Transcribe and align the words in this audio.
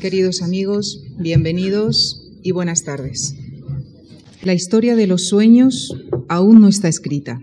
Queridos 0.00 0.42
amigos, 0.42 1.02
bienvenidos 1.18 2.30
y 2.42 2.50
buenas 2.50 2.84
tardes. 2.84 3.34
La 4.42 4.52
historia 4.52 4.94
de 4.94 5.06
los 5.06 5.26
sueños 5.26 5.96
aún 6.28 6.60
no 6.60 6.68
está 6.68 6.88
escrita. 6.88 7.40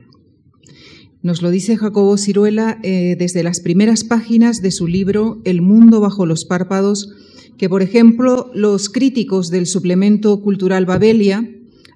Nos 1.24 1.42
lo 1.42 1.50
dice 1.50 1.78
Jacobo 1.78 2.16
Ciruela 2.16 2.80
eh, 2.84 3.16
desde 3.18 3.42
las 3.42 3.60
primeras 3.60 4.04
páginas 4.04 4.62
de 4.62 4.70
su 4.70 4.88
libro 4.88 5.42
El 5.46 5.64
mundo 5.64 6.00
bajo 6.00 6.28
los 6.28 6.46
párpados, 6.46 7.12
que 7.58 7.70
por 7.70 7.82
ejemplo 7.82 8.52
los 8.54 8.90
críticos 8.90 9.50
del 9.50 9.66
suplemento 9.66 10.40
cultural 10.40 10.86
Babelia 10.86 11.50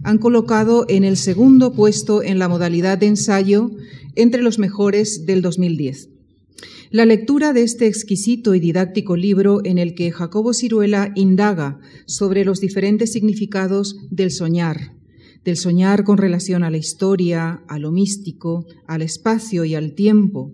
han 0.04 0.18
colocado 0.18 0.86
en 0.89 1.04
el 1.04 1.18
segundo 1.18 1.74
puesto 1.74 2.24
en 2.24 2.39
la 2.39 2.50
modalidad 2.50 2.98
de 2.98 3.08
ensayo 3.08 3.70
entre 4.16 4.42
los 4.42 4.58
mejores 4.58 5.28
del 5.28 5.44
2010. 5.44 6.16
La 6.89 7.05
lectura 7.05 7.51
de 7.51 7.63
este 7.63 7.85
exquisito 7.85 8.55
y 8.55 8.61
didáctico 8.61 9.17
libro 9.17 9.59
en 9.65 9.77
el 9.77 9.93
que 9.93 10.09
Jacobo 10.09 10.54
Ciruela 10.54 11.11
indaga 11.15 11.79
sobre 12.05 12.45
los 12.45 12.61
diferentes 12.61 13.11
significados 13.11 13.97
del 14.09 14.32
soñar, 14.32 14.93
del 15.43 15.57
soñar 15.57 16.05
con 16.05 16.18
relación 16.18 16.64
a 16.64 16.69
la 16.69 16.78
historia, 16.78 17.61
a 17.68 17.78
lo 17.78 17.92
místico, 17.92 18.65
al 18.87 19.01
espacio 19.01 19.65
y 19.65 19.75
al 19.75 19.95
tiempo, 19.95 20.54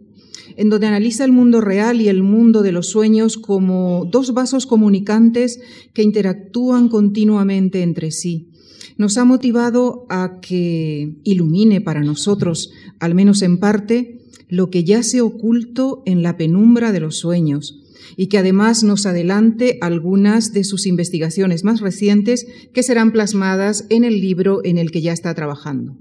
en 0.57 0.71
donde 0.71 0.87
analiza 0.87 1.23
el 1.23 1.31
mundo 1.31 1.61
real 1.61 2.01
y 2.01 2.07
el 2.07 2.23
mundo 2.23 2.63
de 2.63 2.71
los 2.71 2.87
sueños 2.87 3.37
como 3.37 4.09
dos 4.11 4.33
vasos 4.33 4.65
comunicantes 4.65 5.59
que 5.93 6.01
interactúan 6.01 6.89
continuamente 6.89 7.83
entre 7.83 8.09
sí. 8.09 8.49
Nos 8.97 9.19
ha 9.19 9.25
motivado 9.25 10.07
a 10.09 10.39
que 10.41 11.15
ilumine 11.23 11.79
para 11.79 12.01
nosotros, 12.01 12.71
al 12.99 13.13
menos 13.13 13.43
en 13.43 13.59
parte, 13.59 14.22
lo 14.53 14.69
que 14.69 14.83
yace 14.83 15.19
oculto 15.19 16.03
en 16.05 16.21
la 16.21 16.37
penumbra 16.37 16.91
de 16.91 16.99
los 16.99 17.17
sueños 17.17 17.81
y 18.15 18.27
que 18.27 18.37
además 18.37 18.83
nos 18.83 19.07
adelante 19.07 19.79
algunas 19.81 20.53
de 20.53 20.63
sus 20.63 20.85
investigaciones 20.85 21.63
más 21.63 21.79
recientes 21.79 22.45
que 22.71 22.83
serán 22.83 23.11
plasmadas 23.11 23.87
en 23.89 24.03
el 24.03 24.21
libro 24.21 24.61
en 24.63 24.77
el 24.77 24.91
que 24.91 25.01
ya 25.01 25.11
está 25.11 25.33
trabajando. 25.33 25.97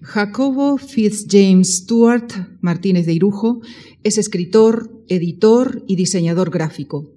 Jacobo 0.00 0.78
Fitzjames 0.78 1.78
Stuart 1.78 2.32
Martínez 2.60 3.04
de 3.04 3.14
Irujo 3.14 3.62
es 4.04 4.16
escritor, 4.16 5.04
editor 5.08 5.82
y 5.88 5.96
diseñador 5.96 6.50
gráfico. 6.50 7.10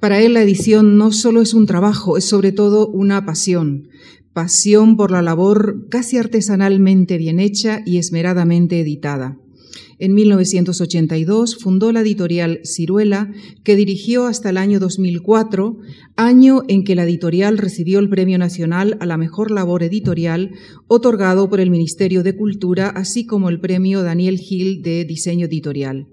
Para 0.00 0.20
él 0.20 0.34
la 0.34 0.42
edición 0.42 0.98
no 0.98 1.12
solo 1.12 1.42
es 1.42 1.54
un 1.54 1.66
trabajo, 1.66 2.16
es 2.16 2.24
sobre 2.24 2.50
todo 2.50 2.88
una 2.88 3.24
pasión, 3.24 3.86
pasión 4.32 4.96
por 4.96 5.12
la 5.12 5.22
labor 5.22 5.86
casi 5.90 6.16
artesanalmente 6.16 7.18
bien 7.18 7.38
hecha 7.38 7.82
y 7.86 7.98
esmeradamente 7.98 8.80
editada. 8.80 9.38
En 10.00 10.14
1982 10.14 11.56
fundó 11.56 11.90
la 11.90 12.02
editorial 12.02 12.60
Ciruela, 12.64 13.32
que 13.64 13.74
dirigió 13.74 14.26
hasta 14.26 14.50
el 14.50 14.56
año 14.56 14.78
2004, 14.78 15.76
año 16.14 16.62
en 16.68 16.84
que 16.84 16.94
la 16.94 17.02
editorial 17.02 17.58
recibió 17.58 17.98
el 17.98 18.08
Premio 18.08 18.38
Nacional 18.38 18.96
a 19.00 19.06
la 19.06 19.16
Mejor 19.16 19.50
Labor 19.50 19.82
Editorial, 19.82 20.52
otorgado 20.86 21.48
por 21.48 21.58
el 21.58 21.70
Ministerio 21.70 22.22
de 22.22 22.36
Cultura, 22.36 22.90
así 22.90 23.26
como 23.26 23.48
el 23.48 23.58
Premio 23.58 24.04
Daniel 24.04 24.38
Gil 24.38 24.82
de 24.82 25.04
Diseño 25.04 25.46
Editorial. 25.46 26.06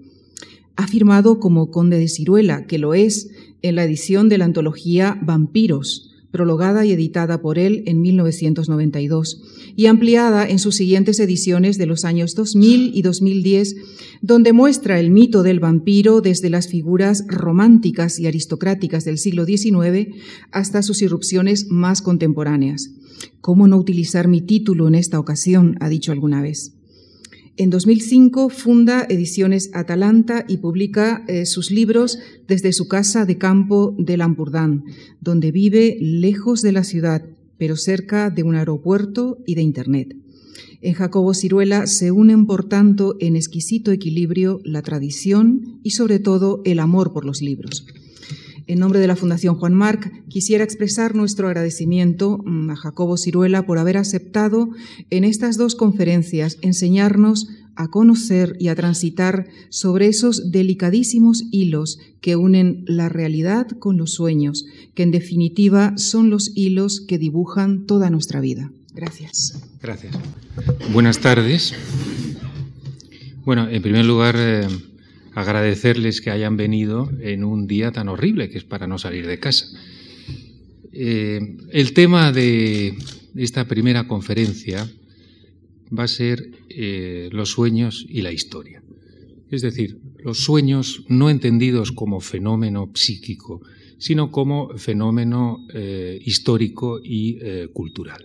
Ha 0.74 0.88
firmado 0.88 1.38
como 1.38 1.70
Conde 1.70 1.98
de 1.98 2.08
Ciruela, 2.08 2.66
que 2.66 2.78
lo 2.78 2.92
es, 2.92 3.30
en 3.62 3.76
la 3.76 3.84
edición 3.84 4.28
de 4.28 4.38
la 4.38 4.46
antología 4.46 5.16
Vampiros, 5.22 6.15
prologada 6.30 6.84
y 6.84 6.92
editada 6.92 7.40
por 7.40 7.58
él 7.58 7.82
en 7.86 8.00
1992 8.00 9.42
y 9.76 9.86
ampliada 9.86 10.48
en 10.48 10.58
sus 10.58 10.76
siguientes 10.76 11.20
ediciones 11.20 11.78
de 11.78 11.86
los 11.86 12.04
años 12.04 12.34
2000 12.34 12.92
y 12.94 13.02
2010, 13.02 13.76
donde 14.22 14.52
muestra 14.52 15.00
el 15.00 15.10
mito 15.10 15.42
del 15.42 15.60
vampiro 15.60 16.20
desde 16.20 16.50
las 16.50 16.68
figuras 16.68 17.24
románticas 17.28 18.18
y 18.18 18.26
aristocráticas 18.26 19.04
del 19.04 19.18
siglo 19.18 19.44
XIX 19.44 20.14
hasta 20.50 20.82
sus 20.82 21.02
irrupciones 21.02 21.66
más 21.70 22.02
contemporáneas. 22.02 22.90
¿Cómo 23.40 23.68
no 23.68 23.78
utilizar 23.78 24.28
mi 24.28 24.40
título 24.40 24.88
en 24.88 24.94
esta 24.94 25.18
ocasión? 25.18 25.76
ha 25.80 25.88
dicho 25.88 26.12
alguna 26.12 26.42
vez. 26.42 26.75
En 27.58 27.70
2005 27.70 28.50
funda 28.50 29.06
Ediciones 29.08 29.70
Atalanta 29.72 30.44
y 30.46 30.58
publica 30.58 31.24
eh, 31.26 31.46
sus 31.46 31.70
libros 31.70 32.18
desde 32.46 32.74
su 32.74 32.86
casa 32.86 33.24
de 33.24 33.38
campo 33.38 33.94
de 33.98 34.18
Lampurdán, 34.18 34.84
donde 35.22 35.52
vive 35.52 35.96
lejos 35.98 36.60
de 36.60 36.72
la 36.72 36.84
ciudad, 36.84 37.24
pero 37.56 37.76
cerca 37.76 38.28
de 38.28 38.42
un 38.42 38.56
aeropuerto 38.56 39.38
y 39.46 39.54
de 39.54 39.62
Internet. 39.62 40.16
En 40.82 40.92
Jacobo 40.92 41.32
Ciruela 41.32 41.86
se 41.86 42.10
unen, 42.10 42.44
por 42.44 42.68
tanto, 42.68 43.16
en 43.20 43.36
exquisito 43.36 43.90
equilibrio 43.90 44.60
la 44.62 44.82
tradición 44.82 45.80
y, 45.82 45.92
sobre 45.92 46.18
todo, 46.18 46.60
el 46.66 46.78
amor 46.78 47.14
por 47.14 47.24
los 47.24 47.40
libros. 47.40 47.86
En 48.68 48.80
nombre 48.80 48.98
de 48.98 49.06
la 49.06 49.14
Fundación 49.14 49.54
Juan 49.54 49.74
Marc, 49.74 50.24
quisiera 50.28 50.64
expresar 50.64 51.14
nuestro 51.14 51.46
agradecimiento 51.46 52.38
mm, 52.38 52.70
a 52.70 52.76
Jacobo 52.76 53.16
Ciruela 53.16 53.64
por 53.64 53.78
haber 53.78 53.96
aceptado 53.96 54.70
en 55.10 55.22
estas 55.22 55.56
dos 55.56 55.76
conferencias 55.76 56.58
enseñarnos 56.62 57.48
a 57.76 57.88
conocer 57.88 58.56
y 58.58 58.68
a 58.68 58.74
transitar 58.74 59.46
sobre 59.68 60.08
esos 60.08 60.50
delicadísimos 60.50 61.44
hilos 61.52 61.98
que 62.20 62.34
unen 62.34 62.84
la 62.86 63.08
realidad 63.08 63.68
con 63.78 63.98
los 63.98 64.14
sueños, 64.14 64.64
que 64.94 65.04
en 65.04 65.12
definitiva 65.12 65.96
son 65.96 66.30
los 66.30 66.50
hilos 66.56 67.00
que 67.00 67.18
dibujan 67.18 67.86
toda 67.86 68.10
nuestra 68.10 68.40
vida. 68.40 68.72
Gracias. 68.94 69.60
Gracias. 69.80 70.16
Buenas 70.92 71.20
tardes. 71.20 71.74
Bueno, 73.44 73.68
en 73.68 73.82
primer 73.82 74.06
lugar, 74.06 74.34
eh, 74.38 74.66
agradecerles 75.36 76.22
que 76.22 76.30
hayan 76.30 76.56
venido 76.56 77.10
en 77.20 77.44
un 77.44 77.66
día 77.66 77.92
tan 77.92 78.08
horrible 78.08 78.48
que 78.48 78.56
es 78.56 78.64
para 78.64 78.86
no 78.86 78.98
salir 78.98 79.26
de 79.26 79.38
casa. 79.38 79.66
Eh, 80.92 81.58
el 81.72 81.92
tema 81.92 82.32
de 82.32 82.96
esta 83.34 83.68
primera 83.68 84.08
conferencia 84.08 84.90
va 85.96 86.04
a 86.04 86.08
ser 86.08 86.52
eh, 86.70 87.28
los 87.32 87.50
sueños 87.50 88.06
y 88.08 88.22
la 88.22 88.32
historia. 88.32 88.82
Es 89.50 89.60
decir, 89.60 89.98
los 90.24 90.38
sueños 90.38 91.04
no 91.08 91.28
entendidos 91.28 91.92
como 91.92 92.20
fenómeno 92.20 92.90
psíquico, 92.94 93.60
sino 93.98 94.30
como 94.30 94.70
fenómeno 94.78 95.66
eh, 95.74 96.18
histórico 96.24 96.98
y 97.04 97.38
cultural. 97.74 98.24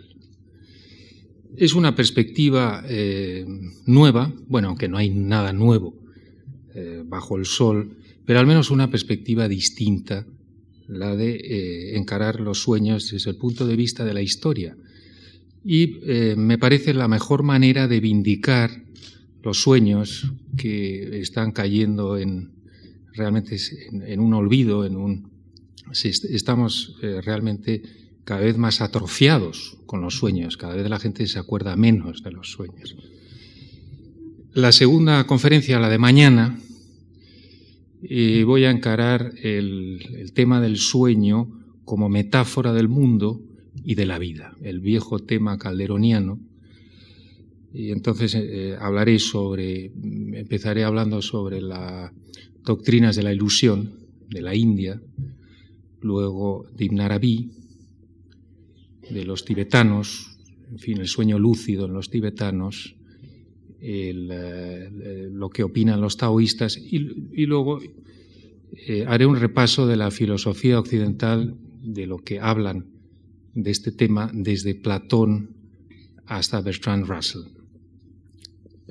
Es 1.58 1.74
una 1.74 1.94
perspectiva 1.94 2.86
nueva, 3.86 4.34
bueno, 4.48 4.70
aunque 4.70 4.88
no 4.88 4.98
hay 4.98 5.10
nada 5.10 5.52
nuevo 5.52 6.01
eh, 6.74 7.04
bajo 7.06 7.38
el 7.38 7.46
sol, 7.46 7.98
pero 8.26 8.40
al 8.40 8.48
menos 8.48 8.72
una 8.72 8.90
perspectiva 8.90 9.48
distinta, 9.48 10.26
la 10.88 11.16
de 11.16 11.36
eh, 11.36 11.98
encarar 11.98 12.40
los 12.40 12.62
sueños 12.62 13.12
desde 13.12 13.32
el 13.32 13.38
punto 13.38 13.68
de 13.68 13.76
vista 13.76 14.06
de 14.06 14.14
la 14.14 14.22
historia. 14.22 14.76
Y 15.64 16.00
eh, 16.06 16.36
me 16.38 16.58
parece 16.58 16.94
la 16.94 17.08
mejor 17.08 17.44
manera 17.44 17.88
de 17.88 18.00
vindicar 18.00 18.84
los 19.44 19.62
sueños 19.62 20.32
que 20.58 21.20
están 21.20 21.52
cayendo 21.52 22.18
en 22.18 22.52
realmente 23.14 23.58
en, 23.92 24.20
un 24.20 24.34
olvido, 24.34 24.86
en 24.86 24.96
un 24.96 25.32
estamos 25.92 26.96
realmente 27.02 27.82
cada 28.24 28.42
vez 28.42 28.58
más 28.58 28.80
atrofiados 28.80 29.78
con 29.86 30.00
los 30.00 30.16
sueños, 30.16 30.56
cada 30.56 30.76
vez 30.76 30.90
la 30.90 31.00
gente 31.00 31.28
se 31.28 31.40
acuerda 31.40 31.76
menos 31.76 32.24
de 32.24 32.32
los 32.32 32.50
sueños. 32.50 32.96
La 34.54 34.74
segunda 34.74 35.26
conferencia, 35.28 35.80
la 35.80 35.88
de 35.88 35.98
mañana, 35.98 36.60
voy 38.46 38.66
a 38.66 38.70
encarar 38.70 39.32
el, 39.42 40.30
tema 40.34 40.60
del 40.60 40.76
sueño 40.76 41.48
como 41.86 42.10
metáfora 42.10 42.74
del 42.74 42.90
mundo 42.90 43.42
y 43.86 43.96
de 43.96 44.06
la 44.06 44.20
vida, 44.20 44.54
el 44.62 44.82
viejo 44.82 45.20
tema 45.20 45.58
calderoniano. 45.58 46.38
Y 47.74 47.92
entonces 47.92 48.36
eh, 48.36 48.76
hablaré 48.78 49.20
sobre, 49.20 49.94
empezaré 50.34 50.84
hablando 50.84 51.22
sobre 51.22 51.62
las 51.62 52.12
doctrinas 52.66 53.16
de 53.16 53.24
la 53.24 53.32
ilusión 53.32 53.94
de 54.30 54.42
la 54.42 54.54
India, 54.54 55.02
luego 56.02 56.66
de 56.76 56.86
Ibn 56.86 57.00
Arabi, 57.00 57.52
de 59.10 59.24
los 59.24 59.46
tibetanos, 59.46 60.38
en 60.70 60.80
fin, 60.80 60.98
el 60.98 61.08
sueño 61.08 61.40
lúcido 61.40 61.86
en 61.86 61.94
los 61.94 62.10
tibetanos, 62.10 62.96
eh, 63.84 65.30
lo 65.32 65.50
que 65.50 65.64
opinan 65.64 66.02
los 66.02 66.16
taoístas 66.16 66.78
y, 66.78 67.00
luego 67.48 67.80
eh, 68.88 69.06
haré 69.08 69.26
un 69.26 69.38
repaso 69.38 69.88
de 69.88 69.96
la 69.96 70.12
filosofía 70.12 70.80
occidental, 70.80 71.56
de 71.82 72.06
lo 72.06 72.20
que 72.20 72.40
hablan 72.40 72.86
de 73.56 73.72
este 73.72 73.92
tema 73.92 74.30
desde 74.34 74.76
Platón 74.76 75.50
hasta 76.28 76.62
Bertrand 76.62 77.08
Russell, 77.08 77.42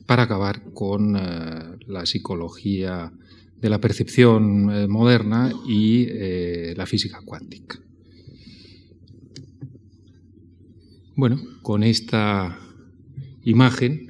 para 0.07 0.25
acabar 0.25 0.73
con 0.75 1.15
eh, 1.17 1.21
la 1.87 2.05
psicología 2.05 3.13
de 3.61 3.71
la 3.71 3.81
percepción 3.81 4.89
moderna 4.91 5.53
y 5.69 6.07
la 6.75 6.87
física 6.87 7.21
cuántica. 7.23 7.79
Bueno, 11.15 11.39
con 11.61 11.83
esta 11.83 12.59
imagen 13.45 14.10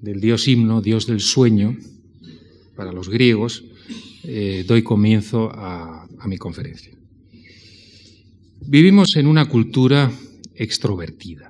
del 0.00 0.20
dios 0.20 0.48
himno, 0.48 0.80
dios 0.80 1.06
del 1.06 1.20
sueño, 1.20 1.76
para 2.76 2.92
los 2.92 3.08
griegos, 3.08 3.64
eh, 4.24 4.64
doy 4.66 4.82
comienzo 4.82 5.50
a, 5.52 6.06
mi 6.26 6.36
conferencia. 6.36 6.92
Vivimos 8.60 9.16
en 9.16 9.26
una 9.26 9.48
cultura 9.48 10.12
extrovertida, 10.54 11.48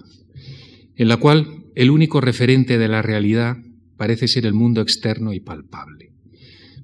en 0.94 1.08
la 1.08 1.16
cual 1.16 1.64
el 1.74 1.90
único 1.90 2.20
referente 2.20 2.78
de 2.78 2.88
la 2.88 3.02
realidad 3.02 3.56
parece 3.96 4.28
ser 4.28 4.46
el 4.46 4.54
mundo 4.54 4.80
externo 4.80 5.32
y 5.32 5.40
palpable. 5.40 6.12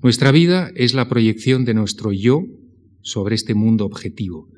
Nuestra 0.02 0.32
vida 0.32 0.70
es 0.74 0.92
la 0.94 1.08
proyección 1.08 1.64
de 1.64 1.74
nuestro 1.74 2.12
yo 2.12 2.44
sobre 3.00 3.36
este 3.36 3.54
mundo 3.54 3.86
objetivo. 3.86 4.48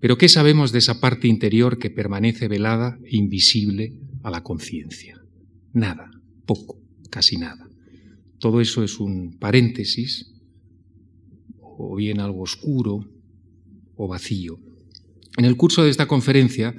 Pero 0.00 0.18
¿qué 0.18 0.28
sabemos 0.28 0.72
de 0.72 0.80
esa 0.80 1.00
parte 1.00 1.28
interior 1.28 1.78
que 1.78 1.90
permanece 1.90 2.48
velada 2.48 2.98
e 3.04 3.16
invisible 3.16 3.94
a 4.22 4.30
la 4.30 4.42
conciencia? 4.42 5.20
Nada, 5.72 6.10
poco, 6.46 6.78
casi 7.10 7.36
nada. 7.36 7.68
Todo 8.38 8.60
eso 8.60 8.82
es 8.82 8.98
un 8.98 9.38
paréntesis, 9.38 10.32
o 11.60 11.96
bien 11.96 12.20
algo 12.20 12.42
oscuro 12.42 13.04
o 13.96 14.08
vacío. 14.08 14.58
En 15.36 15.44
el 15.44 15.56
curso 15.56 15.84
de 15.84 15.90
esta 15.90 16.06
conferencia 16.06 16.74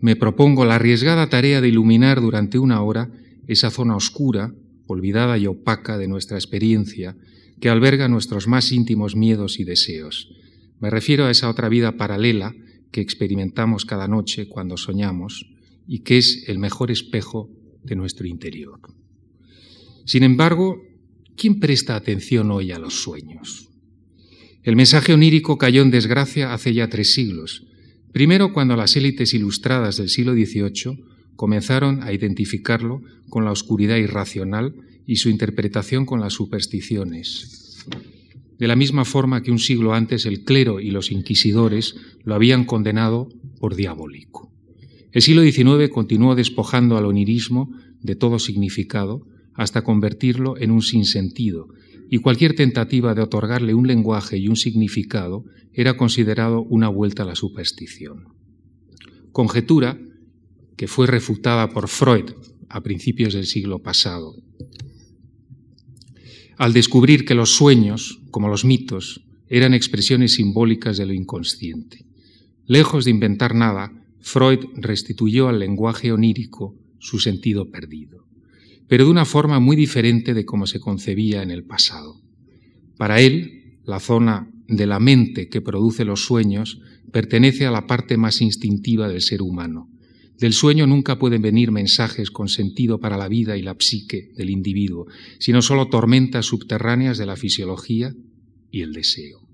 me 0.00 0.16
propongo 0.16 0.64
la 0.64 0.76
arriesgada 0.76 1.28
tarea 1.28 1.60
de 1.60 1.68
iluminar 1.68 2.20
durante 2.20 2.58
una 2.58 2.82
hora 2.82 3.10
esa 3.46 3.70
zona 3.70 3.96
oscura, 3.96 4.54
olvidada 4.86 5.38
y 5.38 5.46
opaca 5.46 5.98
de 5.98 6.08
nuestra 6.08 6.36
experiencia, 6.36 7.16
que 7.60 7.70
alberga 7.70 8.08
nuestros 8.08 8.46
más 8.46 8.72
íntimos 8.72 9.16
miedos 9.16 9.58
y 9.58 9.64
deseos. 9.64 10.28
Me 10.80 10.90
refiero 10.90 11.24
a 11.24 11.30
esa 11.30 11.48
otra 11.48 11.68
vida 11.68 11.96
paralela 11.96 12.54
que 12.90 13.00
experimentamos 13.00 13.84
cada 13.84 14.08
noche 14.08 14.48
cuando 14.48 14.76
soñamos 14.76 15.46
y 15.86 16.00
que 16.00 16.18
es 16.18 16.44
el 16.48 16.58
mejor 16.58 16.90
espejo 16.90 17.50
de 17.82 17.96
nuestro 17.96 18.26
interior. 18.26 18.80
Sin 20.06 20.22
embargo, 20.22 20.84
¿quién 21.36 21.58
presta 21.58 21.96
atención 21.96 22.52
hoy 22.52 22.70
a 22.70 22.78
los 22.78 23.02
sueños? 23.02 23.70
El 24.62 24.76
mensaje 24.76 25.12
onírico 25.12 25.58
cayó 25.58 25.82
en 25.82 25.90
desgracia 25.90 26.54
hace 26.54 26.72
ya 26.72 26.88
tres 26.88 27.12
siglos, 27.12 27.66
primero 28.12 28.52
cuando 28.52 28.76
las 28.76 28.94
élites 28.96 29.34
ilustradas 29.34 29.96
del 29.96 30.08
siglo 30.08 30.32
XVIII 30.32 31.04
comenzaron 31.34 32.04
a 32.04 32.12
identificarlo 32.12 33.02
con 33.28 33.44
la 33.44 33.50
oscuridad 33.50 33.96
irracional 33.96 34.76
y 35.08 35.16
su 35.16 35.28
interpretación 35.28 36.06
con 36.06 36.20
las 36.20 36.34
supersticiones. 36.34 37.84
De 38.60 38.68
la 38.68 38.76
misma 38.76 39.04
forma 39.04 39.42
que 39.42 39.50
un 39.50 39.58
siglo 39.58 39.92
antes 39.92 40.24
el 40.24 40.44
clero 40.44 40.78
y 40.78 40.92
los 40.92 41.10
inquisidores 41.10 41.96
lo 42.22 42.36
habían 42.36 42.64
condenado 42.64 43.28
por 43.58 43.74
diabólico. 43.74 44.52
El 45.10 45.22
siglo 45.22 45.42
XIX 45.42 45.90
continuó 45.92 46.36
despojando 46.36 46.96
al 46.96 47.06
onirismo 47.06 47.72
de 48.02 48.14
todo 48.14 48.38
significado 48.38 49.26
hasta 49.56 49.82
convertirlo 49.82 50.56
en 50.58 50.70
un 50.70 50.82
sinsentido, 50.82 51.68
y 52.08 52.18
cualquier 52.18 52.54
tentativa 52.54 53.14
de 53.14 53.22
otorgarle 53.22 53.74
un 53.74 53.86
lenguaje 53.86 54.38
y 54.38 54.48
un 54.48 54.56
significado 54.56 55.44
era 55.72 55.96
considerado 55.96 56.62
una 56.62 56.88
vuelta 56.88 57.24
a 57.24 57.26
la 57.26 57.34
superstición. 57.34 58.24
Conjetura 59.32 59.98
que 60.76 60.88
fue 60.88 61.06
refutada 61.06 61.70
por 61.70 61.88
Freud 61.88 62.32
a 62.68 62.82
principios 62.82 63.34
del 63.34 63.46
siglo 63.46 63.80
pasado. 63.80 64.34
Al 66.58 66.72
descubrir 66.72 67.24
que 67.24 67.34
los 67.34 67.50
sueños, 67.50 68.20
como 68.30 68.48
los 68.48 68.64
mitos, 68.64 69.26
eran 69.48 69.74
expresiones 69.74 70.34
simbólicas 70.34 70.96
de 70.96 71.06
lo 71.06 71.12
inconsciente. 71.12 72.04
Lejos 72.66 73.04
de 73.04 73.10
inventar 73.10 73.54
nada, 73.54 73.92
Freud 74.20 74.60
restituyó 74.74 75.48
al 75.48 75.58
lenguaje 75.58 76.12
onírico 76.12 76.74
su 76.98 77.20
sentido 77.20 77.70
perdido, 77.70 78.26
pero 78.88 79.04
de 79.04 79.10
una 79.10 79.24
forma 79.24 79.60
muy 79.60 79.76
diferente 79.76 80.34
de 80.34 80.44
como 80.44 80.66
se 80.66 80.80
concebía 80.80 81.42
en 81.42 81.50
el 81.50 81.64
pasado. 81.64 82.20
Para 82.96 83.20
él, 83.20 83.78
la 83.84 84.00
zona 84.00 84.50
de 84.68 84.86
la 84.86 85.00
mente 85.00 85.48
que 85.48 85.60
produce 85.60 86.04
los 86.04 86.24
sueños 86.24 86.80
pertenece 87.12 87.66
a 87.66 87.70
la 87.70 87.86
parte 87.86 88.16
más 88.16 88.40
instintiva 88.40 89.08
del 89.08 89.22
ser 89.22 89.42
humano, 89.42 89.88
del 90.38 90.52
sueño 90.52 90.86
nunca 90.86 91.18
pueden 91.18 91.40
venir 91.40 91.70
mensajes 91.70 92.30
con 92.30 92.48
sentido 92.48 93.00
para 93.00 93.16
la 93.16 93.28
vida 93.28 93.56
y 93.56 93.62
la 93.62 93.74
psique 93.78 94.32
del 94.36 94.50
individuo, 94.50 95.06
sino 95.38 95.62
solo 95.62 95.88
tormentas 95.88 96.46
subterráneas 96.46 97.16
de 97.16 97.26
la 97.26 97.36
fisiología 97.36 98.14
y 98.70 98.82
el 98.82 98.92
deseo. 98.92 99.48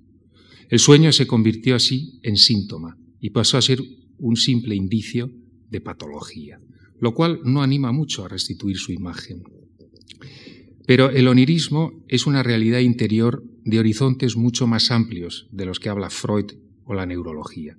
El 0.68 0.80
sueño 0.80 1.12
se 1.12 1.26
convirtió 1.26 1.76
así 1.76 2.18
en 2.22 2.36
síntoma 2.36 2.96
y 3.20 3.30
pasó 3.30 3.58
a 3.58 3.62
ser 3.62 3.80
un 4.18 4.36
simple 4.36 4.74
indicio 4.74 5.30
de 5.70 5.80
patología, 5.80 6.60
lo 7.02 7.14
cual 7.14 7.40
no 7.42 7.64
anima 7.64 7.90
mucho 7.90 8.24
a 8.24 8.28
restituir 8.28 8.76
su 8.76 8.92
imagen. 8.92 9.42
Pero 10.86 11.10
el 11.10 11.26
onirismo 11.26 12.04
es 12.06 12.28
una 12.28 12.44
realidad 12.44 12.78
interior 12.78 13.42
de 13.64 13.80
horizontes 13.80 14.36
mucho 14.36 14.68
más 14.68 14.92
amplios 14.92 15.48
de 15.50 15.66
los 15.66 15.80
que 15.80 15.88
habla 15.88 16.10
Freud 16.10 16.52
o 16.84 16.94
la 16.94 17.04
neurología. 17.04 17.76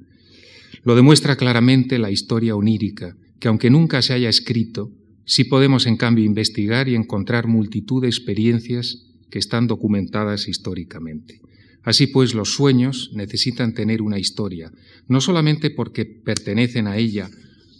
Lo 0.83 0.97
demuestra 0.97 1.37
claramente 1.37 1.99
la 1.99 2.11
historia 2.11 2.57
onírica, 2.57 3.15
que 3.39 3.47
aunque 3.47 3.69
nunca 3.69 4.01
se 4.01 4.11
haya 4.11 4.27
escrito, 4.27 4.91
sí 5.23 5.45
podemos 5.45 5.85
en 5.85 5.95
cambio 5.95 6.25
investigar 6.25 6.89
y 6.89 6.95
encontrar 6.95 7.47
multitud 7.47 8.01
de 8.01 8.09
experiencias 8.09 9.05
que 9.31 9.39
están 9.39 9.67
documentadas 9.67 10.49
históricamente. 10.49 11.39
Así 11.83 12.07
pues, 12.07 12.33
los 12.33 12.53
sueños 12.53 13.11
necesitan 13.13 13.73
tener 13.73 14.01
una 14.01 14.19
historia, 14.19 14.73
no 15.07 15.21
solamente 15.21 15.69
porque 15.69 16.03
pertenecen 16.03 16.87
a 16.87 16.97
ella 16.97 17.29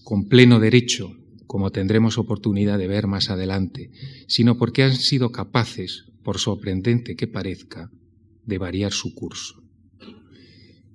con 0.05 0.29
pleno 0.29 0.61
derecho, 0.61 1.17
como 1.53 1.69
tendremos 1.69 2.17
oportunidad 2.17 2.79
de 2.79 2.87
ver 2.87 3.05
más 3.05 3.29
adelante, 3.29 3.91
sino 4.25 4.57
porque 4.57 4.81
han 4.81 4.95
sido 4.95 5.31
capaces, 5.31 6.05
por 6.23 6.39
sorprendente 6.39 7.15
que 7.15 7.27
parezca, 7.27 7.91
de 8.43 8.57
variar 8.57 8.91
su 8.91 9.13
curso. 9.13 9.61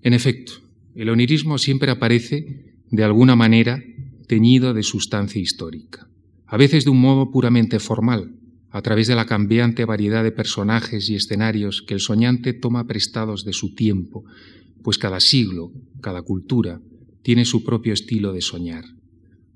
En 0.02 0.14
efecto, 0.14 0.55
el 0.96 1.10
onirismo 1.10 1.58
siempre 1.58 1.93
aparece, 1.93 2.75
de 2.90 3.05
alguna 3.05 3.37
manera, 3.37 3.81
teñido 4.26 4.75
de 4.75 4.82
sustancia 4.82 5.40
histórica, 5.40 6.08
a 6.44 6.56
veces 6.56 6.84
de 6.84 6.90
un 6.90 7.00
modo 7.00 7.31
puramente 7.31 7.78
formal, 7.78 8.34
a 8.70 8.82
través 8.82 9.06
de 9.06 9.14
la 9.14 9.26
cambiante 9.26 9.84
variedad 9.84 10.25
de 10.25 10.32
personajes 10.32 11.08
y 11.08 11.14
escenarios 11.14 11.82
que 11.82 11.94
el 11.94 12.00
soñante 12.00 12.52
toma 12.52 12.88
prestados 12.88 13.44
de 13.44 13.52
su 13.52 13.76
tiempo, 13.76 14.25
pues 14.82 14.99
cada 14.99 15.20
siglo, 15.20 15.70
cada 16.00 16.22
cultura, 16.22 16.81
tiene 17.22 17.44
su 17.44 17.62
propio 17.62 17.93
estilo 17.93 18.32
de 18.32 18.40
soñar. 18.40 18.97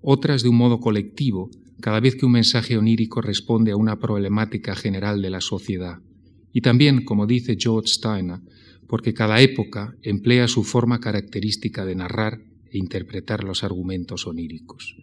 Otras 0.02 0.43
de 0.43 0.49
un 0.49 0.56
modo 0.56 0.81
colectivo, 0.81 1.49
cada 1.81 2.00
vez 2.00 2.16
que 2.16 2.26
un 2.26 2.32
mensaje 2.32 2.76
onírico 2.76 3.20
responde 3.20 3.70
a 3.70 3.76
una 3.76 3.99
problemática 3.99 4.75
general 4.75 5.22
de 5.22 5.31
la 5.31 5.40
sociedad. 5.40 5.99
Y 6.52 6.60
también, 6.60 7.04
como 7.04 7.26
dice 7.26 7.56
George 7.58 7.88
Steiner, 7.88 8.40
porque 8.88 9.14
cada 9.14 9.40
época 9.40 9.94
emplea 10.02 10.49
su 10.49 10.64
forma 10.64 11.00
característica 11.00 11.84
de 11.84 11.94
narrar 11.94 12.40
e 12.70 12.78
interpretar 12.78 13.44
los 13.44 13.65
argumentos 13.65 14.26
oníricos. 14.26 14.96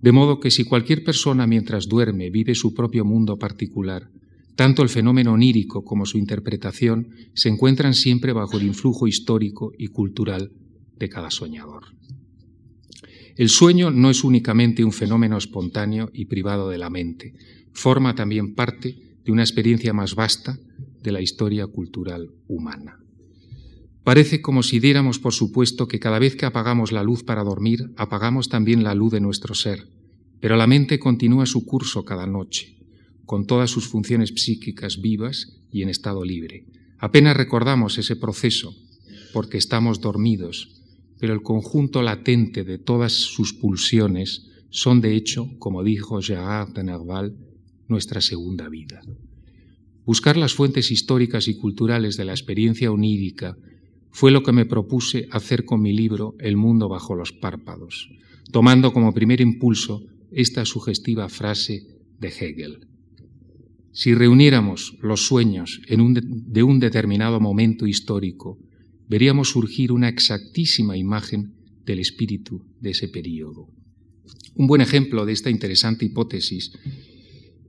De 0.00 0.12
modo 0.12 0.40
que 0.40 0.50
si 0.50 0.64
cualquier 0.64 1.04
persona 1.04 1.46
mientras 1.46 1.86
duerme 1.86 2.30
vive 2.30 2.54
su 2.54 2.72
propio 2.72 3.04
mundo 3.04 3.36
particular, 3.36 4.10
tanto 4.56 4.82
el 4.82 4.88
fenómeno 4.88 5.34
onírico 5.34 5.84
como 5.84 6.06
su 6.06 6.18
interpretación 6.18 7.10
se 7.34 7.48
encuentran 7.48 7.94
siempre 7.94 8.32
bajo 8.32 8.56
el 8.58 8.66
influjo 8.66 9.06
histórico 9.06 9.72
y 9.76 9.88
cultural 9.88 10.52
de 10.96 11.08
cada 11.08 11.30
soñador. 11.30 11.84
El 13.38 13.50
sueño 13.50 13.92
no 13.92 14.10
es 14.10 14.24
únicamente 14.24 14.84
un 14.84 14.90
fenómeno 14.90 15.38
espontáneo 15.38 16.10
y 16.12 16.24
privado 16.24 16.70
de 16.70 16.78
la 16.78 16.90
mente, 16.90 17.34
forma 17.72 18.16
también 18.16 18.56
parte 18.56 18.98
de 19.24 19.30
una 19.30 19.44
experiencia 19.44 19.92
más 19.92 20.16
vasta 20.16 20.58
de 21.04 21.12
la 21.12 21.20
historia 21.20 21.68
cultural 21.68 22.32
humana. 22.48 22.98
Parece 24.02 24.42
como 24.42 24.64
si 24.64 24.80
diéramos 24.80 25.20
por 25.20 25.34
supuesto 25.34 25.86
que 25.86 26.00
cada 26.00 26.18
vez 26.18 26.34
que 26.34 26.46
apagamos 26.46 26.90
la 26.90 27.04
luz 27.04 27.22
para 27.22 27.44
dormir, 27.44 27.92
apagamos 27.96 28.48
también 28.48 28.82
la 28.82 28.96
luz 28.96 29.12
de 29.12 29.20
nuestro 29.20 29.54
ser, 29.54 29.86
pero 30.40 30.56
la 30.56 30.66
mente 30.66 30.98
continúa 30.98 31.46
su 31.46 31.64
curso 31.64 32.04
cada 32.04 32.26
noche, 32.26 32.76
con 33.24 33.46
todas 33.46 33.70
sus 33.70 33.86
funciones 33.86 34.32
psíquicas 34.34 35.00
vivas 35.00 35.60
y 35.70 35.82
en 35.82 35.90
estado 35.90 36.24
libre. 36.24 36.66
Apenas 36.98 37.36
recordamos 37.36 37.98
ese 37.98 38.16
proceso 38.16 38.74
porque 39.32 39.58
estamos 39.58 40.00
dormidos, 40.00 40.77
pero 41.18 41.32
el 41.32 41.42
conjunto 41.42 42.02
latente 42.02 42.64
de 42.64 42.78
todas 42.78 43.12
sus 43.12 43.52
pulsiones 43.52 44.46
son 44.70 45.00
de 45.00 45.14
hecho, 45.14 45.48
como 45.58 45.82
dijo 45.82 46.20
Gérard 46.20 46.72
de 46.72 46.84
Nerval, 46.84 47.36
nuestra 47.88 48.20
segunda 48.20 48.68
vida. 48.68 49.00
Buscar 50.04 50.36
las 50.36 50.54
fuentes 50.54 50.90
históricas 50.90 51.48
y 51.48 51.56
culturales 51.56 52.16
de 52.16 52.24
la 52.24 52.32
experiencia 52.32 52.92
onírica 52.92 53.56
fue 54.10 54.30
lo 54.30 54.42
que 54.42 54.52
me 54.52 54.66
propuse 54.66 55.28
hacer 55.30 55.64
con 55.64 55.82
mi 55.82 55.92
libro 55.92 56.34
El 56.38 56.56
mundo 56.56 56.88
bajo 56.88 57.14
los 57.14 57.32
párpados, 57.32 58.10
tomando 58.50 58.92
como 58.92 59.12
primer 59.12 59.40
impulso 59.40 60.04
esta 60.30 60.64
sugestiva 60.64 61.28
frase 61.28 61.86
de 62.18 62.28
Hegel. 62.28 62.88
Si 63.92 64.14
reuniéramos 64.14 64.96
los 65.02 65.26
sueños 65.26 65.80
de 65.88 66.62
un 66.62 66.78
determinado 66.78 67.40
momento 67.40 67.86
histórico, 67.86 68.58
veríamos 69.08 69.50
surgir 69.50 69.92
una 69.92 70.08
exactísima 70.08 70.96
imagen 70.96 71.54
del 71.84 71.98
espíritu 71.98 72.64
de 72.80 72.90
ese 72.90 73.08
período. 73.08 73.68
Un 74.54 74.66
buen 74.66 74.80
ejemplo 74.80 75.24
de 75.24 75.32
esta 75.32 75.50
interesante 75.50 76.04
hipótesis 76.04 76.72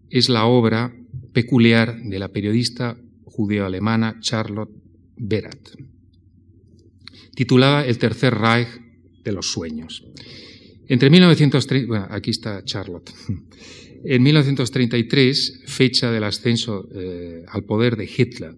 es 0.09 0.29
la 0.29 0.45
obra 0.45 0.93
peculiar 1.33 2.01
de 2.01 2.19
la 2.19 2.29
periodista 2.29 2.97
judeo-alemana 3.25 4.19
Charlotte 4.19 4.71
Berat 5.17 5.69
titulada 7.39 7.85
El 7.85 7.97
Tercer 7.97 8.35
Reich 8.35 8.67
de 9.23 9.31
los 9.31 9.49
sueños. 9.49 10.03
Entre 10.89 11.09
1930, 11.09 11.87
bueno, 11.87 12.07
aquí 12.09 12.31
está 12.31 12.63
Charlotte. 12.65 13.13
En 14.01 14.23
1933, 14.23 15.63
fecha 15.65 16.09
del 16.09 16.23
ascenso 16.23 16.87
eh, 16.95 17.43
al 17.49 17.65
poder 17.65 17.97
de 17.97 18.05
Hitler, 18.05 18.55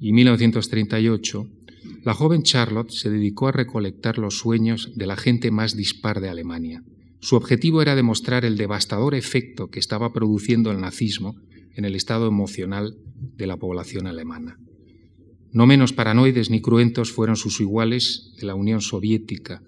y 0.00 0.12
1938, 0.14 1.46
la 2.08 2.14
joven 2.14 2.42
Charlotte 2.42 2.90
se 2.90 3.10
dedicó 3.10 3.48
a 3.48 3.52
recolectar 3.52 4.16
los 4.16 4.38
sueños 4.38 4.92
de 4.94 5.06
la 5.06 5.18
gente 5.18 5.50
más 5.50 5.76
dispar 5.76 6.22
de 6.22 6.30
Alemania. 6.30 6.82
Su 7.20 7.36
objetivo 7.36 7.82
era 7.82 7.94
demostrar 7.96 8.46
el 8.46 8.56
devastador 8.56 9.14
efecto 9.14 9.68
que 9.68 9.78
estaba 9.78 10.10
produciendo 10.10 10.70
el 10.70 10.80
nazismo 10.80 11.36
en 11.74 11.84
el 11.84 11.94
estado 11.94 12.26
emocional 12.26 12.96
de 13.36 13.46
la 13.46 13.58
población 13.58 14.06
alemana. 14.06 14.58
No 15.52 15.66
menos 15.66 15.92
paranoides 15.92 16.48
ni 16.48 16.62
cruentos 16.62 17.12
fueron 17.12 17.36
sus 17.36 17.60
iguales 17.60 18.32
de 18.40 18.46
la 18.46 18.54
Unión 18.54 18.80
Soviética, 18.80 19.60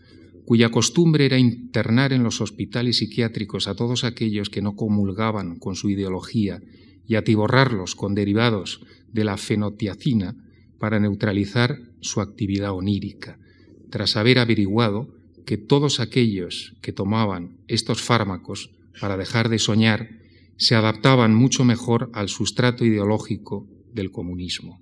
cuya 0.47 0.71
costumbre 0.71 1.27
era 1.27 1.37
internar 1.37 2.15
en 2.15 2.23
los 2.23 2.41
hospitales 2.41 2.97
psiquiátricos 2.97 3.69
a 3.69 3.75
todos 3.75 4.03
aquellos 4.03 4.49
que 4.49 4.63
no 4.63 4.77
comulgaban 4.77 5.59
con 5.59 5.77
su 5.77 5.91
ideología 5.91 6.63
y 7.07 7.17
atiborrarlos 7.17 7.95
con 7.95 8.15
derivados 8.15 8.81
de 9.13 9.25
la 9.25 9.37
fenotiacina 9.37 10.37
para 10.79 10.99
neutralizar 10.99 11.90
su 12.00 12.21
actividad 12.21 12.73
onírica, 12.73 13.38
tras 13.90 14.16
haber 14.16 14.38
averiguado 14.38 15.09
que 15.47 15.57
todos 15.57 16.00
aquellos 16.00 16.75
que 16.80 16.92
tomaban 16.92 17.57
estos 17.69 18.02
fármacos 18.02 18.71
para 19.00 19.16
dejar 19.16 19.49
de 19.49 19.59
soñar 19.59 20.11
se 20.57 20.75
adaptaban 20.75 21.35
mucho 21.35 21.64
mejor 21.64 22.11
al 22.12 22.28
sustrato 22.28 22.85
ideológico 22.85 23.66
del 23.92 24.11
comunismo 24.11 24.80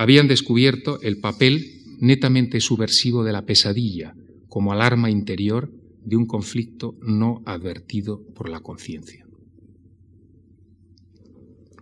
habían 0.00 0.28
descubierto 0.28 0.98
el 1.02 1.18
papel 1.18 1.82
netamente 1.98 2.62
subversivo 2.62 3.22
de 3.22 3.32
la 3.32 3.44
pesadilla 3.44 4.14
como 4.48 4.72
alarma 4.72 5.10
interior 5.10 5.70
de 6.06 6.16
un 6.16 6.24
conflicto 6.24 6.96
no 7.02 7.42
advertido 7.44 8.22
por 8.34 8.48
la 8.48 8.60
conciencia. 8.60 9.26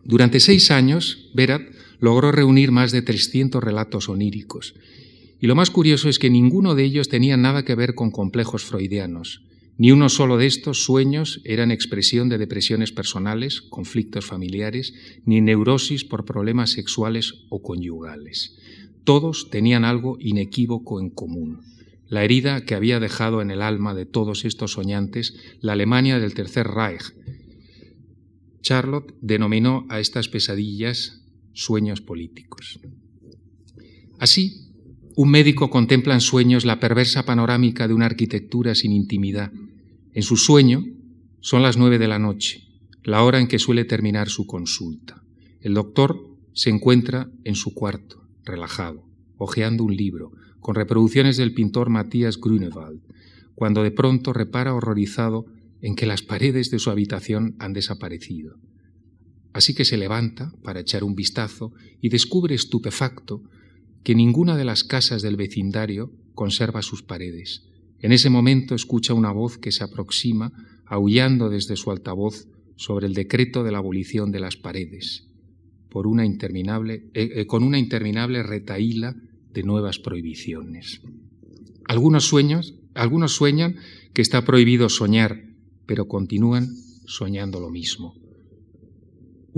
Durante 0.02 0.40
seis 0.40 0.72
años, 0.72 1.30
Berat 1.32 1.62
logró 2.00 2.32
reunir 2.32 2.72
más 2.72 2.92
de 2.92 3.02
300 3.02 3.62
relatos 3.62 4.08
oníricos, 4.08 4.74
y 5.40 5.46
lo 5.46 5.54
más 5.54 5.70
curioso 5.70 6.08
es 6.08 6.18
que 6.18 6.30
ninguno 6.30 6.74
de 6.74 6.84
ellos 6.84 7.08
tenía 7.08 7.36
nada 7.36 7.64
que 7.64 7.74
ver 7.74 7.94
con 7.94 8.10
complejos 8.10 8.64
freudianos, 8.64 9.42
ni 9.76 9.92
uno 9.92 10.08
solo 10.08 10.36
de 10.36 10.46
estos 10.46 10.82
sueños 10.82 11.40
eran 11.44 11.70
expresión 11.70 12.28
de 12.28 12.38
depresiones 12.38 12.90
personales, 12.90 13.60
conflictos 13.60 14.26
familiares, 14.26 14.92
ni 15.24 15.40
neurosis 15.40 16.04
por 16.04 16.24
problemas 16.24 16.70
sexuales 16.70 17.44
o 17.48 17.62
conyugales. 17.62 18.58
Todos 19.04 19.50
tenían 19.50 19.84
algo 19.84 20.18
inequívoco 20.18 21.00
en 21.00 21.10
común. 21.10 21.60
La 22.08 22.24
herida 22.24 22.64
que 22.64 22.74
había 22.74 22.98
dejado 22.98 23.40
en 23.40 23.52
el 23.52 23.62
alma 23.62 23.94
de 23.94 24.04
todos 24.04 24.44
estos 24.44 24.72
soñantes 24.72 25.36
la 25.60 25.74
Alemania 25.74 26.18
del 26.18 26.34
Tercer 26.34 26.66
Reich. 26.66 27.14
Charlotte 28.60 29.14
denominó 29.20 29.86
a 29.88 30.00
estas 30.00 30.28
pesadillas 30.28 31.22
sueños 31.52 32.00
políticos. 32.00 32.80
Así, 34.18 34.68
un 35.16 35.30
médico 35.30 35.70
contempla 35.70 36.14
en 36.14 36.20
sueños 36.20 36.64
la 36.64 36.80
perversa 36.80 37.24
panorámica 37.24 37.88
de 37.88 37.94
una 37.94 38.06
arquitectura 38.06 38.74
sin 38.74 38.92
intimidad, 38.92 39.52
en 40.14 40.22
su 40.22 40.36
sueño 40.36 40.84
son 41.40 41.62
las 41.62 41.76
nueve 41.76 41.98
de 41.98 42.08
la 42.08 42.18
noche, 42.18 42.64
la 43.04 43.22
hora 43.22 43.40
en 43.40 43.48
que 43.48 43.58
suele 43.58 43.84
terminar 43.84 44.28
su 44.28 44.46
consulta. 44.46 45.22
El 45.60 45.74
doctor 45.74 46.24
se 46.52 46.70
encuentra 46.70 47.30
en 47.44 47.54
su 47.54 47.74
cuarto, 47.74 48.22
relajado, 48.44 49.04
hojeando 49.36 49.84
un 49.84 49.96
libro, 49.96 50.32
con 50.60 50.74
reproducciones 50.74 51.36
del 51.36 51.54
pintor 51.54 51.88
Matías 51.88 52.38
Grunewald, 52.40 53.00
cuando 53.54 53.82
de 53.82 53.90
pronto 53.90 54.32
repara 54.32 54.74
horrorizado 54.74 55.46
en 55.82 55.94
que 55.94 56.06
las 56.06 56.22
paredes 56.22 56.70
de 56.70 56.78
su 56.78 56.90
habitación 56.90 57.54
han 57.58 57.72
desaparecido. 57.72 58.56
Así 59.52 59.74
que 59.74 59.84
se 59.84 59.96
levanta 59.96 60.52
para 60.62 60.80
echar 60.80 61.04
un 61.04 61.14
vistazo 61.14 61.72
y 62.00 62.08
descubre 62.08 62.54
estupefacto 62.54 63.42
que 64.04 64.14
ninguna 64.14 64.56
de 64.56 64.64
las 64.64 64.84
casas 64.84 65.22
del 65.22 65.36
vecindario 65.36 66.12
conserva 66.34 66.82
sus 66.82 67.02
paredes, 67.02 67.68
en 68.00 68.12
ese 68.12 68.30
momento 68.30 68.74
escucha 68.74 69.14
una 69.14 69.32
voz 69.32 69.58
que 69.58 69.72
se 69.72 69.82
aproxima, 69.82 70.52
aullando 70.86 71.48
desde 71.48 71.76
su 71.76 71.90
altavoz 71.90 72.46
sobre 72.76 73.06
el 73.06 73.14
decreto 73.14 73.64
de 73.64 73.72
la 73.72 73.78
abolición 73.78 74.30
de 74.30 74.40
las 74.40 74.56
paredes, 74.56 75.26
por 75.88 76.06
una 76.06 76.24
interminable, 76.24 77.10
eh, 77.14 77.30
eh, 77.34 77.46
con 77.46 77.64
una 77.64 77.78
interminable 77.78 78.42
retaíla 78.42 79.16
de 79.52 79.62
nuevas 79.64 79.98
prohibiciones. 79.98 81.00
Algunos, 81.86 82.24
sueños, 82.24 82.74
algunos 82.94 83.32
sueñan 83.32 83.76
que 84.12 84.22
está 84.22 84.44
prohibido 84.44 84.88
soñar, 84.88 85.42
pero 85.86 86.06
continúan 86.06 86.68
soñando 87.06 87.58
lo 87.58 87.70
mismo. 87.70 88.14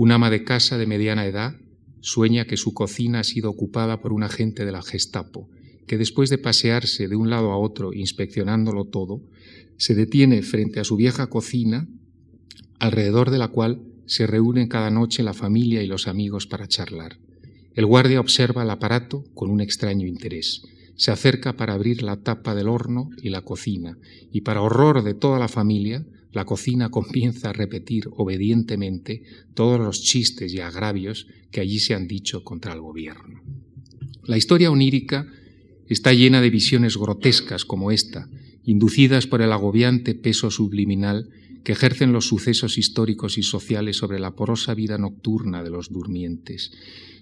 Un 0.01 0.11
ama 0.11 0.31
de 0.31 0.43
casa 0.43 0.79
de 0.79 0.87
mediana 0.87 1.27
edad 1.27 1.57
sueña 1.99 2.45
que 2.45 2.57
su 2.57 2.73
cocina 2.73 3.19
ha 3.19 3.23
sido 3.23 3.51
ocupada 3.51 4.01
por 4.01 4.13
un 4.13 4.23
agente 4.23 4.65
de 4.65 4.71
la 4.71 4.81
Gestapo 4.81 5.47
que 5.85 5.99
después 5.99 6.31
de 6.31 6.39
pasearse 6.39 7.07
de 7.07 7.15
un 7.15 7.29
lado 7.29 7.51
a 7.51 7.57
otro 7.59 7.93
inspeccionándolo 7.93 8.85
todo, 8.85 9.21
se 9.77 9.93
detiene 9.93 10.41
frente 10.41 10.79
a 10.79 10.85
su 10.85 10.95
vieja 10.95 11.27
cocina, 11.27 11.87
alrededor 12.79 13.29
de 13.29 13.37
la 13.37 13.49
cual 13.49 13.83
se 14.07 14.25
reúnen 14.25 14.67
cada 14.67 14.89
noche 14.89 15.21
la 15.21 15.35
familia 15.35 15.83
y 15.83 15.87
los 15.87 16.07
amigos 16.07 16.47
para 16.47 16.67
charlar. 16.67 17.19
El 17.75 17.85
guardia 17.85 18.21
observa 18.21 18.63
el 18.63 18.71
aparato 18.71 19.23
con 19.35 19.51
un 19.51 19.61
extraño 19.61 20.07
interés. 20.07 20.63
Se 20.95 21.11
acerca 21.11 21.53
para 21.53 21.73
abrir 21.73 22.01
la 22.01 22.23
tapa 22.23 22.55
del 22.55 22.69
horno 22.69 23.11
y 23.21 23.29
la 23.29 23.43
cocina, 23.43 23.99
y 24.31 24.41
para 24.41 24.63
horror 24.63 25.03
de 25.03 25.13
toda 25.13 25.37
la 25.37 25.47
familia, 25.47 26.03
la 26.31 26.45
cocina 26.45 26.89
comienza 26.89 27.49
a 27.49 27.53
repetir 27.53 28.07
obedientemente 28.11 29.23
todos 29.53 29.79
los 29.79 30.01
chistes 30.01 30.53
y 30.53 30.59
agravios 30.59 31.27
que 31.51 31.61
allí 31.61 31.79
se 31.79 31.93
han 31.93 32.07
dicho 32.07 32.43
contra 32.43 32.73
el 32.73 32.81
gobierno. 32.81 33.41
La 34.23 34.37
historia 34.37 34.71
onírica 34.71 35.27
está 35.87 36.13
llena 36.13 36.41
de 36.41 36.49
visiones 36.49 36.95
grotescas 36.95 37.65
como 37.65 37.91
esta, 37.91 38.29
inducidas 38.63 39.27
por 39.27 39.41
el 39.41 39.51
agobiante 39.51 40.15
peso 40.15 40.51
subliminal 40.51 41.29
que 41.63 41.73
ejercen 41.73 42.13
los 42.13 42.27
sucesos 42.27 42.77
históricos 42.77 43.37
y 43.37 43.43
sociales 43.43 43.97
sobre 43.97 44.19
la 44.19 44.31
porosa 44.31 44.73
vida 44.73 44.97
nocturna 44.97 45.63
de 45.63 45.69
los 45.69 45.91
durmientes. 45.91 46.71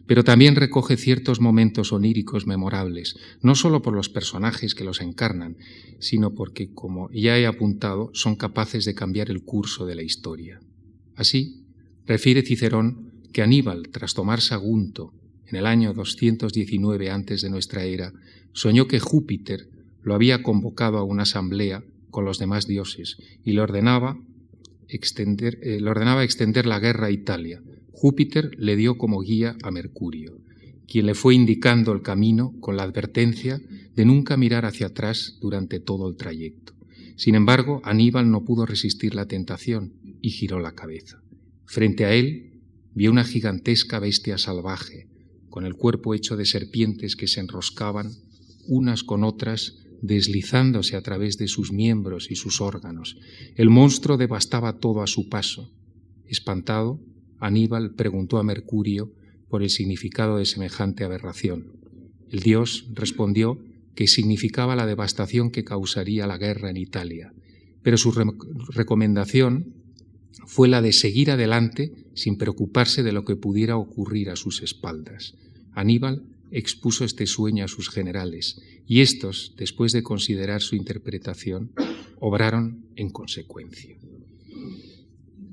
Pero 0.10 0.24
también 0.24 0.56
recoge 0.56 0.98
ciertos 0.98 1.40
momentos 1.40 1.94
oníricos 1.94 2.48
memorables, 2.48 3.16
no 3.44 3.54
solo 3.54 3.84
por 3.84 3.94
los 3.94 4.10
personajes 4.10 4.74
que 4.74 4.84
los 4.84 5.02
encarnan, 5.02 5.58
sino 6.00 6.34
porque, 6.34 6.74
como 6.74 7.12
ya 7.12 7.38
he 7.38 7.46
apuntado, 7.46 8.10
son 8.14 8.36
capaces 8.36 8.86
de 8.86 8.96
cambiar 8.96 9.30
el 9.30 9.44
curso 9.44 9.86
de 9.86 9.94
la 9.94 10.02
historia. 10.02 10.62
Así, 11.16 11.64
refiere 12.08 12.42
Cicerón 12.42 13.12
que 13.32 13.44
Aníbal, 13.44 13.90
tras 13.90 14.16
tomar 14.16 14.42
Sagunto 14.42 15.14
en 15.46 15.58
el 15.58 15.68
año 15.68 15.94
219 15.94 17.12
antes 17.12 17.44
de 17.44 17.52
nuestra 17.52 17.84
era, 17.84 18.12
soñó 18.52 18.88
que 18.88 19.00
Júpiter 19.00 19.70
lo 20.02 20.16
había 20.16 20.42
convocado 20.42 20.98
a 20.98 21.04
una 21.04 21.22
asamblea 21.22 21.84
con 22.10 22.26
los 22.26 22.40
demás 22.40 22.66
dioses 22.66 23.18
y 23.46 23.52
le 23.52 23.62
ordenaba 23.62 24.18
extender, 24.88 25.60
eh, 25.62 25.80
le 25.80 25.88
ordenaba 25.88 26.24
extender 26.24 26.66
la 26.66 26.80
guerra 26.80 27.08
a 27.08 27.12
Italia. 27.12 27.62
Júpiter 28.02 28.52
le 28.58 28.78
dio 28.78 28.98
como 28.98 29.20
guía 29.20 29.58
a 29.62 29.72
Mercurio, 29.72 30.40
quien 30.88 31.06
le 31.06 31.16
fue 31.16 31.36
indicando 31.36 31.92
el 31.92 32.02
camino 32.02 32.56
con 32.62 32.78
la 32.78 32.84
advertencia 32.84 33.62
de 33.94 34.06
nunca 34.06 34.38
mirar 34.38 34.64
hacia 34.64 34.88
atrás 34.88 35.38
durante 35.42 35.82
todo 35.82 36.08
el 36.08 36.16
trayecto. 36.16 36.72
Sin 37.18 37.36
embargo, 37.36 37.82
Aníbal 37.84 38.32
no 38.32 38.46
pudo 38.46 38.66
resistir 38.66 39.16
la 39.16 39.26
tentación 39.26 39.96
y 40.22 40.30
giró 40.30 40.62
la 40.62 40.76
cabeza. 40.76 41.22
Frente 41.66 42.06
a 42.06 42.14
él 42.14 42.62
vio 42.96 43.12
una 43.12 43.26
gigantesca 43.26 44.00
bestia 44.00 44.38
salvaje, 44.38 45.10
con 45.50 45.66
el 45.66 45.74
cuerpo 45.74 46.14
hecho 46.16 46.38
de 46.38 46.46
serpientes 46.46 47.18
que 47.18 47.28
se 47.28 47.42
enroscaban 47.42 48.14
unas 48.66 49.04
con 49.04 49.26
otras, 49.26 49.80
deslizándose 50.02 50.96
a 50.96 51.02
través 51.02 51.38
de 51.38 51.50
sus 51.50 51.74
miembros 51.74 52.32
y 52.32 52.38
sus 52.38 52.62
órganos. 52.62 53.18
El 53.56 53.70
monstruo 53.70 54.16
devastaba 54.16 54.80
todo 54.80 55.02
a 55.02 55.08
su 55.08 55.28
paso. 55.28 55.74
Espantado, 56.28 57.02
Aníbal 57.40 57.96
preguntó 57.96 58.38
a 58.38 58.44
Mercurio 58.44 59.12
por 59.50 59.64
el 59.64 59.70
significado 59.70 60.38
de 60.38 60.46
semejante 60.46 61.04
aberración. 61.04 61.74
El 62.30 62.42
dios 62.42 62.88
respondió 62.94 63.60
que 63.96 64.08
significaba 64.08 64.76
la 64.76 64.86
devastación 64.86 65.52
que 65.52 65.64
causaría 65.64 66.28
la 66.28 66.38
guerra 66.38 66.70
en 66.70 66.78
Italia, 66.78 67.34
pero 67.82 67.98
su 67.98 68.12
recomendación 68.12 69.74
fue 70.46 70.68
la 70.68 70.82
de 70.82 70.94
seguir 70.94 71.32
adelante 71.32 71.92
sin 72.14 72.38
preocuparse 72.38 73.04
de 73.04 73.12
lo 73.12 73.26
que 73.26 73.36
pudiera 73.36 73.78
ocurrir 73.78 74.30
a 74.30 74.36
sus 74.36 74.62
espaldas. 74.62 75.36
Aníbal 75.74 76.24
expuso 76.52 77.06
este 77.06 77.28
sueño 77.28 77.66
a 77.66 77.68
sus 77.68 77.90
generales, 77.90 78.62
y 78.88 79.02
estos, 79.02 79.54
después 79.58 79.92
de 79.92 80.04
considerar 80.04 80.62
su 80.62 80.76
interpretación, 80.76 81.72
obraron 82.20 82.86
en 82.96 83.10
consecuencia. 83.10 83.98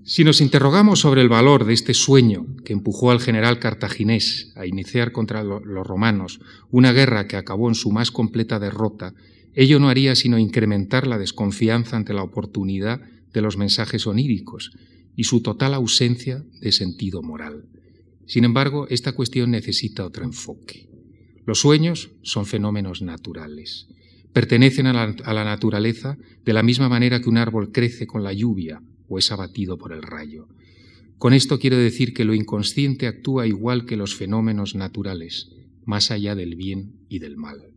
Si 0.08 0.22
nos 0.22 0.40
interrogamos 0.40 1.00
sobre 1.00 1.20
el 1.20 1.28
valor 1.28 1.64
de 1.64 1.74
este 1.74 1.92
sueño 1.92 2.46
que 2.64 2.72
empujó 2.72 3.10
al 3.10 3.18
general 3.18 3.58
cartaginés 3.58 4.52
a 4.54 4.64
iniciar 4.64 5.10
contra 5.10 5.42
los 5.42 5.84
romanos 5.84 6.38
una 6.70 6.92
guerra 6.92 7.26
que 7.26 7.36
acabó 7.36 7.68
en 7.68 7.74
su 7.74 7.90
más 7.90 8.12
completa 8.12 8.60
derrota, 8.60 9.14
Ello 9.52 9.80
no 9.80 9.88
haría 9.88 10.14
sino 10.14 10.38
incrementar 10.38 11.08
la 11.08 11.18
desconfianza 11.18 11.96
ante 11.96 12.14
la 12.14 12.22
oportunidad 12.22 13.00
de 13.32 13.40
los 13.42 13.56
mensajes 13.56 14.06
oníricos 14.06 14.70
y 15.16 15.24
su 15.24 15.40
total 15.40 15.74
ausencia 15.74 16.44
de 16.60 16.70
sentido 16.70 17.20
moral. 17.20 17.64
Sin 18.26 18.44
embargo, 18.44 18.86
esta 18.88 19.10
cuestión 19.10 19.50
necesita 19.50 20.06
otro 20.06 20.22
enfoque. 20.24 20.88
Los 21.46 21.58
sueños 21.58 22.10
son 22.22 22.46
fenómenos 22.46 23.02
naturales. 23.02 23.88
Pertenecen 24.32 24.86
a 24.86 24.92
la, 24.92 25.44
naturaleza 25.44 26.16
de 26.44 26.52
la 26.52 26.62
misma 26.62 26.88
manera 26.88 27.20
que 27.20 27.28
un 27.28 27.38
árbol 27.38 27.72
crece 27.72 28.06
con 28.06 28.22
la 28.22 28.32
lluvia 28.32 28.80
o 29.08 29.18
es 29.18 29.30
abatido 29.32 29.78
por 29.78 29.92
el 29.92 30.02
rayo. 30.02 30.48
Con 31.18 31.32
esto 31.32 31.58
quiero 31.58 31.76
decir 31.78 32.12
que 32.12 32.24
lo 32.24 32.34
inconsciente 32.34 33.06
actúa 33.06 33.46
igual 33.46 33.86
que 33.86 33.96
los 33.96 34.14
fenómenos 34.14 34.74
naturales, 34.74 35.50
más 35.84 36.10
allá 36.10 36.34
del 36.34 36.56
bien 36.56 36.92
y 37.08 37.20
del 37.20 37.36
mal. 37.36 37.70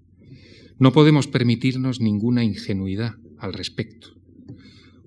No 0.77 0.91
podemos 0.91 1.27
permitirnos 1.27 2.01
ninguna 2.01 2.43
ingenuidad 2.43 3.15
al 3.37 3.53
respecto. 3.53 4.09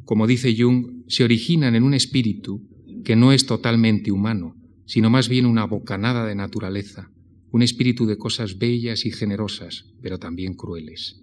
Como 0.04 0.26
dice 0.26 0.54
Jung, 0.56 1.04
se 1.08 1.24
originan 1.24 1.74
en 1.74 1.82
un 1.82 1.94
espíritu 1.94 2.62
que 3.04 3.16
no 3.16 3.32
es 3.32 3.46
totalmente 3.46 4.12
humano, 4.12 4.56
sino 4.86 5.10
más 5.10 5.28
bien 5.28 5.46
una 5.46 5.64
bocanada 5.64 6.26
de 6.26 6.34
naturaleza, 6.34 7.10
un 7.50 7.62
espíritu 7.62 8.06
de 8.06 8.16
cosas 8.16 8.58
bellas 8.58 9.04
y 9.04 9.10
generosas, 9.10 9.86
pero 10.00 10.18
también 10.18 10.54
crueles. 10.54 11.22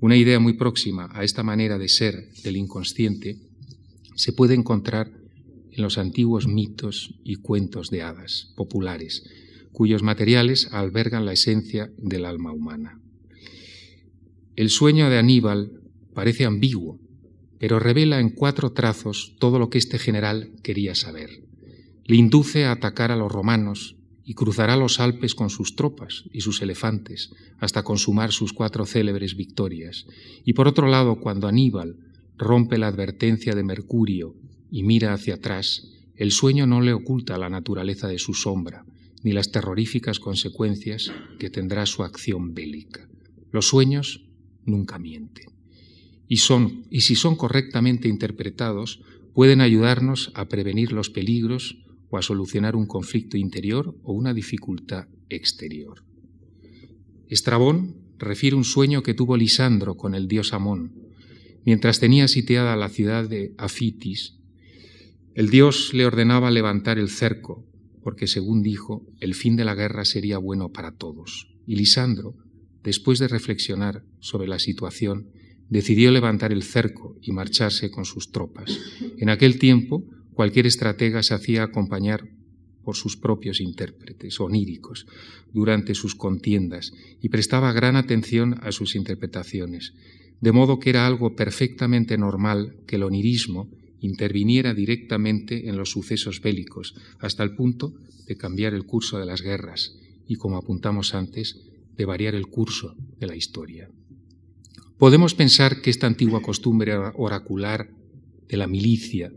Una 0.00 0.16
idea 0.16 0.40
muy 0.40 0.54
próxima 0.54 1.08
a 1.12 1.24
esta 1.24 1.42
manera 1.42 1.78
de 1.78 1.88
ser 1.88 2.30
del 2.42 2.56
inconsciente 2.56 3.38
se 4.16 4.32
puede 4.32 4.54
encontrar 4.54 5.12
en 5.70 5.82
los 5.82 5.98
antiguos 5.98 6.48
mitos 6.48 7.14
y 7.22 7.36
cuentos 7.36 7.90
de 7.90 8.02
hadas 8.02 8.52
populares, 8.56 9.24
cuyos 9.72 10.02
materiales 10.02 10.72
albergan 10.72 11.26
la 11.26 11.34
esencia 11.34 11.92
del 11.98 12.24
alma 12.24 12.52
humana. 12.52 12.98
El 14.56 14.70
sueño 14.70 15.10
de 15.10 15.18
Aníbal 15.18 15.82
parece 16.14 16.46
ambiguo, 16.46 16.98
pero 17.58 17.78
revela 17.78 18.20
en 18.20 18.30
cuatro 18.30 18.72
trazos 18.72 19.36
todo 19.38 19.58
lo 19.58 19.68
que 19.68 19.78
este 19.78 19.98
general 19.98 20.52
quería 20.62 20.94
saber. 20.94 21.28
Le 22.06 22.16
induce 22.16 22.64
a 22.64 22.72
atacar 22.72 23.12
a 23.12 23.16
los 23.16 23.30
romanos 23.30 23.96
y 24.24 24.34
cruzará 24.34 24.76
los 24.76 24.98
Alpes 24.98 25.34
con 25.34 25.50
sus 25.50 25.76
tropas 25.76 26.24
y 26.32 26.40
sus 26.40 26.62
elefantes 26.62 27.32
hasta 27.58 27.82
consumar 27.82 28.32
sus 28.32 28.52
cuatro 28.52 28.86
célebres 28.86 29.36
victorias. 29.36 30.06
Y 30.44 30.54
por 30.54 30.68
otro 30.68 30.88
lado, 30.88 31.20
cuando 31.20 31.48
Aníbal 31.48 31.96
rompe 32.38 32.78
la 32.78 32.88
advertencia 32.88 33.54
de 33.54 33.62
Mercurio 33.62 34.34
y 34.70 34.82
mira 34.82 35.12
hacia 35.12 35.34
atrás, 35.34 35.92
el 36.16 36.32
sueño 36.32 36.66
no 36.66 36.80
le 36.80 36.92
oculta 36.92 37.38
la 37.38 37.48
naturaleza 37.48 38.08
de 38.08 38.18
su 38.18 38.34
sombra, 38.34 38.84
ni 39.22 39.32
las 39.32 39.50
terroríficas 39.50 40.18
consecuencias 40.18 41.12
que 41.38 41.50
tendrá 41.50 41.86
su 41.86 42.02
acción 42.02 42.54
bélica. 42.54 43.08
Los 43.50 43.68
sueños 43.68 44.24
nunca 44.64 44.98
mienten. 44.98 45.50
Y, 46.28 46.38
son, 46.38 46.84
y 46.90 47.02
si 47.02 47.14
son 47.14 47.36
correctamente 47.36 48.08
interpretados, 48.08 49.00
pueden 49.34 49.60
ayudarnos 49.60 50.32
a 50.34 50.48
prevenir 50.48 50.92
los 50.92 51.10
peligros 51.10 51.84
o 52.08 52.18
a 52.18 52.22
solucionar 52.22 52.76
un 52.76 52.86
conflicto 52.86 53.36
interior 53.36 53.96
o 54.02 54.12
una 54.12 54.32
dificultad 54.32 55.08
exterior. 55.28 56.04
Estrabón 57.28 57.96
refiere 58.18 58.56
un 58.56 58.64
sueño 58.64 59.02
que 59.02 59.14
tuvo 59.14 59.36
Lisandro 59.36 59.96
con 59.96 60.14
el 60.14 60.28
dios 60.28 60.52
Amón, 60.52 61.05
mientras 61.66 62.00
tenía 62.00 62.28
sitiada 62.28 62.74
la 62.76 62.88
ciudad 62.88 63.28
de 63.28 63.52
Afitis 63.58 64.36
el 65.36 65.50
dios 65.50 65.92
le 65.92 66.06
ordenaba 66.06 66.50
levantar 66.50 66.98
el 66.98 67.10
cerco, 67.10 67.62
porque 68.02 68.26
según 68.26 68.62
dijo, 68.62 69.04
el 69.20 69.34
fin 69.34 69.54
de 69.54 69.66
la 69.66 69.74
guerra 69.74 70.06
sería 70.06 70.38
bueno 70.38 70.70
para 70.72 70.92
todos. 70.92 71.54
Y 71.66 71.76
Lisandro, 71.76 72.34
después 72.82 73.18
de 73.18 73.28
reflexionar 73.28 74.02
sobre 74.18 74.48
la 74.48 74.58
situación, 74.58 75.28
decidió 75.68 76.10
levantar 76.10 76.52
el 76.52 76.62
cerco 76.62 77.18
y 77.20 77.32
marcharse 77.32 77.90
con 77.90 78.06
sus 78.06 78.32
tropas. 78.32 78.80
En 79.18 79.28
aquel 79.28 79.58
tiempo, 79.58 80.04
cualquier 80.32 80.66
estratega 80.66 81.22
se 81.22 81.34
hacía 81.34 81.64
acompañar 81.64 82.30
por 82.82 82.96
sus 82.96 83.18
propios 83.18 83.60
intérpretes 83.60 84.40
oníricos 84.40 85.06
durante 85.52 85.94
sus 85.94 86.14
contiendas 86.14 86.94
y 87.20 87.28
prestaba 87.28 87.74
gran 87.74 87.96
atención 87.96 88.58
a 88.62 88.72
sus 88.72 88.96
interpretaciones, 88.96 89.92
de 90.40 90.52
modo 90.52 90.78
que 90.78 90.90
era 90.90 91.06
algo 91.06 91.34
perfectamente 91.34 92.18
normal 92.18 92.76
que 92.86 92.96
el 92.96 93.04
onirismo 93.04 93.68
interviniera 94.00 94.74
directamente 94.74 95.68
en 95.68 95.76
los 95.76 95.90
sucesos 95.90 96.40
bélicos, 96.40 96.94
hasta 97.18 97.42
el 97.42 97.54
punto 97.54 97.94
de 98.26 98.36
cambiar 98.36 98.74
el 98.74 98.84
curso 98.84 99.18
de 99.18 99.26
las 99.26 99.42
guerras 99.42 99.96
y, 100.26 100.36
como 100.36 100.56
apuntamos 100.56 101.14
antes, 101.14 101.62
de 101.96 102.04
variar 102.04 102.34
el 102.34 102.46
curso 102.46 102.94
de 103.18 103.26
la 103.26 103.36
historia. 103.36 103.88
Podemos 104.98 105.34
pensar 105.34 105.82
que 105.82 105.90
esta 105.90 106.06
antigua 106.06 106.42
costumbre 106.42 106.96
oracular 106.96 107.90
de 108.48 108.56
la 108.56 108.66
milicia 108.66 109.32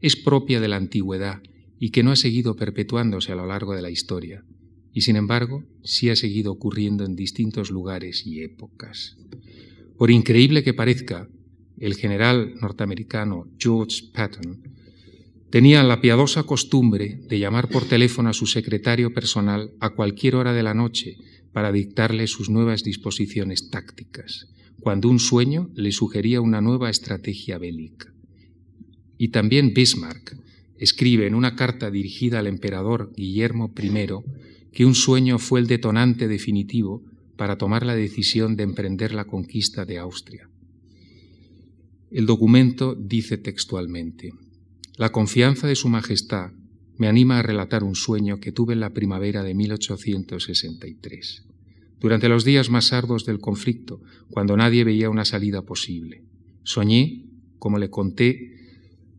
es 0.00 0.16
propia 0.16 0.60
de 0.60 0.68
la 0.68 0.76
antigüedad 0.76 1.42
y 1.78 1.90
que 1.90 2.02
no 2.02 2.10
ha 2.10 2.16
seguido 2.16 2.56
perpetuándose 2.56 3.32
a 3.32 3.36
lo 3.36 3.46
largo 3.46 3.74
de 3.74 3.82
la 3.82 3.90
historia, 3.90 4.44
y 4.92 5.02
sin 5.02 5.16
embargo 5.16 5.64
sí 5.82 6.10
ha 6.10 6.16
seguido 6.16 6.52
ocurriendo 6.52 7.04
en 7.04 7.14
distintos 7.14 7.70
lugares 7.70 8.26
y 8.26 8.42
épocas. 8.42 9.16
Por 9.98 10.12
increíble 10.12 10.62
que 10.62 10.74
parezca, 10.74 11.28
el 11.76 11.96
general 11.96 12.54
norteamericano 12.60 13.48
George 13.58 14.04
Patton, 14.14 14.62
tenía 15.50 15.82
la 15.82 16.00
piadosa 16.00 16.44
costumbre 16.44 17.20
de 17.28 17.38
llamar 17.40 17.68
por 17.68 17.84
teléfono 17.84 18.28
a 18.28 18.32
su 18.32 18.46
secretario 18.46 19.12
personal 19.12 19.72
a 19.80 19.90
cualquier 19.90 20.36
hora 20.36 20.52
de 20.52 20.62
la 20.62 20.72
noche 20.72 21.16
para 21.52 21.72
dictarle 21.72 22.28
sus 22.28 22.48
nuevas 22.48 22.84
disposiciones 22.84 23.70
tácticas, 23.70 24.46
cuando 24.80 25.08
un 25.08 25.18
sueño 25.18 25.70
le 25.74 25.90
sugería 25.90 26.40
una 26.40 26.60
nueva 26.60 26.90
estrategia 26.90 27.58
bélica. 27.58 28.12
Y 29.18 29.28
también 29.28 29.74
Bismarck 29.74 30.36
escribe 30.78 31.26
en 31.26 31.34
una 31.34 31.56
carta 31.56 31.90
dirigida 31.90 32.38
al 32.38 32.46
emperador 32.46 33.12
Guillermo 33.16 33.72
I 33.76 33.90
que 34.70 34.84
un 34.84 34.94
sueño 34.94 35.40
fue 35.40 35.58
el 35.58 35.66
detonante 35.66 36.28
definitivo 36.28 37.02
para 37.38 37.56
tomar 37.56 37.86
la 37.86 37.94
decisión 37.94 38.56
de 38.56 38.64
emprender 38.64 39.14
la 39.14 39.24
conquista 39.24 39.84
de 39.84 39.96
Austria. 39.96 40.50
El 42.10 42.26
documento 42.26 42.96
dice 42.96 43.38
textualmente, 43.38 44.32
La 44.96 45.12
confianza 45.12 45.68
de 45.68 45.76
Su 45.76 45.88
Majestad 45.88 46.50
me 46.96 47.06
anima 47.06 47.38
a 47.38 47.42
relatar 47.42 47.84
un 47.84 47.94
sueño 47.94 48.40
que 48.40 48.50
tuve 48.50 48.74
en 48.74 48.80
la 48.80 48.92
primavera 48.92 49.44
de 49.44 49.54
1863, 49.54 51.44
durante 52.00 52.28
los 52.28 52.44
días 52.44 52.70
más 52.70 52.92
arduos 52.92 53.24
del 53.24 53.38
conflicto, 53.38 54.00
cuando 54.30 54.56
nadie 54.56 54.82
veía 54.82 55.08
una 55.08 55.24
salida 55.24 55.62
posible. 55.62 56.24
Soñé, 56.64 57.24
como 57.60 57.78
le 57.78 57.88
conté 57.88 58.56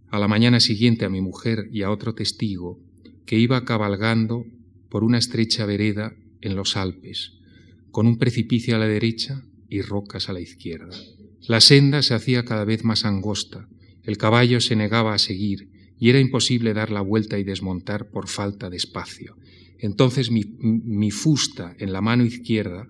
a 0.09 0.19
la 0.19 0.27
mañana 0.27 0.59
siguiente 0.59 1.05
a 1.05 1.09
mi 1.09 1.21
mujer 1.21 1.69
y 1.71 1.83
a 1.83 1.91
otro 1.91 2.13
testigo, 2.15 2.79
que 3.25 3.39
iba 3.39 3.63
cabalgando 3.63 4.45
por 4.89 5.05
una 5.05 5.19
estrecha 5.19 5.65
vereda 5.65 6.13
en 6.41 6.57
los 6.57 6.75
Alpes, 6.75 7.38
con 7.91 8.07
un 8.07 8.17
precipicio 8.17 8.75
a 8.75 8.79
la 8.79 8.87
derecha 8.87 9.43
y 9.69 9.81
rocas 9.81 10.29
a 10.29 10.33
la 10.33 10.41
izquierda. 10.41 10.95
La 11.47 11.61
senda 11.61 12.01
se 12.01 12.13
hacía 12.13 12.45
cada 12.45 12.65
vez 12.65 12.83
más 12.83 13.05
angosta, 13.05 13.67
el 14.03 14.17
caballo 14.17 14.61
se 14.61 14.75
negaba 14.75 15.13
a 15.13 15.19
seguir 15.19 15.69
y 15.99 16.09
era 16.09 16.19
imposible 16.19 16.73
dar 16.73 16.91
la 16.91 17.01
vuelta 17.01 17.37
y 17.37 17.43
desmontar 17.43 18.09
por 18.09 18.27
falta 18.27 18.69
de 18.69 18.77
espacio. 18.77 19.35
Entonces 19.77 20.29
mi, 20.31 21.11
fusta 21.11 21.75
en 21.79 21.93
la 21.93 22.01
mano 22.01 22.25
izquierda, 22.25 22.87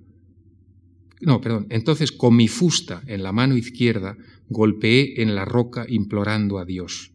no, 1.22 1.42
perdón, 1.42 1.68
entonces 1.70 2.12
con 2.12 2.36
mi 2.36 2.48
fusta 2.48 3.02
en 3.08 3.24
la 3.24 3.32
mano 3.32 3.58
izquierda 3.58 4.18
golpeé 4.50 5.22
en 5.22 5.36
la 5.36 5.46
roca 5.46 5.86
implorando 5.88 6.58
a 6.58 6.66
Dios. 6.66 7.12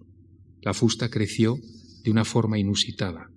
La 0.63 0.75
fusta 0.75 1.09
creció 1.09 1.59
de 2.05 2.11
una 2.11 2.25
forma 2.25 2.59
inusitada 2.59 3.31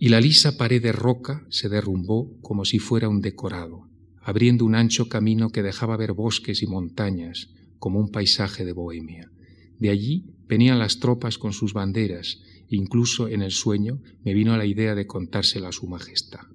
y 0.00 0.08
la 0.08 0.20
lisa 0.20 0.56
pared 0.56 0.82
de 0.82 0.90
roca 0.90 1.46
se 1.48 1.68
derrumbó 1.68 2.32
como 2.40 2.64
si 2.64 2.80
fuera 2.80 3.08
un 3.08 3.20
decorado 3.20 3.90
abriendo 4.22 4.64
un 4.64 4.74
ancho 4.74 5.08
camino 5.08 5.50
que 5.50 5.62
dejaba 5.62 5.96
ver 5.96 6.12
bosques 6.12 6.62
y 6.62 6.66
montañas, 6.66 7.50
como 7.78 7.98
un 7.98 8.10
paisaje 8.10 8.64
de 8.64 8.72
Bohemia. 8.72 9.30
De 9.78 9.90
allí 9.90 10.26
venían 10.46 10.78
las 10.78 11.00
tropas 11.00 11.38
con 11.38 11.52
sus 11.52 11.72
banderas, 11.72 12.38
e 12.70 12.76
incluso 12.76 13.28
en 13.28 13.42
el 13.42 13.50
sueño 13.50 14.00
me 14.24 14.34
vino 14.34 14.56
la 14.56 14.66
idea 14.66 14.94
de 14.94 15.06
contársela 15.06 15.68
a 15.68 15.72
su 15.72 15.86
majestad. 15.86 16.46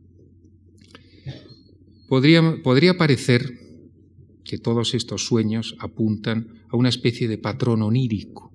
Podría, 2.07 2.61
podría 2.63 2.97
parecer 2.97 3.59
que 4.43 4.59
todos 4.59 4.93
estos 4.93 5.25
sueños 5.25 5.75
apuntan 5.79 6.63
a 6.69 6.77
una 6.77 6.89
especie 6.89 7.27
de 7.27 7.39
patrón 7.39 7.81
onírico, 7.81 8.53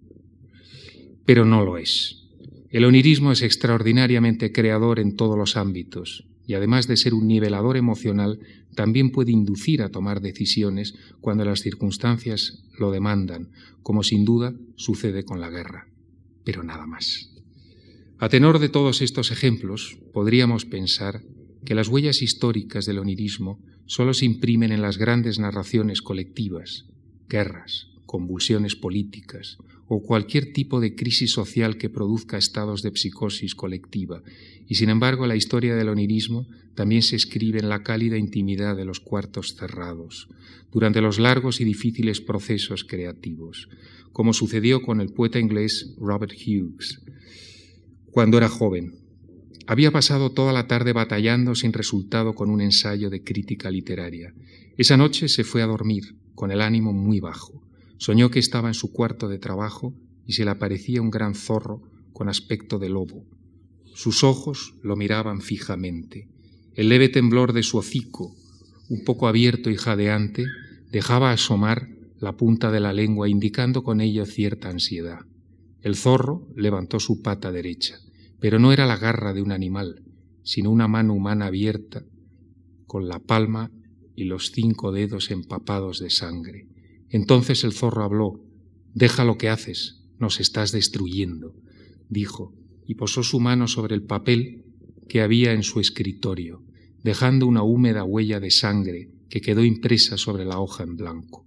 pero 1.27 1.45
no 1.45 1.65
lo 1.65 1.77
es. 1.77 2.30
El 2.71 2.85
onirismo 2.85 3.33
es 3.33 3.43
extraordinariamente 3.43 4.53
creador 4.53 5.01
en 5.01 5.17
todos 5.17 5.37
los 5.37 5.57
ámbitos, 5.57 6.29
y 6.47 6.55
además 6.55 6.87
de 6.87 6.97
ser 6.97 7.15
un 7.15 7.27
nivelador 7.27 7.77
emocional, 7.77 8.39
también 8.77 9.11
puede 9.11 9.33
inducir 9.33 9.83
a 9.83 9.89
tomar 9.89 10.21
decisiones 10.21 10.95
cuando 11.21 11.45
las 11.45 11.63
circunstancias 11.63 12.63
lo 12.79 12.93
demandan, 12.93 13.49
como 13.83 14.05
sin 14.05 14.25
duda 14.25 14.55
sucede 14.77 15.25
con 15.25 15.41
la 15.41 15.51
guerra. 15.51 15.89
Pero 16.45 16.63
nada 16.63 16.87
más. 16.87 17.33
A 18.19 18.29
tenor 18.29 18.61
de 18.61 18.69
todos 18.69 19.03
estos 19.03 19.33
ejemplos, 19.33 19.99
podríamos 20.13 20.65
pensar 20.65 21.23
que 21.65 21.75
las 21.75 21.89
huellas 21.89 22.23
históricas 22.23 22.87
del 22.87 23.01
onirismo 23.01 23.59
solo 23.87 24.15
se 24.15 24.27
imprimen 24.27 24.71
en 24.71 24.83
las 24.83 24.97
grandes 24.97 25.41
narraciones 25.41 26.03
colectivas, 26.03 26.87
guerras, 27.29 27.89
convulsiones 28.07 28.77
políticas 28.77 29.59
o 29.93 30.05
cualquier 30.05 30.53
tipo 30.53 30.79
de 30.79 30.95
crisis 30.95 31.33
social 31.33 31.77
que 31.77 31.91
produzca 31.91 32.39
estados 32.39 32.81
de 32.83 32.93
psicosis 32.95 33.57
colectiva, 33.57 34.23
y 34.69 34.77
sin 34.77 34.89
embargo 34.89 35.27
la 35.27 35.35
historia 35.35 35.75
del 35.75 35.89
onirismo 35.89 36.47
también 36.77 37.03
se 37.03 37.17
escribe 37.17 37.59
en 37.59 37.69
la 37.69 37.83
cálida 37.83 38.17
intimidad 38.17 38.77
de 38.77 38.85
los 38.85 39.01
cuartos 39.01 39.57
cerrados, 39.57 40.29
durante 40.71 41.01
los 41.01 41.19
largos 41.19 41.61
y 41.61 41.65
difíciles 41.65 42.21
procesos 42.21 42.85
creativos, 42.85 43.69
como 44.13 44.33
sucedió 44.33 44.81
con 44.81 45.01
el 45.01 45.13
poeta 45.13 45.41
inglés 45.41 45.93
Robert 45.99 46.35
Hughes, 46.35 47.01
cuando 48.13 48.39
era 48.39 48.49
joven. 48.49 48.95
Había 49.67 49.91
pasado 49.91 50.31
toda 50.31 50.53
la 50.53 50.69
tarde 50.69 50.93
batallando 50.93 51.57
sin 51.57 51.73
resultado 51.73 52.37
con 52.37 52.49
un 52.49 52.61
ensayo 52.61 53.11
de 53.11 53.25
crítica 53.25 53.73
literaria. 53.73 54.35
Esa 54.77 54.97
noche 54.97 55.27
se 55.27 55.43
fue 55.43 55.63
a 55.63 55.67
dormir, 55.67 56.15
con 56.37 56.53
el 56.53 56.61
ánimo 56.61 56.93
muy 56.93 57.19
bajo. 57.19 57.70
Soñó 58.01 58.31
que 58.31 58.39
estaba 58.39 58.69
en 58.69 58.75
su 58.75 58.93
cuarto 58.93 59.29
de 59.29 59.39
trabajo 59.39 59.95
y 60.27 60.33
se 60.33 60.47
le 60.47 60.51
aparecía 60.53 61.03
un 61.03 61.11
gran 61.11 61.35
zorro 61.35 61.83
con 62.15 62.31
aspecto 62.31 62.79
de 62.79 62.89
lobo. 62.89 63.27
Sus 63.93 64.25
ojos 64.25 64.75
lo 64.83 64.97
miraban 64.97 65.43
fijamente. 65.43 66.27
El 66.73 66.89
leve 66.89 67.11
temblor 67.11 67.53
de 67.53 67.63
su 67.63 67.77
hocico, 67.77 68.35
un 68.89 69.05
poco 69.05 69.29
abierto 69.29 69.69
y 69.69 69.77
jadeante, 69.77 70.47
dejaba 70.91 71.31
asomar 71.31 71.91
la 72.19 72.39
punta 72.39 72.71
de 72.71 72.81
la 72.81 72.95
lengua, 72.95 73.29
indicando 73.29 73.83
con 73.83 74.01
ello 74.01 74.25
cierta 74.25 74.71
ansiedad. 74.71 75.19
El 75.83 75.95
zorro 75.95 76.49
levantó 76.57 77.01
su 77.01 77.21
pata 77.21 77.53
derecha, 77.53 77.99
pero 78.39 78.59
no 78.59 78.73
era 78.73 78.87
la 78.87 78.97
garra 78.97 79.35
de 79.35 79.43
un 79.43 79.53
animal, 79.53 80.03
sino 80.43 80.71
una 80.71 80.89
mano 80.89 81.13
humana 81.13 81.49
abierta, 81.49 82.03
con 82.87 83.09
la 83.09 83.19
palma 83.19 83.71
y 84.17 84.25
los 84.25 84.53
cinco 84.53 84.91
dedos 84.91 85.31
empapados 85.31 85.99
de 85.99 86.09
sangre. 86.09 86.67
Entonces 87.11 87.65
el 87.65 87.73
zorro 87.73 88.05
habló, 88.05 88.41
Deja 88.95 89.25
lo 89.25 89.39
que 89.39 89.49
haces, 89.49 90.01
nos 90.19 90.41
estás 90.41 90.73
destruyendo, 90.73 91.55
dijo, 92.09 92.53
y 92.87 92.95
posó 92.95 93.23
su 93.23 93.39
mano 93.39 93.69
sobre 93.69 93.95
el 93.95 94.03
papel 94.03 94.65
que 95.09 95.21
había 95.21 95.53
en 95.53 95.63
su 95.63 95.79
escritorio, 95.81 96.63
dejando 97.05 97.47
una 97.47 97.63
húmeda 97.63 98.05
huella 98.05 98.41
de 98.41 98.51
sangre 98.51 99.11
que 99.29 99.41
quedó 99.41 99.65
impresa 99.65 100.19
sobre 100.19 100.45
la 100.45 100.59
hoja 100.59 100.83
en 100.83 100.97
blanco. 100.97 101.47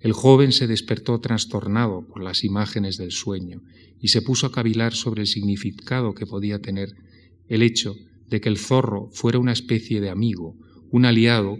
El 0.00 0.12
joven 0.12 0.52
se 0.52 0.66
despertó 0.66 1.20
trastornado 1.20 2.06
por 2.06 2.22
las 2.22 2.44
imágenes 2.44 2.96
del 2.96 3.10
sueño 3.10 3.62
y 4.00 4.08
se 4.08 4.22
puso 4.22 4.46
a 4.46 4.52
cavilar 4.52 4.94
sobre 4.94 5.22
el 5.22 5.26
significado 5.26 6.14
que 6.14 6.26
podía 6.26 6.60
tener 6.60 6.94
el 7.48 7.62
hecho 7.62 7.96
de 8.28 8.40
que 8.40 8.48
el 8.48 8.58
zorro 8.58 9.08
fuera 9.12 9.38
una 9.38 9.52
especie 9.52 10.00
de 10.00 10.10
amigo, 10.10 10.56
un 10.90 11.04
aliado 11.04 11.58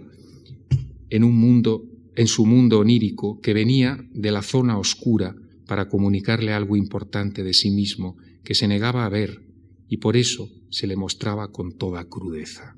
en 1.09 1.23
un 1.23 1.35
mundo 1.37 1.83
en 2.19 2.27
su 2.27 2.45
mundo 2.45 2.79
onírico 2.79 3.39
que 3.39 3.53
venía 3.53 4.05
de 4.11 4.31
la 4.31 4.41
zona 4.41 4.77
oscura 4.77 5.37
para 5.65 5.87
comunicarle 5.87 6.51
algo 6.51 6.75
importante 6.75 7.45
de 7.45 7.53
sí 7.53 7.71
mismo 7.71 8.17
que 8.43 8.55
se 8.55 8.67
negaba 8.67 9.05
a 9.05 9.09
ver 9.09 9.39
y 9.87 9.97
por 9.97 10.17
eso 10.17 10.49
se 10.69 10.85
le 10.85 10.97
mostraba 10.97 11.53
con 11.53 11.77
toda 11.77 12.03
crudeza. 12.09 12.75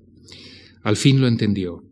Al 0.84 0.96
fin 0.96 1.20
lo 1.20 1.28
entendió. 1.28 1.84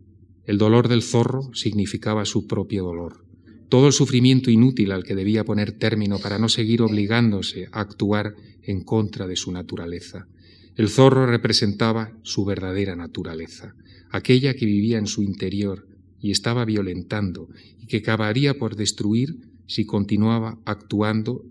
El 0.45 0.59
dolor 0.59 0.89
del 0.89 1.01
zorro 1.01 1.49
significaba 1.55 2.23
su 2.25 2.45
propio 2.45 2.83
dolor 2.83 3.25
todo 3.67 3.87
el 3.87 3.93
sufrimiento 3.93 4.49
inútil 4.49 4.91
al 4.91 5.03
que 5.03 5.15
debía 5.15 5.43
poner 5.43 5.71
término 5.71 6.19
para 6.19 6.39
no 6.39 6.49
seguir 6.49 6.81
obligándose 6.81 7.67
a 7.71 7.81
actuar 7.81 8.35
en 8.63 8.83
contra 8.83 9.27
de 9.27 9.35
su 9.35 9.51
naturaleza. 9.51 10.27
El 10.75 10.89
zorro 10.89 11.27
representaba 11.27 12.11
su 12.23 12.45
verdadera 12.45 12.95
naturaleza, 12.95 13.75
aquella 14.09 14.55
que 14.55 14.65
vivía 14.65 14.97
en 14.97 15.07
su 15.07 15.21
interior 15.21 15.88
y 16.21 16.31
estaba 16.31 16.65
violentando 16.65 17.49
y 17.81 17.87
que 17.87 17.97
acabaría 17.97 18.57
por 18.57 18.75
destruir 18.75 19.49
si 19.67 19.85
continuaba 19.85 20.59
actuando 20.65 21.45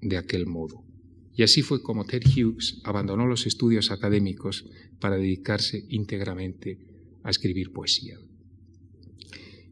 de 0.00 0.16
aquel 0.16 0.46
modo. 0.46 0.82
Y 1.34 1.42
así 1.42 1.62
fue 1.62 1.82
como 1.82 2.04
Ted 2.04 2.22
Hughes 2.24 2.80
abandonó 2.82 3.26
los 3.26 3.46
estudios 3.46 3.90
académicos 3.90 4.64
para 4.98 5.16
dedicarse 5.16 5.84
íntegramente 5.88 6.78
a 7.22 7.30
escribir 7.30 7.72
poesía. 7.72 8.18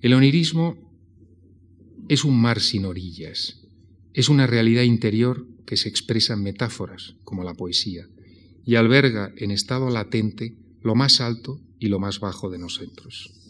El 0.00 0.14
onirismo 0.14 0.76
es 2.09 2.24
un 2.24 2.40
mar 2.40 2.61
sin 2.61 2.85
orillas, 2.85 3.62
es 4.14 4.28
una 4.28 4.46
realidad 4.46 4.82
interior 4.82 5.46
que 5.66 5.76
se 5.76 5.88
expresa 5.88 6.35
en 6.35 6.42
metáforas, 6.42 7.16
como 7.24 7.42
la 7.42 7.54
poesía, 7.54 8.06
y 8.64 8.76
alberga 8.76 9.32
en 9.37 9.50
estado 9.50 9.90
latente 9.90 10.56
lo 10.82 10.94
más 10.94 11.20
alto 11.20 11.61
y 11.80 11.88
lo 11.88 11.98
más 11.98 12.20
bajo 12.20 12.48
de 12.48 12.59
nosotros. 12.59 13.45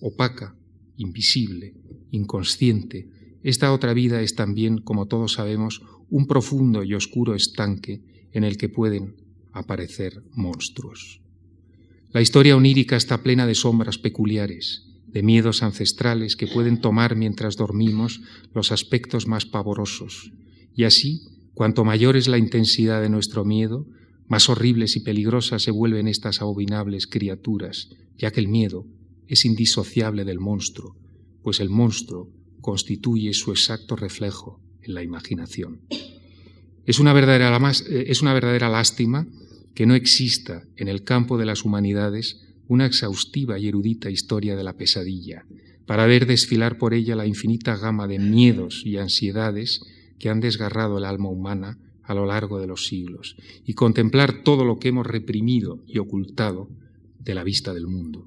Opaca, 0.00 0.56
invisible, 0.96 1.74
inconsciente, 2.10 3.08
esta 3.42 3.72
otra 3.72 3.94
vida 3.94 4.20
es 4.20 4.34
también, 4.34 4.78
como 4.78 5.06
todos 5.06 5.34
sabemos, 5.34 5.82
un 6.10 6.26
profundo 6.26 6.82
y 6.82 6.94
oscuro 6.94 7.34
estanque 7.34 8.02
en 8.32 8.44
el 8.44 8.56
que 8.56 8.68
pueden 8.68 9.16
aparecer 9.52 10.22
monstruos. 10.32 11.22
La 12.12 12.20
historia 12.20 12.56
onírica 12.56 12.96
está 12.96 13.22
plena 13.22 13.46
de 13.46 13.54
sombras 13.54 13.98
peculiares, 13.98 14.86
de 15.06 15.22
miedos 15.22 15.62
ancestrales 15.62 16.36
que 16.36 16.46
pueden 16.46 16.80
tomar 16.80 17.16
mientras 17.16 17.56
dormimos 17.56 18.20
los 18.54 18.72
aspectos 18.72 19.26
más 19.26 19.46
pavorosos. 19.46 20.32
Y 20.74 20.84
así, 20.84 21.22
cuanto 21.54 21.84
mayor 21.84 22.16
es 22.16 22.28
la 22.28 22.38
intensidad 22.38 23.00
de 23.00 23.08
nuestro 23.08 23.44
miedo, 23.44 23.86
más 24.28 24.48
horribles 24.48 24.96
y 24.96 25.00
peligrosas 25.00 25.62
se 25.62 25.70
vuelven 25.70 26.08
estas 26.08 26.40
abominables 26.40 27.06
criaturas, 27.06 27.88
ya 28.18 28.30
que 28.30 28.40
el 28.40 28.48
miedo 28.48 28.86
es 29.30 29.44
indisociable 29.44 30.24
del 30.24 30.40
monstruo, 30.40 30.96
pues 31.42 31.60
el 31.60 31.70
monstruo 31.70 32.28
constituye 32.60 33.32
su 33.32 33.52
exacto 33.52 33.94
reflejo 33.94 34.60
en 34.82 34.94
la 34.94 35.04
imaginación. 35.04 35.82
Es 36.84 36.98
una 36.98 37.12
verdadera, 37.12 37.56
eh, 37.88 38.04
es 38.08 38.22
una 38.22 38.34
verdadera 38.34 38.68
lástima 38.68 39.28
que 39.72 39.86
no 39.86 39.94
exista 39.94 40.64
en 40.76 40.88
el 40.88 41.04
campo 41.04 41.38
de 41.38 41.46
las 41.46 41.64
humanidades 41.64 42.40
una 42.66 42.86
exhaustiva 42.86 43.56
y 43.56 43.68
erudita 43.68 44.10
historia 44.10 44.56
de 44.56 44.64
la 44.64 44.76
pesadilla, 44.76 45.46
para 45.86 46.06
ver 46.06 46.26
desfilar 46.26 46.76
por 46.76 46.92
ella 46.92 47.14
la 47.14 47.26
infinita 47.26 47.76
gama 47.76 48.08
de 48.08 48.18
miedos 48.18 48.82
y 48.84 48.96
ansiedades 48.96 49.80
que 50.18 50.28
han 50.28 50.40
desgarrado 50.40 50.98
el 50.98 51.04
alma 51.04 51.28
humana 51.28 51.78
a 52.02 52.14
lo 52.14 52.26
largo 52.26 52.58
de 52.58 52.66
los 52.66 52.86
siglos, 52.86 53.36
y 53.64 53.74
contemplar 53.74 54.42
todo 54.42 54.64
lo 54.64 54.80
que 54.80 54.88
hemos 54.88 55.06
reprimido 55.06 55.84
y 55.86 55.98
ocultado 55.98 56.68
de 57.20 57.34
la 57.36 57.44
vista 57.44 57.72
del 57.72 57.86
mundo. 57.86 58.26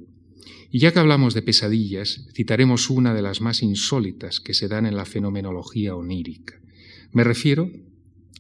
Y 0.76 0.80
ya 0.80 0.92
que 0.92 0.98
hablamos 0.98 1.36
de 1.36 1.44
pesadillas, 1.44 2.26
citaremos 2.34 2.90
una 2.90 3.14
de 3.14 3.22
las 3.22 3.42
más 3.42 3.62
insólitas 3.62 4.40
que 4.40 4.56
se 4.56 4.68
dan 4.68 4.88
en 4.88 4.96
la 4.96 5.06
fenomenología 5.06 5.96
onírica. 5.96 6.60
Me 7.12 7.24
refiero 7.24 7.70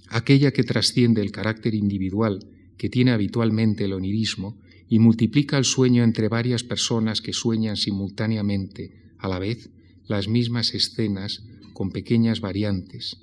a 0.07 0.17
aquella 0.17 0.51
que 0.51 0.63
trasciende 0.63 1.21
el 1.21 1.31
carácter 1.31 1.75
individual 1.75 2.39
que 2.75 2.89
tiene 2.89 3.11
habitualmente 3.11 3.85
el 3.85 3.93
onirismo 3.93 4.57
y 4.89 4.97
multiplica 4.97 5.59
el 5.59 5.63
sueño 5.63 6.03
entre 6.03 6.27
varias 6.27 6.63
personas 6.63 7.21
que 7.21 7.33
sueñan 7.33 7.77
simultáneamente, 7.77 9.13
a 9.19 9.27
la 9.27 9.37
vez, 9.37 9.69
las 10.07 10.27
mismas 10.27 10.73
escenas 10.73 11.43
con 11.73 11.91
pequeñas 11.91 12.41
variantes. 12.41 13.19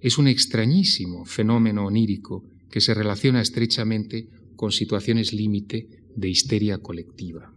Es 0.00 0.18
un 0.18 0.28
extrañísimo 0.28 1.24
fenómeno 1.24 1.86
onírico 1.86 2.44
que 2.70 2.82
se 2.82 2.92
relaciona 2.92 3.40
estrechamente 3.40 4.28
con 4.54 4.70
situaciones 4.70 5.32
límite 5.32 5.88
de 6.14 6.28
histeria 6.28 6.76
colectiva. 6.76 7.53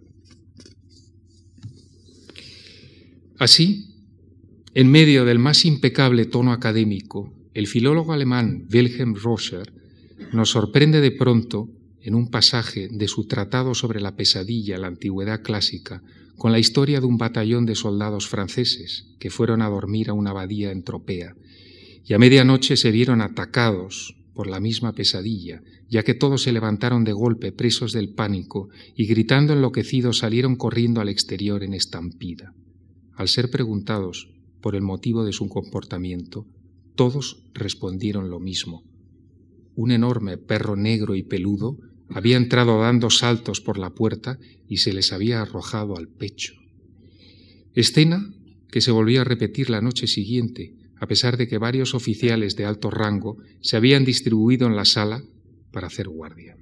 Así, 3.39 3.93
en 4.73 4.89
medio 4.89 5.23
del 5.23 5.37
más 5.37 5.63
impecable 5.65 6.25
tono 6.25 6.51
académico, 6.51 7.33
el 7.53 7.67
filólogo 7.67 8.13
alemán 8.13 8.67
Wilhelm 8.73 9.13
Roscher 9.13 9.73
nos 10.33 10.49
sorprende 10.49 11.01
de 11.01 11.11
pronto 11.11 11.69
en 12.01 12.15
un 12.15 12.31
pasaje 12.31 12.87
de 12.91 13.07
su 13.07 13.27
tratado 13.27 13.75
sobre 13.75 14.01
la 14.01 14.15
pesadilla, 14.15 14.79
la 14.79 14.87
antigüedad 14.87 15.43
clásica, 15.43 16.01
con 16.35 16.51
la 16.51 16.57
historia 16.57 16.99
de 16.99 17.05
un 17.05 17.17
batallón 17.17 17.67
de 17.67 17.75
soldados 17.75 18.27
franceses 18.27 19.05
que 19.19 19.29
fueron 19.29 19.61
a 19.61 19.69
dormir 19.69 20.09
a 20.09 20.13
una 20.13 20.31
abadía 20.31 20.71
en 20.71 20.83
Tropea, 20.83 21.35
y 22.05 22.13
a 22.13 22.19
medianoche 22.19 22.75
se 22.75 22.89
vieron 22.89 23.21
atacados 23.21 24.15
por 24.33 24.47
la 24.47 24.59
misma 24.59 24.93
pesadilla, 24.93 25.61
ya 25.89 26.01
que 26.03 26.15
todos 26.15 26.41
se 26.41 26.51
levantaron 26.51 27.03
de 27.03 27.13
golpe 27.13 27.51
presos 27.51 27.91
del 27.91 28.09
pánico 28.09 28.69
y 28.95 29.05
gritando 29.05 29.53
enloquecidos 29.53 30.19
salieron 30.19 30.55
corriendo 30.55 31.01
al 31.01 31.09
exterior 31.09 31.63
en 31.63 31.75
estampida. 31.75 32.53
Al 33.17 33.27
ser 33.27 33.49
preguntados 33.49 34.29
por 34.61 34.75
el 34.75 34.83
motivo 34.83 35.25
de 35.25 35.33
su 35.33 35.49
comportamiento, 35.49 36.45
todos 36.95 37.43
respondieron 37.53 38.29
lo 38.29 38.39
mismo. 38.39 38.83
Un 39.75 39.89
enorme 39.89 40.37
perro 40.37 40.75
negro 40.75 41.15
y 41.15 41.23
peludo 41.23 41.79
había 42.09 42.37
entrado 42.37 42.79
dando 42.79 43.09
saltos 43.09 43.59
por 43.59 43.79
la 43.79 43.89
puerta 43.89 44.37
y 44.69 44.77
se 44.77 44.93
les 44.93 45.11
había 45.11 45.41
arrojado 45.41 45.97
al 45.97 46.07
pecho. 46.07 46.53
Escena 47.73 48.33
que 48.71 48.81
se 48.81 48.91
volvió 48.91 49.21
a 49.21 49.23
repetir 49.23 49.71
la 49.71 49.81
noche 49.81 50.05
siguiente, 50.05 50.75
a 50.99 51.07
pesar 51.07 51.37
de 51.37 51.47
que 51.47 51.57
varios 51.57 51.95
oficiales 51.95 52.55
de 52.55 52.65
alto 52.65 52.91
rango 52.91 53.37
se 53.61 53.77
habían 53.77 54.05
distribuido 54.05 54.67
en 54.67 54.75
la 54.75 54.85
sala 54.85 55.23
para 55.71 55.87
hacer 55.87 56.07
guardia. 56.07 56.55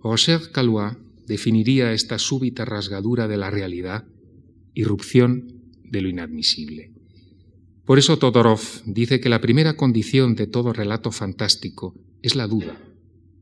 Roger 0.00 0.52
Calois 0.52 0.96
definiría 1.26 1.92
esta 1.92 2.18
súbita 2.20 2.64
rasgadura 2.64 3.26
de 3.26 3.36
la 3.36 3.50
realidad, 3.50 4.04
irrupción 4.78 5.64
de 5.82 6.00
lo 6.02 6.08
inadmisible. 6.08 6.92
Por 7.84 7.98
eso 7.98 8.16
Todorov 8.16 8.60
dice 8.86 9.18
que 9.18 9.28
la 9.28 9.40
primera 9.40 9.74
condición 9.74 10.36
de 10.36 10.46
todo 10.46 10.72
relato 10.72 11.10
fantástico 11.10 11.96
es 12.22 12.36
la 12.36 12.46
duda, 12.46 12.80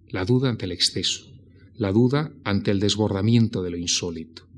la 0.09 0.25
duda 0.25 0.49
ante 0.49 0.65
el 0.65 0.73
exceso, 0.73 1.31
la 1.75 1.93
duda 1.93 2.33
ante 2.43 2.71
el 2.71 2.81
desbordamiento 2.81 3.63
de 3.63 3.71
lo 3.71 3.77
insólito. 3.77 4.49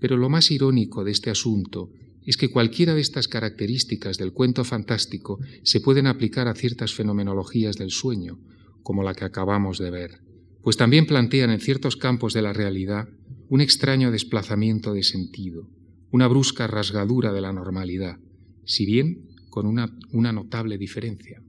Pero 0.00 0.16
lo 0.16 0.28
más 0.28 0.50
irónico 0.50 1.04
de 1.04 1.12
este 1.12 1.30
asunto 1.30 1.90
es 2.26 2.36
que 2.36 2.50
cualquiera 2.50 2.96
de 2.96 3.02
estas 3.02 3.28
características 3.28 4.18
del 4.18 4.32
cuento 4.32 4.64
fantástico 4.64 5.38
se 5.62 5.80
pueden 5.80 6.08
aplicar 6.08 6.48
a 6.48 6.56
ciertas 6.56 6.92
fenomenologías 6.92 7.76
del 7.76 7.92
sueño, 7.92 8.40
como 8.82 9.04
la 9.04 9.14
que 9.14 9.26
acabamos 9.26 9.78
de 9.78 9.92
ver, 9.92 10.22
pues 10.60 10.76
también 10.76 11.06
plantean 11.06 11.50
en 11.50 11.60
ciertos 11.60 11.94
campos 11.94 12.34
de 12.34 12.42
la 12.42 12.52
realidad 12.52 13.08
un 13.48 13.60
extraño 13.60 14.10
desplazamiento 14.10 14.92
de 14.92 15.04
sentido, 15.04 15.68
una 16.10 16.26
brusca 16.26 16.66
rasgadura 16.66 17.32
de 17.32 17.40
la 17.40 17.52
normalidad, 17.52 18.18
si 18.64 18.86
bien 18.86 19.30
con 19.50 19.66
una, 19.66 20.32
notable 20.32 20.78
diferencia. 20.78 21.42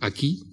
Aquí, 0.00 0.44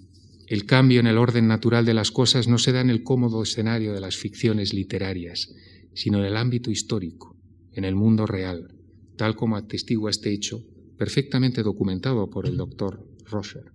el 0.47 0.65
cambio 0.65 0.99
en 0.99 1.08
el 1.08 1.17
orden 1.17 1.47
natural 1.47 1.86
de 1.86 1.93
las 1.93 2.12
cosas 2.12 2.47
no 2.47 2.58
se 2.58 2.73
da 2.73 2.82
en 2.82 2.89
el 2.89 3.03
cómodo 3.03 3.41
escenario 3.41 3.93
de 3.93 4.01
las 4.01 4.17
ficciones 4.17 4.73
literarias, 4.73 5.53
sino 5.93 6.19
en 6.19 6.25
el 6.25 6.38
ámbito 6.38 6.69
histórico, 6.69 7.36
en 7.71 7.86
el 7.86 7.95
mundo 7.95 8.25
real, 8.25 8.75
tal 9.15 9.36
como 9.36 9.56
atestigua 9.56 10.12
este 10.12 10.34
hecho, 10.34 10.62
perfectamente 10.97 11.63
documentado 11.63 12.29
por 12.29 12.45
el 12.45 12.58
doctor 12.58 13.08
Roger. 13.25 13.71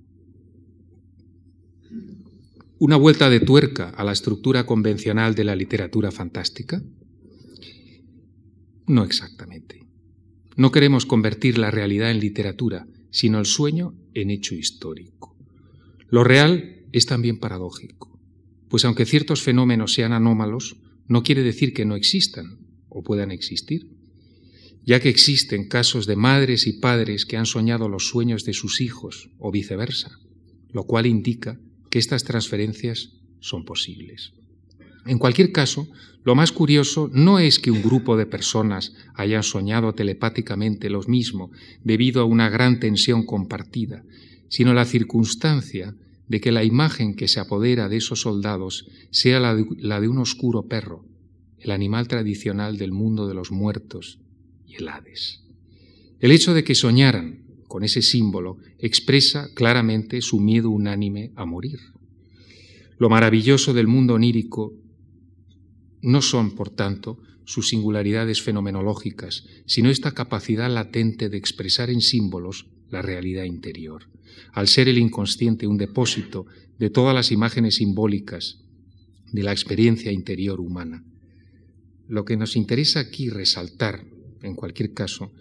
Una 2.78 2.96
vuelta 2.96 3.28
de 3.28 3.40
tuerca 3.40 3.88
a 3.88 4.04
la 4.04 4.12
estructura 4.12 4.64
convencional 4.64 5.35
de 5.35 5.44
la 5.44 5.57
literatura 5.57 6.12
fantástica. 6.12 6.81
No 8.88 9.05
exactamente. 9.05 9.87
No 10.57 10.72
queremos 10.72 11.07
convertir 11.07 11.59
la 11.59 11.70
realidad 11.70 12.11
en 12.11 12.20
literatura, 12.20 12.87
sino 13.11 13.38
el 13.38 13.46
sueño 13.46 13.94
en 14.14 14.31
hecho 14.31 14.55
histórico. 14.55 15.37
Lo 16.09 16.24
real 16.24 16.87
es 16.92 17.05
también 17.05 17.38
paradójico, 17.38 18.18
pues 18.68 18.85
aunque 18.87 19.05
ciertos 19.05 19.42
fenómenos 19.42 19.92
sean 19.92 20.12
anómalos, 20.12 20.79
no 21.07 21.22
quiere 21.22 21.42
decir 21.42 21.74
que 21.74 21.85
no 21.85 21.96
existan 21.96 22.59
o 22.88 23.03
puedan 23.03 23.31
existir, 23.31 23.90
ya 24.85 25.01
que 25.01 25.11
existen 25.11 25.68
casos 25.68 26.07
de 26.07 26.16
madres 26.16 26.66
y 26.66 26.72
padres 26.72 27.27
que 27.27 27.37
han 27.37 27.46
soñado 27.46 27.90
los 27.90 28.09
sueños 28.09 28.44
de 28.44 28.55
sus 28.55 28.81
hijos 28.81 29.29
o 29.38 29.53
viceversa, 29.53 30.18
lo 30.70 30.85
cual 30.85 31.07
indica 31.07 31.61
que 31.90 31.98
estas 31.98 32.24
transferencias 32.24 33.12
son 33.40 33.64
posibles. 33.66 34.33
En 35.09 35.18
cualquier 35.18 35.53
caso, 35.53 35.88
lo 36.23 36.35
más 36.35 36.53
curioso 36.53 37.11
no 37.14 37.38
es 37.38 37.59
que 37.59 37.71
un 37.71 37.81
grupo 37.81 38.18
de 38.18 38.27
personas 38.27 38.92
hayan 39.14 39.42
soñado 39.42 39.94
telepáticamente 39.94 40.90
lo 40.90 41.01
mismo 41.05 41.51
debido 41.83 42.21
a 42.21 42.27
una 42.27 42.51
gran 42.51 42.79
tensión 42.79 43.25
compartida, 43.25 44.05
sino 44.49 44.75
la 44.75 44.85
circunstancia 44.85 45.94
de 46.29 46.42
que 46.42 46.53
la 46.53 46.62
imagen 46.62 47.14
que 47.14 47.27
se 47.27 47.40
apodera 47.40 47.88
de 47.88 47.97
esos 47.97 48.21
soldados 48.21 48.87
sea 49.11 49.40
la 49.40 49.55
de, 49.55 50.09
un 50.09 50.18
oscuro 50.18 50.64
perro, 50.66 51.07
el 51.59 51.71
animal 51.71 52.07
tradicional 52.07 52.77
del 52.77 52.92
mundo 52.92 53.27
de 53.27 53.33
los 53.33 53.51
muertos 53.51 54.18
y 54.66 54.75
el 54.75 54.88
Hades. 54.88 55.42
El 56.21 56.33
hecho 56.33 56.53
de 56.53 56.64
que 56.64 56.75
soñaran 56.75 57.47
con 57.66 57.83
ese 57.83 58.03
símbolo 58.03 58.59
expresa 58.79 59.49
claramente 59.55 60.21
su 60.21 60.38
miedo 60.38 60.68
unánime 60.68 61.33
a 61.35 61.47
morir. 61.47 61.79
Lo 62.99 63.09
maravilloso 63.09 63.73
del 63.73 63.87
mundo 63.87 64.12
onírico 64.12 64.75
no 66.02 66.22
son, 66.22 66.54
por 66.54 66.70
tanto, 66.70 67.18
sus 67.44 67.68
singularidades 67.68 68.42
fenomenológicas, 68.42 69.44
sino 69.64 69.90
esta 69.90 70.12
capacidad 70.12 70.70
latente 70.70 71.28
de 71.28 71.38
expresar 71.38 71.90
en 71.90 72.00
símbolos 72.00 72.66
la 72.90 73.02
realidad 73.02 73.44
interior, 73.44 74.08
al 74.52 74.68
ser 74.68 74.88
el 74.88 74.98
inconsciente 74.98 75.66
un 75.66 75.78
depósito 75.78 76.46
de 76.78 76.90
todas 76.90 77.14
las 77.14 77.32
imágenes 77.32 77.76
simbólicas 77.76 78.58
de 79.32 79.42
la 79.42 79.52
experiencia 79.52 80.12
interior 80.12 80.61
humana. 80.61 81.04
Lo 82.06 82.24
que 82.24 82.37
nos 82.37 82.56
interesa 82.56 83.00
aquí 83.00 83.28
resaltar, 83.28 84.04
en 84.42 84.54
cualquier 84.54 84.92
caso, 84.92 85.32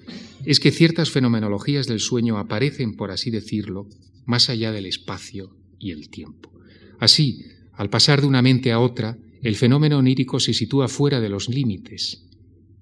es 0.46 0.60
que 0.60 0.72
ciertas 0.72 1.12
fenomenologías 1.12 1.88
del 1.88 2.00
sueño 2.00 2.38
aparecen, 2.38 2.96
por 2.96 3.12
así 3.12 3.32
decirlo, 3.32 3.88
más 4.26 4.50
allá 4.50 4.72
del 4.72 4.86
espacio 4.86 5.56
y 5.80 5.92
el 5.92 6.10
tiempo. 6.10 6.52
Así, 7.00 7.46
al 7.74 7.90
pasar 7.90 8.22
de 8.22 8.28
una 8.28 8.42
mente 8.42 8.72
a 8.72 8.80
otra, 8.80 9.18
el 9.42 9.56
fenómeno 9.56 9.98
onírico 9.98 10.40
se 10.40 10.54
sitúa 10.54 10.88
fuera 10.88 11.20
de 11.20 11.30
los 11.30 11.50
límites 11.50 12.26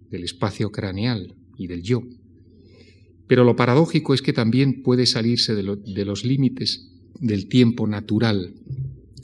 del 0.10 0.24
espacio 0.24 0.72
craneal 0.72 1.36
y 1.58 1.68
del 1.68 1.84
yo. 1.84 2.04
Pero 3.28 3.44
lo 3.44 3.56
paradójico 3.56 4.13
es 4.13 4.22
que 4.22 4.34
también 4.34 4.84
puede 4.84 5.06
salirse 5.06 5.56
de, 5.56 5.63
los 6.06 6.26
límites 6.26 6.91
del 7.20 7.48
tiempo 7.48 7.88
natural, 7.88 8.54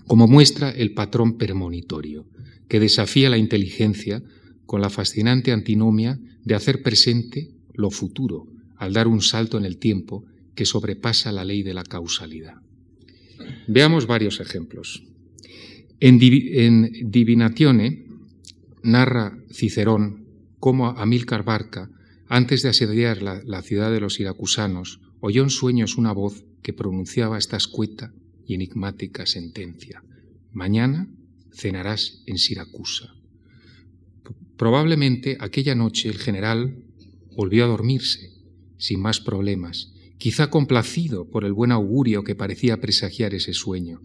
como 0.07 0.27
muestra 0.27 0.71
el 0.71 0.93
patrón 0.93 1.37
premonitorio, 1.37 2.25
que 2.67 2.79
desafía 2.79 3.29
la 3.29 3.37
inteligencia 3.37 4.23
con 4.65 4.81
la 4.81 4.89
fascinante 4.89 5.51
antinomia 5.51 6.19
de 6.43 6.55
hacer 6.55 6.81
presente 6.81 7.51
lo 7.73 7.91
futuro 7.91 8.47
al 8.77 8.93
dar 8.93 9.07
un 9.07 9.21
salto 9.21 9.57
en 9.57 9.65
el 9.65 9.77
tiempo 9.77 10.25
que 10.55 10.65
sobrepasa 10.65 11.31
la 11.31 11.45
ley 11.45 11.61
de 11.61 11.73
la 11.73 11.83
causalidad. 11.83 12.55
Veamos 13.67 14.07
varios 14.07 14.39
ejemplos. 14.39 15.03
En, 16.01 16.17
Divinatione 17.11 18.05
narra 18.81 19.37
Cicerón 19.51 20.25
cómo 20.59 20.89
Amílcar 20.89 21.43
Barca, 21.43 21.91
antes 22.27 22.63
de 22.63 22.69
asediar 22.69 23.21
la, 23.21 23.61
ciudad 23.61 23.91
de 23.91 23.99
los 23.99 24.19
iracusanos, 24.19 24.99
oyó 25.19 25.43
en 25.43 25.51
sueños 25.51 25.97
una 25.97 26.11
voz 26.11 26.43
que 26.63 26.73
pronunciaba 26.73 27.37
esta 27.37 27.57
escueta 27.57 28.13
y 28.47 28.55
enigmática 28.55 29.27
sentencia. 29.27 30.03
Mañana 30.51 31.07
cenarás 31.53 32.23
en 32.25 32.39
Siracusa. 32.39 33.13
Probablemente 34.57 35.37
aquella 35.39 35.75
noche 35.75 36.09
el 36.09 36.17
general 36.17 36.83
volvió 37.35 37.65
a 37.65 37.67
dormirse, 37.67 38.31
sin 38.77 39.01
más 39.01 39.19
problemas, 39.19 39.93
quizá 40.17 40.49
complacido 40.49 41.29
por 41.29 41.45
el 41.45 41.53
buen 41.53 41.71
augurio 41.71 42.23
que 42.23 42.35
parecía 42.35 42.81
presagiar 42.81 43.35
ese 43.35 43.53
sueño, 43.53 44.01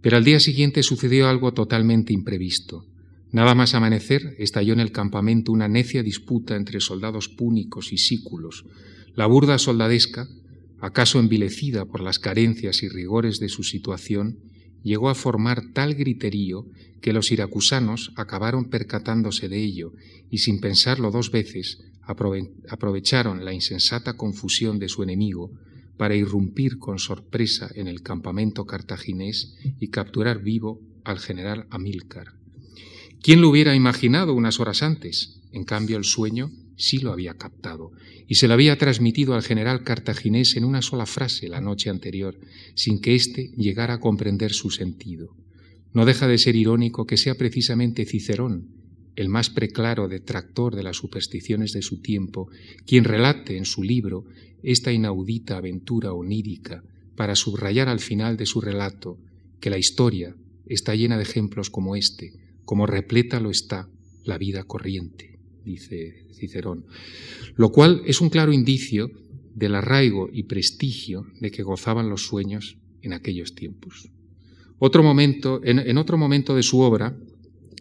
pero 0.00 0.16
al 0.16 0.24
día 0.24 0.40
siguiente 0.40 0.82
sucedió 0.82 1.28
algo 1.28 1.52
totalmente 1.52 2.12
imprevisto. 2.12 2.84
Nada 3.32 3.54
más 3.54 3.74
amanecer, 3.74 4.34
estalló 4.38 4.72
en 4.72 4.80
el 4.80 4.92
campamento 4.92 5.52
una 5.52 5.68
necia 5.68 6.02
disputa 6.02 6.56
entre 6.56 6.80
soldados 6.80 7.28
púnicos 7.28 7.92
y 7.92 7.98
sículos. 7.98 8.64
La 9.14 9.26
burda 9.26 9.58
soldadesca, 9.58 10.28
acaso 10.80 11.18
envilecida 11.18 11.84
por 11.86 12.00
las 12.00 12.18
carencias 12.18 12.82
y 12.82 12.88
rigores 12.88 13.40
de 13.40 13.48
su 13.48 13.62
situación, 13.62 14.38
llegó 14.82 15.08
a 15.08 15.14
formar 15.14 15.72
tal 15.72 15.94
griterío 15.94 16.66
que 17.00 17.12
los 17.12 17.32
iracusanos 17.32 18.12
acabaron 18.16 18.66
percatándose 18.70 19.48
de 19.48 19.62
ello 19.62 19.92
y 20.30 20.38
sin 20.38 20.60
pensarlo 20.60 21.10
dos 21.10 21.30
veces 21.30 21.78
aprovecharon 22.68 23.44
la 23.44 23.52
insensata 23.52 24.16
confusión 24.16 24.78
de 24.78 24.88
su 24.88 25.02
enemigo 25.02 25.50
para 25.96 26.14
irrumpir 26.14 26.78
con 26.78 26.98
sorpresa 26.98 27.70
en 27.74 27.88
el 27.88 28.02
campamento 28.02 28.66
cartaginés 28.66 29.56
y 29.80 29.88
capturar 29.88 30.42
vivo 30.42 30.80
al 31.04 31.18
general 31.18 31.66
Amílcar. 31.70 32.34
¿Quién 33.22 33.40
lo 33.40 33.48
hubiera 33.48 33.74
imaginado 33.74 34.34
unas 34.34 34.60
horas 34.60 34.82
antes? 34.82 35.40
En 35.52 35.64
cambio, 35.64 35.96
el 35.96 36.04
sueño 36.04 36.50
sí 36.76 36.98
lo 36.98 37.12
había 37.12 37.34
captado 37.34 37.92
y 38.28 38.36
se 38.36 38.48
lo 38.48 38.54
había 38.54 38.76
transmitido 38.76 39.34
al 39.34 39.42
general 39.42 39.82
cartaginés 39.82 40.56
en 40.56 40.64
una 40.64 40.82
sola 40.82 41.06
frase 41.06 41.48
la 41.48 41.60
noche 41.60 41.90
anterior, 41.90 42.38
sin 42.74 43.00
que 43.00 43.14
éste 43.14 43.52
llegara 43.56 43.94
a 43.94 44.00
comprender 44.00 44.52
su 44.52 44.70
sentido. 44.70 45.34
No 45.92 46.04
deja 46.04 46.28
de 46.28 46.38
ser 46.38 46.56
irónico 46.56 47.06
que 47.06 47.16
sea 47.16 47.36
precisamente 47.36 48.04
Cicerón, 48.04 48.75
el 49.16 49.28
más 49.28 49.50
preclaro 49.50 50.08
detractor 50.08 50.76
de 50.76 50.82
las 50.82 50.98
supersticiones 50.98 51.72
de 51.72 51.82
su 51.82 52.00
tiempo, 52.00 52.48
quien 52.86 53.04
relate 53.04 53.56
en 53.56 53.64
su 53.64 53.82
libro 53.82 54.24
esta 54.62 54.92
inaudita 54.92 55.56
aventura 55.56 56.12
onírica 56.12 56.84
para 57.16 57.34
subrayar 57.34 57.88
al 57.88 58.00
final 58.00 58.36
de 58.36 58.46
su 58.46 58.60
relato 58.60 59.18
que 59.58 59.70
la 59.70 59.78
historia 59.78 60.36
está 60.66 60.94
llena 60.94 61.16
de 61.16 61.22
ejemplos 61.22 61.70
como 61.70 61.96
este, 61.96 62.32
como 62.64 62.86
repleta 62.86 63.40
lo 63.40 63.50
está 63.50 63.88
la 64.24 64.38
vida 64.38 64.64
corriente, 64.64 65.38
dice 65.64 66.26
Cicerón, 66.34 66.84
lo 67.56 67.70
cual 67.70 68.02
es 68.06 68.20
un 68.20 68.28
claro 68.28 68.52
indicio 68.52 69.10
del 69.54 69.74
arraigo 69.74 70.28
y 70.30 70.42
prestigio 70.42 71.26
de 71.40 71.50
que 71.50 71.62
gozaban 71.62 72.10
los 72.10 72.26
sueños 72.26 72.76
en 73.00 73.14
aquellos 73.14 73.54
tiempos. 73.54 74.10
Otro 74.78 75.02
momento, 75.02 75.60
en, 75.64 75.78
en 75.78 75.96
otro 75.96 76.18
momento 76.18 76.54
de 76.54 76.62
su 76.62 76.80
obra, 76.80 77.16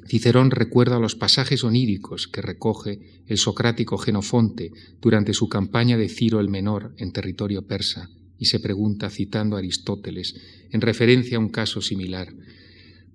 Cicerón 0.07 0.51
recuerda 0.51 0.99
los 0.99 1.15
pasajes 1.15 1.63
oníricos 1.63 2.27
que 2.27 2.41
recoge 2.41 3.23
el 3.27 3.37
socrático 3.37 3.97
Genofonte 3.97 4.71
durante 5.01 5.33
su 5.33 5.49
campaña 5.49 5.97
de 5.97 6.09
Ciro 6.09 6.39
el 6.39 6.49
Menor 6.49 6.93
en 6.97 7.11
territorio 7.11 7.65
persa 7.65 8.09
y 8.37 8.45
se 8.45 8.59
pregunta, 8.59 9.09
citando 9.09 9.55
a 9.55 9.59
Aristóteles, 9.59 10.35
en 10.69 10.81
referencia 10.81 11.37
a 11.37 11.39
un 11.39 11.49
caso 11.49 11.81
similar, 11.81 12.33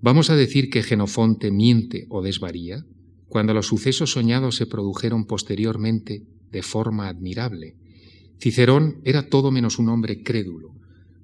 ¿Vamos 0.03 0.31
a 0.31 0.35
decir 0.35 0.71
que 0.71 0.81
Genofonte 0.81 1.51
miente 1.51 2.07
o 2.09 2.23
desvaría 2.23 2.85
cuando 3.27 3.53
los 3.53 3.67
sucesos 3.67 4.13
soñados 4.13 4.55
se 4.55 4.65
produjeron 4.65 5.25
posteriormente 5.25 6.23
de 6.51 6.63
forma 6.63 7.07
admirable? 7.07 7.75
Cicerón 8.39 8.99
era 9.03 9.29
todo 9.29 9.51
menos 9.51 9.77
un 9.77 9.89
hombre 9.89 10.23
crédulo. 10.23 10.73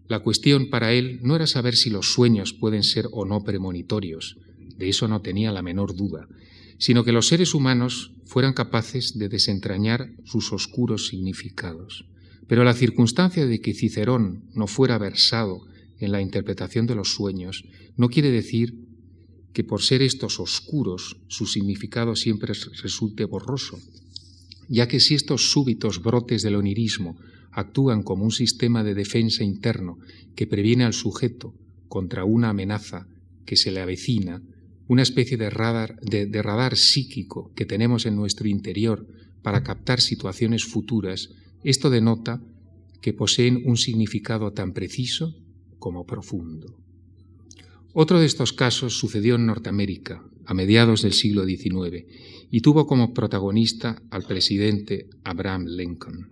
La 0.07 0.19
cuestión 0.19 0.69
para 0.69 0.93
él 0.93 1.19
no 1.23 1.35
era 1.35 1.47
saber 1.47 1.75
si 1.75 1.89
los 1.89 2.13
sueños 2.13 2.53
pueden 2.53 2.83
ser 2.83 3.07
o 3.11 3.25
no 3.25 3.43
premonitorios, 3.43 4.37
de 4.77 4.89
eso 4.89 5.07
no 5.07 5.21
tenía 5.21 5.51
la 5.51 5.61
menor 5.61 5.95
duda, 5.95 6.27
sino 6.77 7.03
que 7.03 7.11
los 7.11 7.27
seres 7.27 7.53
humanos 7.53 8.13
fueran 8.25 8.53
capaces 8.53 9.17
de 9.17 9.29
desentrañar 9.29 10.11
sus 10.25 10.51
oscuros 10.53 11.07
significados. 11.07 12.05
Pero 12.47 12.63
la 12.63 12.73
circunstancia 12.73 13.45
de 13.45 13.59
que 13.59 13.73
Cicerón 13.73 14.43
no 14.53 14.67
fuera 14.67 14.97
versado 14.97 15.61
en 15.99 16.11
la 16.11 16.21
interpretación 16.21 16.85
de 16.87 16.95
los 16.95 17.13
sueños 17.13 17.65
no 17.95 18.09
quiere 18.09 18.31
decir 18.31 18.75
que 19.53 19.63
por 19.63 19.81
ser 19.81 20.01
estos 20.01 20.39
oscuros 20.39 21.17
su 21.27 21.47
significado 21.47 22.15
siempre 22.15 22.53
resulte 22.83 23.25
borroso, 23.25 23.79
ya 24.69 24.87
que 24.87 24.99
si 24.99 25.15
estos 25.15 25.51
súbitos 25.51 26.01
brotes 26.01 26.43
del 26.43 26.55
onirismo 26.55 27.17
actúan 27.51 28.03
como 28.03 28.23
un 28.23 28.31
sistema 28.31 28.83
de 28.83 28.93
defensa 28.93 29.43
interno 29.43 29.97
que 30.35 30.45
previene 30.45 30.83
al 30.83 30.93
sujeto 30.93 31.55
contra 31.87 32.23
una 32.23 32.49
amenaza 32.49 33.07
que 33.45 33.55
se 33.55 33.71
le 33.71 33.79
avecina, 33.79 34.43
una 34.87 35.01
especie 35.01 35.37
de 35.37 35.49
radar, 35.49 35.99
de, 36.01 36.41
radar 36.41 36.77
psíquico 36.77 37.51
que 37.55 37.65
tenemos 37.65 38.05
en 38.05 38.15
nuestro 38.15 38.47
interior 38.47 39.05
para 39.41 39.63
captar 39.63 40.01
situaciones 40.01 40.65
futuras, 40.65 41.29
esto 41.63 41.89
denota 41.89 42.41
que 43.01 43.13
poseen 43.13 43.63
un 43.65 43.77
significado 43.77 44.53
tan 44.53 44.73
preciso 44.73 45.35
como 45.79 46.05
profundo. 46.05 46.77
Otro 47.93 48.19
de 48.19 48.25
estos 48.25 48.53
casos 48.53 48.97
sucedió 48.97 49.35
en 49.35 49.45
Norteamérica 49.45 50.23
a 50.45 50.53
mediados 50.53 51.01
del 51.01 51.13
siglo 51.13 51.45
XIX 51.45 52.05
y 52.49 52.61
tuvo 52.61 52.87
como 52.87 53.13
protagonista 53.13 54.01
al 54.09 54.23
presidente 54.23 55.09
Abraham 55.23 55.65
Lincoln. 55.67 56.29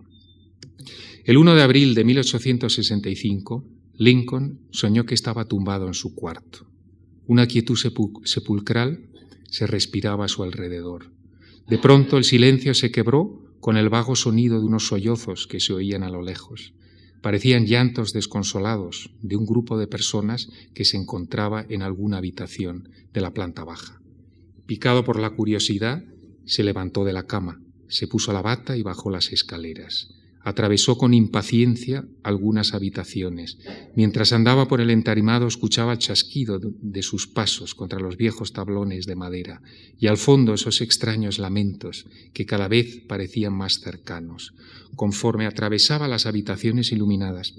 El 1.24 1.36
1 1.36 1.54
de 1.54 1.62
abril 1.62 1.94
de 1.94 2.04
1865, 2.04 3.64
Lincoln 3.98 4.60
soñó 4.70 5.04
que 5.04 5.14
estaba 5.14 5.44
tumbado 5.44 5.88
en 5.88 5.94
su 5.94 6.14
cuarto. 6.14 6.66
Una 7.26 7.46
quietud 7.46 7.76
sepulcral 8.24 9.08
se 9.50 9.66
respiraba 9.66 10.26
a 10.26 10.28
su 10.28 10.42
alrededor. 10.42 11.10
De 11.68 11.78
pronto 11.78 12.18
el 12.18 12.24
silencio 12.24 12.74
se 12.74 12.90
quebró 12.92 13.42
con 13.60 13.76
el 13.76 13.88
vago 13.88 14.14
sonido 14.14 14.60
de 14.60 14.66
unos 14.66 14.86
sollozos 14.86 15.46
que 15.46 15.58
se 15.58 15.72
oían 15.72 16.04
a 16.04 16.08
lo 16.08 16.22
lejos. 16.22 16.72
Parecían 17.22 17.66
llantos 17.66 18.12
desconsolados 18.12 19.10
de 19.22 19.36
un 19.36 19.46
grupo 19.46 19.76
de 19.76 19.88
personas 19.88 20.48
que 20.74 20.84
se 20.84 20.96
encontraba 20.96 21.66
en 21.68 21.82
alguna 21.82 22.18
habitación 22.18 22.90
de 23.12 23.20
la 23.20 23.32
planta 23.32 23.64
baja. 23.64 24.00
Picado 24.66 25.04
por 25.04 25.18
la 25.18 25.30
curiosidad, 25.30 26.04
se 26.44 26.62
levantó 26.62 27.04
de 27.04 27.12
la 27.12 27.26
cama, 27.26 27.60
se 27.88 28.06
puso 28.06 28.32
la 28.32 28.42
bata 28.42 28.76
y 28.76 28.82
bajó 28.82 29.10
las 29.10 29.32
escaleras. 29.32 30.15
Atravesó 30.46 30.96
con 30.96 31.12
impaciencia 31.12 32.06
algunas 32.22 32.72
habitaciones. 32.72 33.58
Mientras 33.96 34.32
andaba 34.32 34.68
por 34.68 34.80
el 34.80 34.90
entarimado 34.90 35.48
escuchaba 35.48 35.94
el 35.94 35.98
chasquido 35.98 36.60
de 36.60 37.02
sus 37.02 37.26
pasos 37.26 37.74
contra 37.74 37.98
los 37.98 38.16
viejos 38.16 38.52
tablones 38.52 39.06
de 39.06 39.16
madera 39.16 39.60
y 39.98 40.06
al 40.06 40.18
fondo 40.18 40.54
esos 40.54 40.82
extraños 40.82 41.40
lamentos 41.40 42.06
que 42.32 42.46
cada 42.46 42.68
vez 42.68 43.02
parecían 43.08 43.54
más 43.54 43.80
cercanos. 43.80 44.54
Conforme 44.94 45.46
atravesaba 45.46 46.06
las 46.06 46.26
habitaciones 46.26 46.92
iluminadas, 46.92 47.54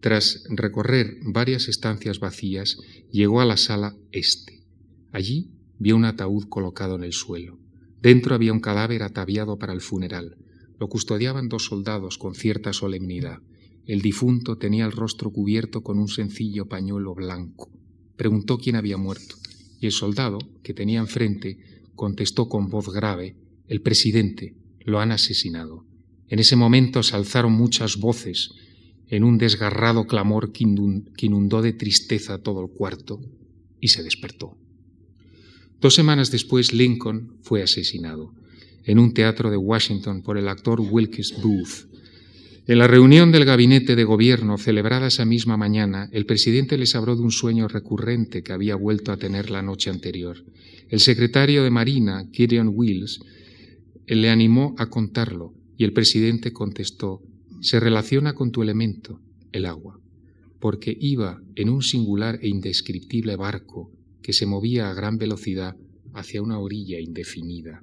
tras 0.00 0.42
recorrer 0.50 1.18
varias 1.22 1.68
estancias 1.68 2.18
vacías, 2.18 2.76
llegó 3.12 3.40
a 3.40 3.44
la 3.44 3.56
sala 3.56 3.94
este. 4.10 4.64
Allí 5.12 5.52
vio 5.78 5.94
un 5.94 6.06
ataúd 6.06 6.48
colocado 6.48 6.96
en 6.96 7.04
el 7.04 7.12
suelo. 7.12 7.60
Dentro 8.02 8.34
había 8.34 8.52
un 8.52 8.58
cadáver 8.58 9.04
ataviado 9.04 9.60
para 9.60 9.72
el 9.72 9.80
funeral. 9.80 10.38
Lo 10.78 10.88
custodiaban 10.88 11.48
dos 11.48 11.64
soldados 11.64 12.18
con 12.18 12.34
cierta 12.34 12.72
solemnidad. 12.72 13.40
El 13.86 14.02
difunto 14.02 14.58
tenía 14.58 14.84
el 14.84 14.92
rostro 14.92 15.30
cubierto 15.30 15.82
con 15.82 15.98
un 15.98 16.08
sencillo 16.08 16.66
pañuelo 16.66 17.14
blanco. 17.14 17.70
Preguntó 18.16 18.58
quién 18.58 18.76
había 18.76 18.96
muerto, 18.96 19.36
y 19.80 19.86
el 19.86 19.92
soldado, 19.92 20.38
que 20.62 20.74
tenía 20.74 21.00
enfrente, 21.00 21.58
contestó 21.94 22.48
con 22.48 22.68
voz 22.68 22.92
grave 22.92 23.36
El 23.68 23.80
presidente. 23.80 24.54
Lo 24.80 25.00
han 25.00 25.12
asesinado. 25.12 25.84
En 26.28 26.38
ese 26.38 26.56
momento 26.56 27.02
se 27.02 27.16
alzaron 27.16 27.52
muchas 27.52 27.96
voces 27.96 28.52
en 29.08 29.24
un 29.24 29.38
desgarrado 29.38 30.06
clamor 30.06 30.52
que 30.52 30.64
inundó 31.26 31.62
de 31.62 31.72
tristeza 31.72 32.38
todo 32.38 32.62
el 32.62 32.68
cuarto 32.68 33.20
y 33.80 33.88
se 33.88 34.02
despertó. 34.02 34.56
Dos 35.80 35.94
semanas 35.94 36.30
después 36.30 36.72
Lincoln 36.72 37.38
fue 37.42 37.62
asesinado 37.62 38.32
en 38.86 38.98
un 39.00 39.12
teatro 39.12 39.50
de 39.50 39.56
Washington 39.56 40.22
por 40.22 40.38
el 40.38 40.48
actor 40.48 40.80
Wilkes 40.80 41.34
Booth. 41.42 41.88
En 42.68 42.78
la 42.78 42.86
reunión 42.86 43.30
del 43.32 43.44
gabinete 43.44 43.94
de 43.94 44.04
gobierno 44.04 44.58
celebrada 44.58 45.08
esa 45.08 45.24
misma 45.24 45.56
mañana, 45.56 46.08
el 46.12 46.24
presidente 46.24 46.78
les 46.78 46.94
habló 46.94 47.14
de 47.14 47.22
un 47.22 47.30
sueño 47.30 47.68
recurrente 47.68 48.42
que 48.42 48.52
había 48.52 48.76
vuelto 48.76 49.12
a 49.12 49.16
tener 49.16 49.50
la 49.50 49.62
noche 49.62 49.90
anterior. 49.90 50.44
El 50.88 51.00
secretario 51.00 51.64
de 51.64 51.70
Marina, 51.70 52.26
Gideon 52.32 52.72
Wills, 52.72 53.20
le 54.06 54.30
animó 54.30 54.74
a 54.78 54.86
contarlo 54.86 55.52
y 55.76 55.84
el 55.84 55.92
presidente 55.92 56.52
contestó, 56.52 57.22
se 57.60 57.80
relaciona 57.80 58.34
con 58.34 58.52
tu 58.52 58.62
elemento, 58.62 59.20
el 59.52 59.66
agua, 59.66 60.00
porque 60.60 60.96
iba 60.98 61.40
en 61.56 61.70
un 61.70 61.82
singular 61.82 62.38
e 62.40 62.48
indescriptible 62.48 63.36
barco 63.36 63.90
que 64.22 64.32
se 64.32 64.46
movía 64.46 64.90
a 64.90 64.94
gran 64.94 65.18
velocidad 65.18 65.76
hacia 66.14 66.42
una 66.42 66.58
orilla 66.58 66.98
indefinida. 67.00 67.82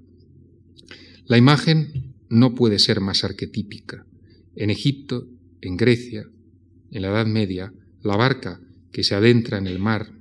La 1.33 1.39
imagen 1.39 2.13
no 2.29 2.53
puede 2.53 2.77
ser 2.77 3.01
más 3.01 3.23
arquetípica. 3.23 4.05
En 4.55 4.69
Egipto, 4.69 5.25
en 5.61 5.77
Grecia, 5.77 6.27
en 6.91 7.01
la 7.01 7.07
Edad 7.07 7.25
Media, 7.25 7.73
la 8.03 8.15
barca 8.15 8.61
que 8.91 9.03
se 9.03 9.15
adentra 9.15 9.57
en 9.57 9.65
el 9.65 9.79
mar 9.79 10.11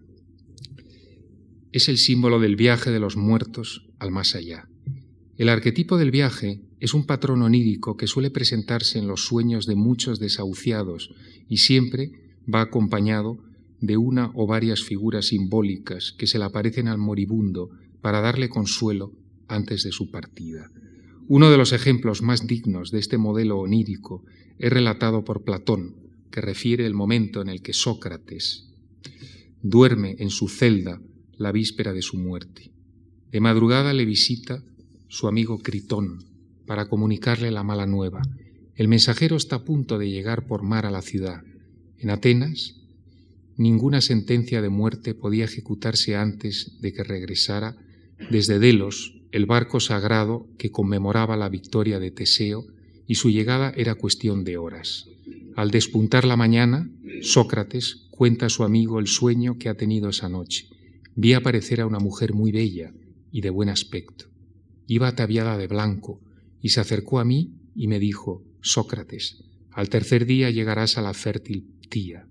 es 1.70 1.90
el 1.90 1.98
símbolo 1.98 2.40
del 2.40 2.56
viaje 2.56 2.90
de 2.90 2.98
los 2.98 3.18
muertos 3.18 3.90
al 3.98 4.10
más 4.10 4.34
allá. 4.34 4.70
El 5.36 5.50
arquetipo 5.50 5.98
del 5.98 6.10
viaje 6.10 6.62
es 6.80 6.94
un 6.94 7.04
patrón 7.04 7.42
onírico 7.42 7.98
que 7.98 8.06
suele 8.06 8.30
presentarse 8.30 8.98
en 8.98 9.06
los 9.06 9.26
sueños 9.26 9.66
de 9.66 9.74
muchos 9.74 10.18
desahuciados 10.18 11.10
y 11.46 11.58
siempre 11.58 12.10
va 12.48 12.62
acompañado 12.62 13.36
de 13.82 13.98
una 13.98 14.30
o 14.32 14.46
varias 14.46 14.82
figuras 14.82 15.26
simbólicas 15.26 16.14
que 16.16 16.26
se 16.26 16.38
le 16.38 16.46
aparecen 16.46 16.88
al 16.88 16.96
moribundo 16.96 17.68
para 18.00 18.22
darle 18.22 18.48
consuelo 18.48 19.12
antes 19.46 19.82
de 19.82 19.92
su 19.92 20.10
partida. 20.10 20.70
Uno 21.28 21.50
de 21.50 21.56
los 21.56 21.72
ejemplos 21.72 22.22
más 22.22 22.46
dignos 22.46 22.90
de 22.90 22.98
este 22.98 23.18
modelo 23.18 23.58
onírico 23.58 24.24
es 24.58 24.72
relatado 24.72 25.24
por 25.24 25.44
Platón, 25.44 25.96
que 26.30 26.40
refiere 26.40 26.86
el 26.86 26.94
momento 26.94 27.42
en 27.42 27.48
el 27.48 27.62
que 27.62 27.72
Sócrates 27.72 28.68
duerme 29.62 30.16
en 30.18 30.30
su 30.30 30.48
celda 30.48 31.00
la 31.36 31.52
víspera 31.52 31.92
de 31.92 32.02
su 32.02 32.18
muerte. 32.18 32.72
De 33.30 33.40
madrugada 33.40 33.92
le 33.92 34.04
visita 34.04 34.62
su 35.08 35.28
amigo 35.28 35.58
Critón 35.58 36.24
para 36.66 36.88
comunicarle 36.88 37.50
la 37.50 37.62
mala 37.62 37.86
nueva. 37.86 38.22
El 38.74 38.88
mensajero 38.88 39.36
está 39.36 39.56
a 39.56 39.64
punto 39.64 39.98
de 39.98 40.10
llegar 40.10 40.46
por 40.46 40.62
mar 40.62 40.86
a 40.86 40.90
la 40.90 41.02
ciudad. 41.02 41.42
En 41.98 42.10
Atenas, 42.10 42.76
ninguna 43.56 44.00
sentencia 44.00 44.60
de 44.60 44.68
muerte 44.68 45.14
podía 45.14 45.44
ejecutarse 45.44 46.16
antes 46.16 46.78
de 46.80 46.92
que 46.92 47.04
regresara 47.04 47.76
desde 48.30 48.58
Delos 48.58 49.21
el 49.32 49.46
barco 49.46 49.80
sagrado 49.80 50.46
que 50.58 50.70
conmemoraba 50.70 51.38
la 51.38 51.48
victoria 51.48 51.98
de 51.98 52.10
Teseo 52.10 52.66
y 53.06 53.14
su 53.14 53.30
llegada 53.30 53.72
era 53.76 53.94
cuestión 53.94 54.44
de 54.44 54.58
horas. 54.58 55.08
Al 55.56 55.70
despuntar 55.70 56.24
la 56.26 56.36
mañana, 56.36 56.90
Sócrates 57.22 58.08
cuenta 58.10 58.46
a 58.46 58.50
su 58.50 58.62
amigo 58.62 58.98
el 58.98 59.06
sueño 59.06 59.58
que 59.58 59.70
ha 59.70 59.74
tenido 59.74 60.10
esa 60.10 60.28
noche. 60.28 60.68
Vi 61.14 61.32
aparecer 61.32 61.80
a 61.80 61.86
una 61.86 61.98
mujer 61.98 62.34
muy 62.34 62.52
bella 62.52 62.92
y 63.30 63.40
de 63.40 63.50
buen 63.50 63.70
aspecto. 63.70 64.26
Iba 64.86 65.08
ataviada 65.08 65.56
de 65.56 65.66
blanco 65.66 66.20
y 66.60 66.68
se 66.68 66.80
acercó 66.80 67.18
a 67.18 67.24
mí 67.24 67.54
y 67.74 67.88
me 67.88 67.98
dijo, 67.98 68.44
Sócrates, 68.60 69.44
al 69.70 69.88
tercer 69.88 70.26
día 70.26 70.50
llegarás 70.50 70.98
a 70.98 71.02
la 71.02 71.14
fértil 71.14 71.78
tía. 71.88 72.28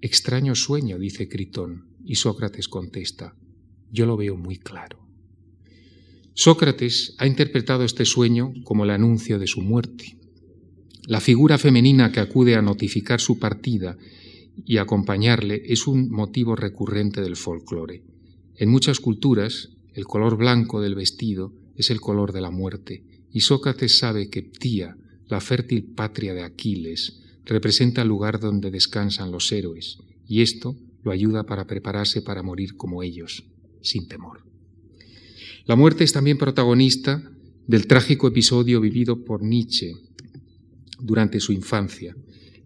Extraño 0.00 0.54
sueño, 0.54 0.98
dice 0.98 1.28
Critón, 1.28 1.88
y 2.04 2.14
Sócrates 2.14 2.68
contesta, 2.68 3.34
yo 3.90 4.06
lo 4.06 4.16
veo 4.16 4.36
muy 4.36 4.56
claro. 4.58 5.05
Sócrates 6.38 7.14
ha 7.16 7.26
interpretado 7.26 7.82
este 7.82 8.04
sueño 8.04 8.52
como 8.62 8.84
el 8.84 8.90
anuncio 8.90 9.38
de 9.38 9.46
su 9.46 9.62
muerte. 9.62 10.18
La 11.06 11.22
figura 11.22 11.56
femenina 11.56 12.12
que 12.12 12.20
acude 12.20 12.56
a 12.56 12.62
notificar 12.62 13.22
su 13.22 13.38
partida 13.38 13.96
y 14.66 14.76
acompañarle 14.76 15.62
es 15.64 15.86
un 15.86 16.10
motivo 16.10 16.54
recurrente 16.54 17.22
del 17.22 17.36
folclore. 17.36 18.02
En 18.54 18.68
muchas 18.68 19.00
culturas, 19.00 19.70
el 19.94 20.04
color 20.04 20.36
blanco 20.36 20.82
del 20.82 20.94
vestido 20.94 21.54
es 21.74 21.88
el 21.88 22.02
color 22.02 22.32
de 22.32 22.42
la 22.42 22.50
muerte, 22.50 23.02
y 23.32 23.40
Sócrates 23.40 23.96
sabe 23.96 24.28
que 24.28 24.42
Ptía, 24.42 24.94
la 25.28 25.40
fértil 25.40 25.84
patria 25.84 26.34
de 26.34 26.42
Aquiles, 26.42 27.22
representa 27.46 28.02
el 28.02 28.08
lugar 28.08 28.40
donde 28.40 28.70
descansan 28.70 29.32
los 29.32 29.50
héroes, 29.52 30.00
y 30.28 30.42
esto 30.42 30.76
lo 31.02 31.12
ayuda 31.12 31.44
para 31.44 31.66
prepararse 31.66 32.20
para 32.20 32.42
morir 32.42 32.76
como 32.76 33.02
ellos, 33.02 33.44
sin 33.80 34.06
temor. 34.06 34.45
La 35.66 35.74
muerte 35.74 36.04
es 36.04 36.12
también 36.12 36.38
protagonista 36.38 37.28
del 37.66 37.88
trágico 37.88 38.28
episodio 38.28 38.80
vivido 38.80 39.24
por 39.24 39.42
Nietzsche 39.42 39.94
durante 41.00 41.40
su 41.40 41.52
infancia, 41.52 42.14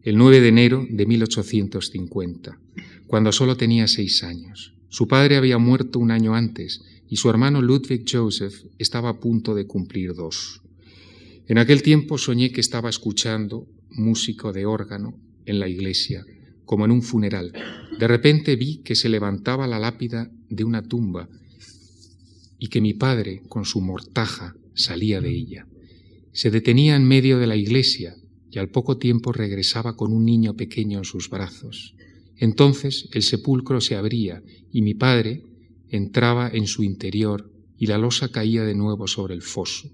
el 0.03 0.19
9 0.19 0.43
de 0.43 0.49
enero 0.49 0.87
de 0.87 1.07
1850, 1.07 2.59
cuando 3.07 3.33
solo 3.33 3.57
tenía 3.57 3.89
seis 3.89 4.23
años. 4.23 4.75
Su 4.91 5.09
padre 5.09 5.37
había 5.37 5.57
muerto 5.57 5.99
un 5.99 6.11
año 6.11 6.35
antes 6.35 6.83
y 7.09 7.17
su 7.17 7.31
hermano 7.31 7.63
Ludwig 7.63 8.05
Joseph 8.07 8.67
estaba 8.77 9.09
a 9.09 9.19
punto 9.19 9.55
de 9.55 9.67
cumplir 9.67 10.13
dos. 10.13 10.61
En 11.47 11.57
aquel 11.57 11.83
tiempo 11.83 12.19
soñé 12.19 12.53
que 12.53 12.61
estaba 12.61 12.91
escuchando 12.91 13.67
músico 13.89 14.53
de 14.53 14.67
órgano 14.67 15.15
en 15.47 15.59
la 15.59 15.69
iglesia, 15.69 16.27
como 16.67 16.85
en 16.85 16.91
un 16.91 17.01
funeral. 17.01 17.55
De 17.99 18.07
repente 18.07 18.57
vi 18.57 18.83
que 18.85 18.95
se 18.95 19.09
levantaba 19.09 19.67
la 19.67 19.79
lápida 19.79 20.31
de 20.51 20.65
una 20.65 20.83
tumba 20.83 21.31
y 22.61 22.69
que 22.69 22.81
mi 22.81 22.95
padre, 22.95 23.43
con 23.49 23.65
su 23.65 23.81
mortaja, 23.81 24.55
salía 24.75 25.21
de 25.21 25.31
ella. 25.31 25.67
Se 26.33 26.51
detenía 26.51 26.95
en 26.95 27.05
medio 27.05 27.39
de 27.39 27.49
la 27.49 27.57
iglesia 27.57 28.15
y 28.51 28.59
al 28.59 28.69
poco 28.69 28.99
tiempo 28.99 29.33
regresaba 29.33 29.97
con 29.97 30.13
un 30.13 30.25
niño 30.25 30.55
pequeño 30.55 30.99
en 30.99 31.05
sus 31.05 31.31
brazos. 31.31 31.97
Entonces 32.37 33.09
el 33.13 33.23
sepulcro 33.23 33.81
se 33.81 33.97
abría 33.97 34.43
y 34.71 34.83
mi 34.83 34.95
padre 34.95 35.43
entraba 35.89 36.49
en 36.53 36.67
su 36.67 36.85
interior 36.85 37.51
y 37.79 37.87
la 37.87 37.99
losa 37.99 38.31
caía 38.31 38.63
de 38.63 38.75
nuevo 38.75 39.09
sobre 39.09 39.35
el 39.35 39.43
foso. 39.43 39.91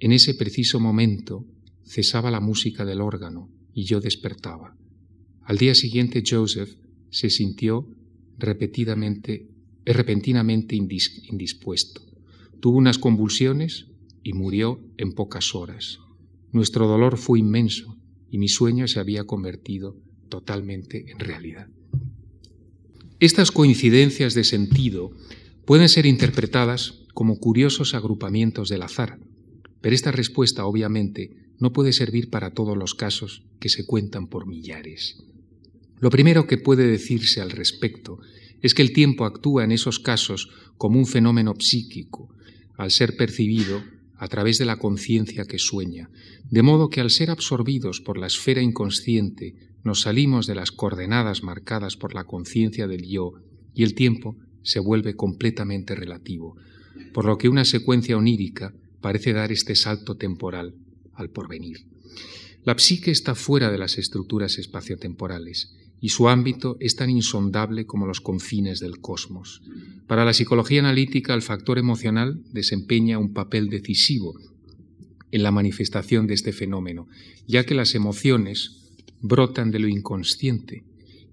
En 0.00 0.12
ese 0.12 0.34
preciso 0.34 0.80
momento 0.80 1.46
cesaba 1.84 2.30
la 2.30 2.40
música 2.40 2.84
del 2.84 3.00
órgano 3.00 3.48
y 3.72 3.84
yo 3.84 4.00
despertaba. 4.00 4.76
Al 5.42 5.56
día 5.56 5.74
siguiente 5.74 6.22
Joseph 6.26 6.76
se 7.10 7.30
sintió 7.30 7.86
repetidamente, 8.38 9.49
repentinamente 9.84 10.76
indispuesto. 10.76 12.02
Tuvo 12.60 12.78
unas 12.78 12.98
convulsiones 12.98 13.86
y 14.22 14.32
murió 14.32 14.80
en 14.96 15.12
pocas 15.12 15.54
horas. 15.54 15.98
Nuestro 16.52 16.86
dolor 16.86 17.16
fue 17.16 17.38
inmenso 17.38 17.96
y 18.30 18.38
mi 18.38 18.48
sueño 18.48 18.86
se 18.88 19.00
había 19.00 19.24
convertido 19.24 19.96
totalmente 20.28 21.10
en 21.10 21.18
realidad. 21.18 21.68
Estas 23.18 23.50
coincidencias 23.50 24.34
de 24.34 24.44
sentido 24.44 25.10
pueden 25.64 25.88
ser 25.88 26.06
interpretadas 26.06 27.02
como 27.12 27.38
curiosos 27.38 27.94
agrupamientos 27.94 28.68
del 28.68 28.82
azar, 28.82 29.18
pero 29.80 29.94
esta 29.94 30.12
respuesta 30.12 30.64
obviamente 30.64 31.36
no 31.58 31.72
puede 31.72 31.92
servir 31.92 32.30
para 32.30 32.52
todos 32.52 32.76
los 32.76 32.94
casos 32.94 33.44
que 33.58 33.68
se 33.68 33.84
cuentan 33.84 34.26
por 34.26 34.46
millares. 34.46 35.22
Lo 36.00 36.08
primero 36.08 36.46
que 36.46 36.56
puede 36.56 36.86
decirse 36.86 37.42
al 37.42 37.50
respecto 37.50 38.20
es 38.62 38.74
que 38.74 38.82
el 38.82 38.92
tiempo 38.92 39.24
actúa 39.24 39.64
en 39.64 39.72
esos 39.72 39.98
casos 39.98 40.50
como 40.76 40.98
un 40.98 41.06
fenómeno 41.06 41.54
psíquico, 41.58 42.34
al 42.76 42.90
ser 42.90 43.16
percibido 43.16 43.82
a 44.16 44.28
través 44.28 44.58
de 44.58 44.66
la 44.66 44.76
conciencia 44.76 45.44
que 45.44 45.58
sueña, 45.58 46.10
de 46.50 46.62
modo 46.62 46.90
que 46.90 47.00
al 47.00 47.10
ser 47.10 47.30
absorbidos 47.30 48.00
por 48.00 48.18
la 48.18 48.26
esfera 48.26 48.60
inconsciente 48.60 49.54
nos 49.82 50.02
salimos 50.02 50.46
de 50.46 50.54
las 50.54 50.72
coordenadas 50.72 51.42
marcadas 51.42 51.96
por 51.96 52.14
la 52.14 52.24
conciencia 52.24 52.86
del 52.86 53.06
yo 53.06 53.34
y 53.74 53.82
el 53.82 53.94
tiempo 53.94 54.36
se 54.62 54.78
vuelve 54.78 55.16
completamente 55.16 55.94
relativo, 55.94 56.56
por 57.14 57.24
lo 57.24 57.38
que 57.38 57.48
una 57.48 57.64
secuencia 57.64 58.16
onírica 58.16 58.74
parece 59.00 59.32
dar 59.32 59.52
este 59.52 59.74
salto 59.74 60.16
temporal 60.16 60.74
al 61.14 61.30
porvenir. 61.30 61.86
La 62.64 62.78
psique 62.78 63.10
está 63.10 63.34
fuera 63.34 63.70
de 63.70 63.78
las 63.78 63.96
estructuras 63.96 64.58
espaciotemporales 64.58 65.74
y 66.00 66.08
su 66.08 66.28
ámbito 66.28 66.76
es 66.80 66.96
tan 66.96 67.10
insondable 67.10 67.86
como 67.86 68.06
los 68.06 68.20
confines 68.20 68.80
del 68.80 69.00
cosmos. 69.00 69.62
Para 70.06 70.24
la 70.24 70.32
psicología 70.32 70.80
analítica, 70.80 71.34
el 71.34 71.42
factor 71.42 71.78
emocional 71.78 72.42
desempeña 72.52 73.18
un 73.18 73.32
papel 73.32 73.68
decisivo 73.68 74.34
en 75.30 75.42
la 75.42 75.50
manifestación 75.50 76.26
de 76.26 76.34
este 76.34 76.52
fenómeno, 76.52 77.06
ya 77.46 77.64
que 77.64 77.74
las 77.74 77.94
emociones 77.94 78.80
brotan 79.20 79.70
de 79.70 79.78
lo 79.78 79.88
inconsciente 79.88 80.84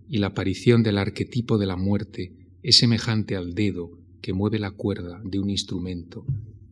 y 0.10 0.18
la 0.18 0.28
aparición 0.28 0.84
del 0.84 0.98
arquetipo 0.98 1.58
de 1.58 1.66
la 1.66 1.76
muerte 1.76 2.34
es 2.62 2.78
semejante 2.78 3.36
al 3.36 3.54
dedo 3.54 3.92
que 4.22 4.34
mueve 4.34 4.60
la 4.60 4.72
cuerda 4.72 5.22
de 5.24 5.40
un 5.40 5.50
instrumento 5.50 6.26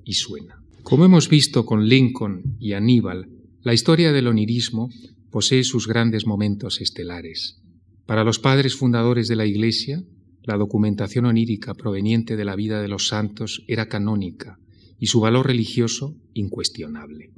y 0.03 0.13
suena. 0.13 0.61
Como 0.83 1.05
hemos 1.05 1.29
visto 1.29 1.65
con 1.65 1.87
Lincoln 1.87 2.57
y 2.59 2.73
Aníbal, 2.73 3.29
la 3.63 3.73
historia 3.73 4.11
del 4.11 4.27
onirismo 4.27 4.89
posee 5.31 5.63
sus 5.63 5.87
grandes 5.87 6.27
momentos 6.27 6.79
estelares. 6.81 7.59
Para 8.05 8.23
los 8.23 8.39
padres 8.39 8.75
fundadores 8.75 9.27
de 9.27 9.35
la 9.35 9.45
Iglesia, 9.45 10.03
la 10.43 10.57
documentación 10.57 11.25
onírica 11.25 11.73
proveniente 11.73 12.35
de 12.35 12.45
la 12.45 12.55
vida 12.55 12.81
de 12.81 12.87
los 12.87 13.07
santos 13.07 13.63
era 13.67 13.87
canónica 13.87 14.59
y 14.99 15.07
su 15.07 15.19
valor 15.19 15.47
religioso 15.47 16.15
incuestionable. 16.33 17.31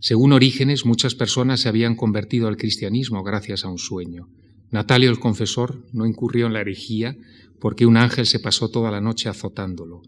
Según 0.00 0.32
Orígenes, 0.32 0.84
muchas 0.84 1.14
personas 1.14 1.60
se 1.60 1.68
habían 1.68 1.96
convertido 1.96 2.48
al 2.48 2.56
cristianismo 2.56 3.22
gracias 3.22 3.64
a 3.64 3.68
un 3.68 3.78
sueño. 3.78 4.28
Natalio 4.70 5.10
el 5.10 5.18
confesor 5.18 5.86
no 5.92 6.06
incurrió 6.06 6.46
en 6.46 6.52
la 6.52 6.60
herejía 6.60 7.16
porque 7.58 7.86
un 7.86 7.96
ángel 7.96 8.26
se 8.26 8.40
pasó 8.40 8.68
toda 8.68 8.90
la 8.90 9.00
noche 9.00 9.28
azotándolo. 9.28 10.02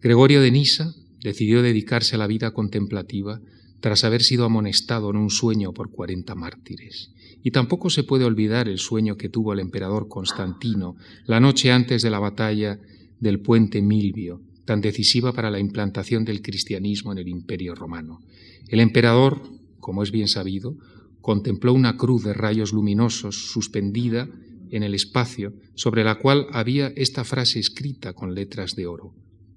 Gregorio 0.00 0.40
de 0.40 0.52
Nisa 0.52 0.94
decidió 1.20 1.62
dedicarse 1.62 2.14
a 2.14 2.18
la 2.18 2.28
vida 2.28 2.52
contemplativa 2.52 3.40
tras 3.80 4.04
haber 4.04 4.22
sido 4.22 4.44
amonestado 4.44 5.10
en 5.10 5.16
un 5.16 5.30
sueño 5.30 5.72
por 5.72 5.90
cuarenta 5.90 6.34
mártires. 6.34 7.12
Y 7.42 7.50
tampoco 7.50 7.90
se 7.90 8.04
puede 8.04 8.24
olvidar 8.24 8.68
el 8.68 8.78
sueño 8.78 9.16
que 9.16 9.28
tuvo 9.28 9.52
el 9.52 9.60
emperador 9.60 10.08
Constantino 10.08 10.96
la 11.26 11.40
noche 11.40 11.70
antes 11.70 12.02
de 12.02 12.10
la 12.10 12.18
batalla 12.18 12.80
del 13.20 13.40
puente 13.40 13.80
Milvio, 13.80 14.40
tan 14.64 14.80
decisiva 14.80 15.32
para 15.32 15.50
la 15.50 15.58
implantación 15.58 16.24
del 16.24 16.42
cristianismo 16.42 17.12
en 17.12 17.18
el 17.18 17.28
imperio 17.28 17.74
romano. 17.74 18.20
El 18.68 18.80
emperador, 18.80 19.40
como 19.80 20.02
es 20.02 20.10
bien 20.10 20.28
sabido, 20.28 20.76
contempló 21.20 21.72
una 21.72 21.96
cruz 21.96 22.24
de 22.24 22.34
rayos 22.34 22.72
luminosos 22.72 23.50
suspendida 23.50 24.28
en 24.70 24.82
el 24.82 24.94
espacio, 24.94 25.54
sobre 25.74 26.04
la 26.04 26.16
cual 26.16 26.46
había 26.52 26.88
esta 26.96 27.24
frase 27.24 27.58
escrita 27.58 28.12
con 28.12 28.34
letras 28.34 28.76
de 28.76 28.86
oro. 28.86 29.14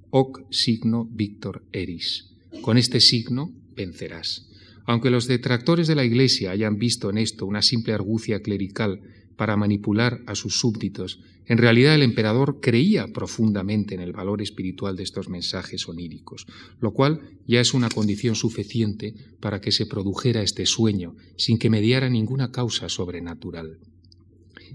Hoc 0.10 0.46
signo 0.50 1.08
victor 1.12 1.64
eris. 1.72 2.30
Con 2.62 2.78
este 2.78 3.00
signo 3.00 3.52
vencerás. 3.86 4.48
Aunque 4.86 5.10
los 5.10 5.28
detractores 5.28 5.88
de 5.88 5.96
la 5.96 6.06
Iglesia 6.06 6.52
hayan 6.52 6.78
visto 6.78 7.10
en 7.10 7.18
esto 7.18 7.46
una 7.46 7.62
simple 7.62 7.94
argucia 7.94 8.42
clerical 8.42 9.02
para 9.36 9.58
manipular 9.58 10.22
a 10.28 10.36
sus 10.36 10.60
súbditos, 10.60 11.20
en 11.46 11.58
realidad 11.58 11.96
el 11.96 12.04
emperador 12.04 12.60
creía 12.62 13.08
profundamente 13.08 13.96
en 13.96 14.02
el 14.02 14.14
valor 14.14 14.42
espiritual 14.42 14.96
de 14.96 15.04
estos 15.04 15.30
mensajes 15.30 15.88
oníricos, 15.88 16.46
lo 16.80 16.94
cual 16.94 17.22
ya 17.48 17.60
es 17.60 17.74
una 17.74 17.90
condición 17.90 18.36
suficiente 18.36 19.14
para 19.40 19.60
que 19.60 19.72
se 19.72 19.86
produjera 19.86 20.44
este 20.44 20.66
sueño, 20.66 21.16
sin 21.38 21.58
que 21.58 21.70
mediara 21.70 22.10
ninguna 22.10 22.52
causa 22.52 22.90
sobrenatural. 22.90 23.80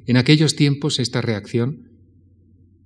En 0.07 0.17
aquellos 0.17 0.55
tiempos 0.55 0.99
esta 0.99 1.21
reacción 1.21 1.96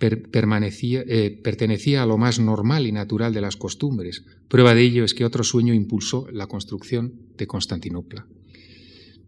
eh, 0.01 1.41
pertenecía 1.43 2.03
a 2.03 2.07
lo 2.07 2.17
más 2.17 2.41
normal 2.41 2.87
y 2.87 2.93
natural 2.93 3.35
de 3.35 3.41
las 3.41 3.57
costumbres. 3.57 4.25
Prueba 4.49 4.75
de 4.75 4.83
ello 4.83 5.05
es 5.05 5.15
que 5.15 5.25
otro 5.25 5.45
sueño 5.45 5.75
impulsó 5.75 6.27
la 6.33 6.47
construcción 6.47 7.15
de 7.37 7.47
Constantinopla. 7.47 8.27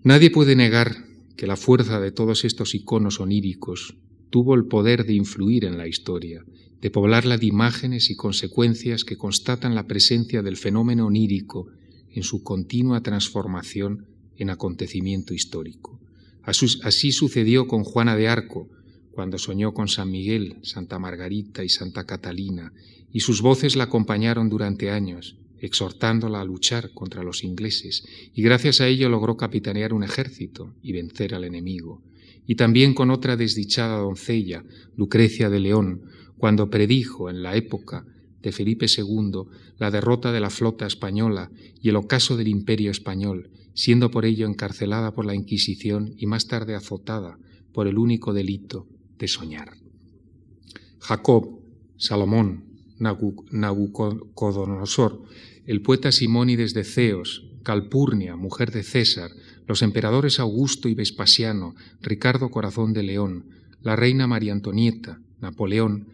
Nadie 0.03 0.31
puede 0.31 0.57
negar 0.57 1.05
que 1.37 1.47
la 1.47 1.57
fuerza 1.57 2.01
de 2.01 2.11
todos 2.11 2.45
estos 2.45 2.75
iconos 2.75 3.21
oníricos 3.21 3.97
tuvo 4.31 4.55
el 4.55 4.65
poder 4.65 5.05
de 5.05 5.13
influir 5.13 5.65
en 5.65 5.77
la 5.77 5.87
historia, 5.87 6.45
de 6.81 6.91
poblarla 6.91 7.37
de 7.37 7.47
imágenes 7.47 8.11
y 8.11 8.17
consecuencias 8.17 9.05
que 9.05 9.17
constatan 9.17 9.75
la 9.75 9.87
presencia 9.87 10.43
del 10.43 10.57
fenómeno 10.57 11.07
onírico 11.07 11.69
en 12.11 12.23
su 12.23 12.43
continua 12.43 13.03
transformación 13.03 14.07
en 14.37 14.51
acontecimiento 14.51 15.35
histórico. 15.35 16.01
Así 16.43 17.13
sucedió 17.13 17.69
con 17.69 17.85
Juana 17.85 18.17
de 18.17 18.29
Arco, 18.29 18.69
cuando 19.13 19.39
soñó 19.39 19.75
con 19.75 19.89
San 19.89 20.11
Miguel, 20.11 20.57
Santa 20.63 20.99
Margarita 20.99 21.63
y 21.63 21.69
Santa 21.69 22.05
Catalina, 22.05 22.73
y 23.13 23.21
sus 23.21 23.43
voces 23.43 23.77
la 23.77 23.85
acompañaron 23.85 24.49
durante 24.49 24.91
años, 24.91 25.37
exhortándola 25.61 26.41
a 26.41 26.45
luchar 26.45 26.93
contra 26.93 27.23
los 27.23 27.45
ingleses, 27.45 28.05
y 28.35 28.43
gracias 28.43 28.81
a 28.81 28.89
ello 28.89 29.11
logró 29.11 29.37
capitanear 29.37 29.93
un 29.93 30.03
ejército 30.03 30.75
y 30.83 30.93
vencer 30.93 31.35
al 31.35 31.45
enemigo. 31.45 32.03
Y 32.47 32.57
también 32.57 32.95
con 32.95 33.11
otra 33.11 33.37
desdichada 33.37 33.99
doncella, 33.99 34.65
Lucrecia 34.97 35.51
de 35.51 35.61
León, 35.61 36.03
cuando 36.39 36.71
predijo 36.71 37.29
en 37.29 37.43
la 37.43 37.55
época 37.55 38.07
de 38.41 38.51
Felipe 38.51 38.87
II 38.89 39.43
la 39.79 39.91
derrota 39.91 40.33
de 40.33 40.41
la 40.41 40.51
flota 40.51 40.87
española 40.87 41.51
y 41.81 41.91
el 41.91 41.97
ocaso 41.97 42.37
del 42.37 42.49
imperio 42.49 42.91
español, 42.91 43.51
siendo 43.75 44.11
por 44.11 44.25
ello 44.25 44.47
encarcelada 44.47 45.13
por 45.13 45.27
la 45.27 45.35
Inquisición 45.35 46.15
y 46.17 46.27
más 46.27 46.49
tarde 46.49 46.75
azotada 46.75 47.39
por 47.73 47.87
el 47.87 47.99
único 47.99 48.33
delito 48.33 48.89
de 49.23 49.29
soñar. 49.29 49.79
Jacob, 50.99 51.61
Salomón, 51.97 52.65
Nabucodonosor, 52.99 55.23
el 55.65 55.81
poeta 55.81 56.11
Simónides 56.11 56.75
de 56.75 56.83
Ceos, 56.83 57.47
Calpurnia, 57.63 58.35
mujer 58.35 58.73
de 58.73 58.83
César, 58.83 59.31
los 59.69 59.83
emperadores 59.83 60.41
Augusto 60.41 60.89
y 60.89 60.95
Vespasiano, 60.95 61.77
Ricardo 62.01 62.51
Corazón 62.51 62.95
de 62.95 63.05
León, 63.05 63.47
la 63.81 63.95
reina 63.95 64.27
María 64.27 64.55
Antonieta, 64.55 65.21
Napoleón, 65.41 66.09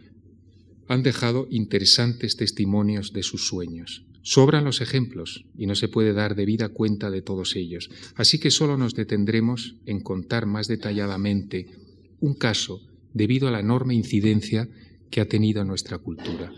han 0.87 1.01
dejado 1.01 1.47
interesantes 1.49 2.37
testimonios 2.37 3.11
de 3.11 3.23
sus 3.23 3.47
sueños. 3.47 4.05
Sobran 4.21 4.65
los 4.65 4.81
ejemplos 4.81 5.45
y 5.57 5.65
no 5.65 5.73
se 5.73 5.87
puede 5.87 6.13
dar 6.13 6.35
debida 6.35 6.69
cuenta 6.69 7.09
de 7.09 7.23
todos 7.23 7.55
ellos, 7.55 7.89
así 8.13 8.37
que 8.37 8.51
solo 8.51 8.77
nos 8.77 8.93
detendremos 8.93 9.77
en 9.87 10.01
contar 10.01 10.45
más 10.45 10.67
detalladamente 10.67 11.71
un 12.19 12.35
caso 12.35 12.81
debido 13.13 13.47
a 13.47 13.51
la 13.51 13.59
enorme 13.59 13.95
incidencia 13.95 14.67
que 15.09 15.21
ha 15.21 15.27
tenido 15.27 15.61
en 15.61 15.67
nuestra 15.67 15.97
cultura. 15.97 16.51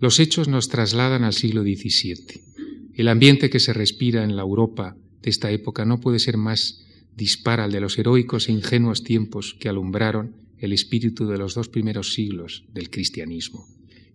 Los 0.00 0.18
hechos 0.18 0.48
nos 0.48 0.68
trasladan 0.68 1.24
al 1.24 1.32
siglo 1.32 1.62
XVII. 1.62 2.42
El 2.94 3.08
ambiente 3.08 3.50
que 3.50 3.60
se 3.60 3.72
respira 3.72 4.24
en 4.24 4.36
la 4.36 4.42
Europa 4.42 4.96
de 5.22 5.30
esta 5.30 5.50
época 5.50 5.84
no 5.84 6.00
puede 6.00 6.18
ser 6.18 6.36
más 6.36 6.84
dispar 7.16 7.60
al 7.60 7.72
de 7.72 7.80
los 7.80 7.98
heroicos 7.98 8.48
e 8.48 8.52
ingenuos 8.52 9.04
tiempos 9.04 9.54
que 9.58 9.68
alumbraron 9.68 10.36
el 10.58 10.72
espíritu 10.72 11.26
de 11.26 11.38
los 11.38 11.54
dos 11.54 11.68
primeros 11.68 12.14
siglos 12.14 12.64
del 12.72 12.90
cristianismo. 12.90 13.66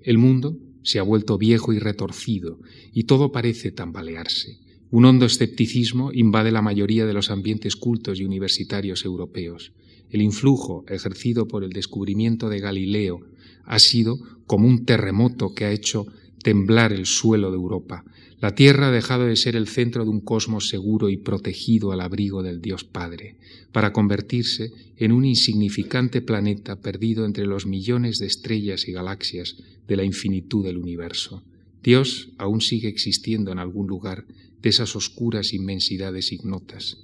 El 0.02 0.18
mundo 0.18 0.58
se 0.84 1.00
ha 1.00 1.04
vuelto 1.04 1.38
viejo 1.38 1.74
y 1.74 1.80
retorcido, 1.80 2.60
y 2.94 3.04
todo 3.04 3.32
parece 3.32 3.72
tambalearse. 3.72 4.60
Un 4.90 5.04
hondo 5.04 5.26
escepticismo 5.26 6.14
invade 6.14 6.52
la 6.52 6.62
mayoría 6.62 7.06
de 7.06 7.14
los 7.14 7.30
ambientes 7.30 7.76
cultos 7.76 8.20
y 8.20 8.24
universitarios 8.24 9.04
europeos. 9.04 9.74
El 10.10 10.22
influjo 10.22 10.86
ejercido 10.88 11.48
por 11.48 11.64
el 11.64 11.72
descubrimiento 11.72 12.50
de 12.50 12.60
Galileo 12.60 13.22
ha 13.66 13.80
sido 13.80 14.18
como 14.46 14.68
un 14.68 14.86
terremoto 14.86 15.54
que 15.54 15.66
ha 15.66 15.72
hecho 15.72 16.08
temblar 16.42 16.94
el 16.94 17.06
suelo 17.06 17.52
de 17.52 17.58
Europa. 17.58 18.06
La 18.40 18.56
Tierra 18.56 18.88
ha 18.88 18.92
dejado 18.92 19.26
de 19.26 19.36
ser 19.36 19.56
el 19.56 19.68
centro 19.68 20.04
de 20.04 20.12
un 20.12 20.22
cosmos 20.22 20.70
seguro 20.70 21.10
y 21.10 21.18
protegido 21.18 21.92
al 21.92 22.02
abrigo 22.02 22.44
del 22.44 22.62
Dios 22.62 22.84
Padre, 22.84 23.36
para 23.72 23.92
convertirse 23.92 24.72
en 24.96 25.12
un 25.12 25.26
insignificante 25.26 26.22
planeta 26.22 26.80
perdido 26.80 27.26
entre 27.26 27.46
los 27.46 27.66
millones 27.66 28.20
de 28.20 28.28
estrellas 28.28 28.88
y 28.88 28.94
galaxias 28.94 29.58
de 29.88 29.98
la 29.98 30.04
infinitud 30.04 30.64
del 30.64 30.78
universo. 30.78 31.44
Dios 31.84 32.30
aún 32.38 32.62
sigue 32.62 32.88
existiendo 32.88 33.52
en 33.52 33.60
algún 33.60 33.88
lugar 33.88 34.26
de 34.62 34.70
esas 34.70 34.96
oscuras 34.96 35.54
inmensidades 35.54 36.32
ignotas. 36.32 36.98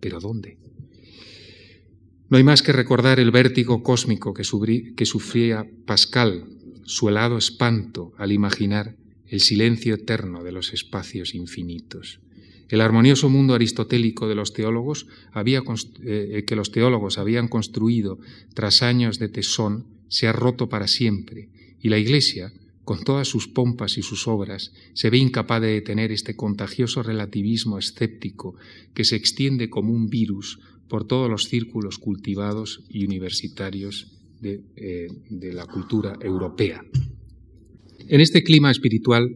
¿Pero 0.00 0.20
dónde? 0.20 0.58
No 2.30 2.36
hay 2.36 2.44
más 2.44 2.62
que 2.62 2.72
recordar 2.72 3.18
el 3.18 3.32
vértigo 3.32 3.82
cósmico 3.82 4.32
que, 4.32 4.44
sufría 4.44 5.66
Pascal, 5.84 6.44
su 6.84 7.08
helado 7.08 7.36
espanto 7.36 8.12
al 8.18 8.30
imaginar 8.30 8.94
el 9.26 9.40
silencio 9.40 9.96
eterno 9.96 10.44
de 10.44 10.52
los 10.52 10.72
espacios 10.72 11.34
infinitos. 11.34 12.20
El 12.68 12.82
armonioso 12.82 13.28
mundo 13.28 13.54
aristotélico 13.54 14.28
de 14.28 14.36
los 14.36 14.52
teólogos 14.52 15.08
había, 15.32 15.64
eh, 16.04 16.44
que 16.46 16.54
los 16.54 16.70
teólogos 16.70 17.18
habían 17.18 17.48
construido 17.48 18.20
tras 18.54 18.82
años 18.82 19.18
de 19.18 19.28
tesón 19.28 19.86
se 20.06 20.28
ha 20.28 20.32
roto 20.32 20.68
para 20.68 20.86
siempre 20.86 21.48
y 21.82 21.88
la 21.88 21.98
Iglesia, 21.98 22.52
con 22.84 23.02
todas 23.02 23.26
sus 23.26 23.48
pompas 23.48 23.98
y 23.98 24.02
sus 24.02 24.28
obras, 24.28 24.72
se 24.94 25.10
ve 25.10 25.18
incapaz 25.18 25.60
de 25.62 25.68
detener 25.68 26.12
este 26.12 26.36
contagioso 26.36 27.02
relativismo 27.02 27.76
escéptico 27.76 28.54
que 28.94 29.04
se 29.04 29.16
extiende 29.16 29.68
como 29.68 29.92
un 29.92 30.08
virus 30.08 30.60
por 30.90 31.06
todos 31.06 31.30
los 31.30 31.44
círculos 31.44 31.98
cultivados 31.98 32.84
y 32.90 33.04
universitarios 33.06 34.12
de, 34.40 34.60
eh, 34.76 35.06
de 35.30 35.52
la 35.54 35.64
cultura 35.64 36.18
europea. 36.20 36.82
En 38.08 38.20
este 38.20 38.42
clima 38.42 38.70
espiritual, 38.70 39.34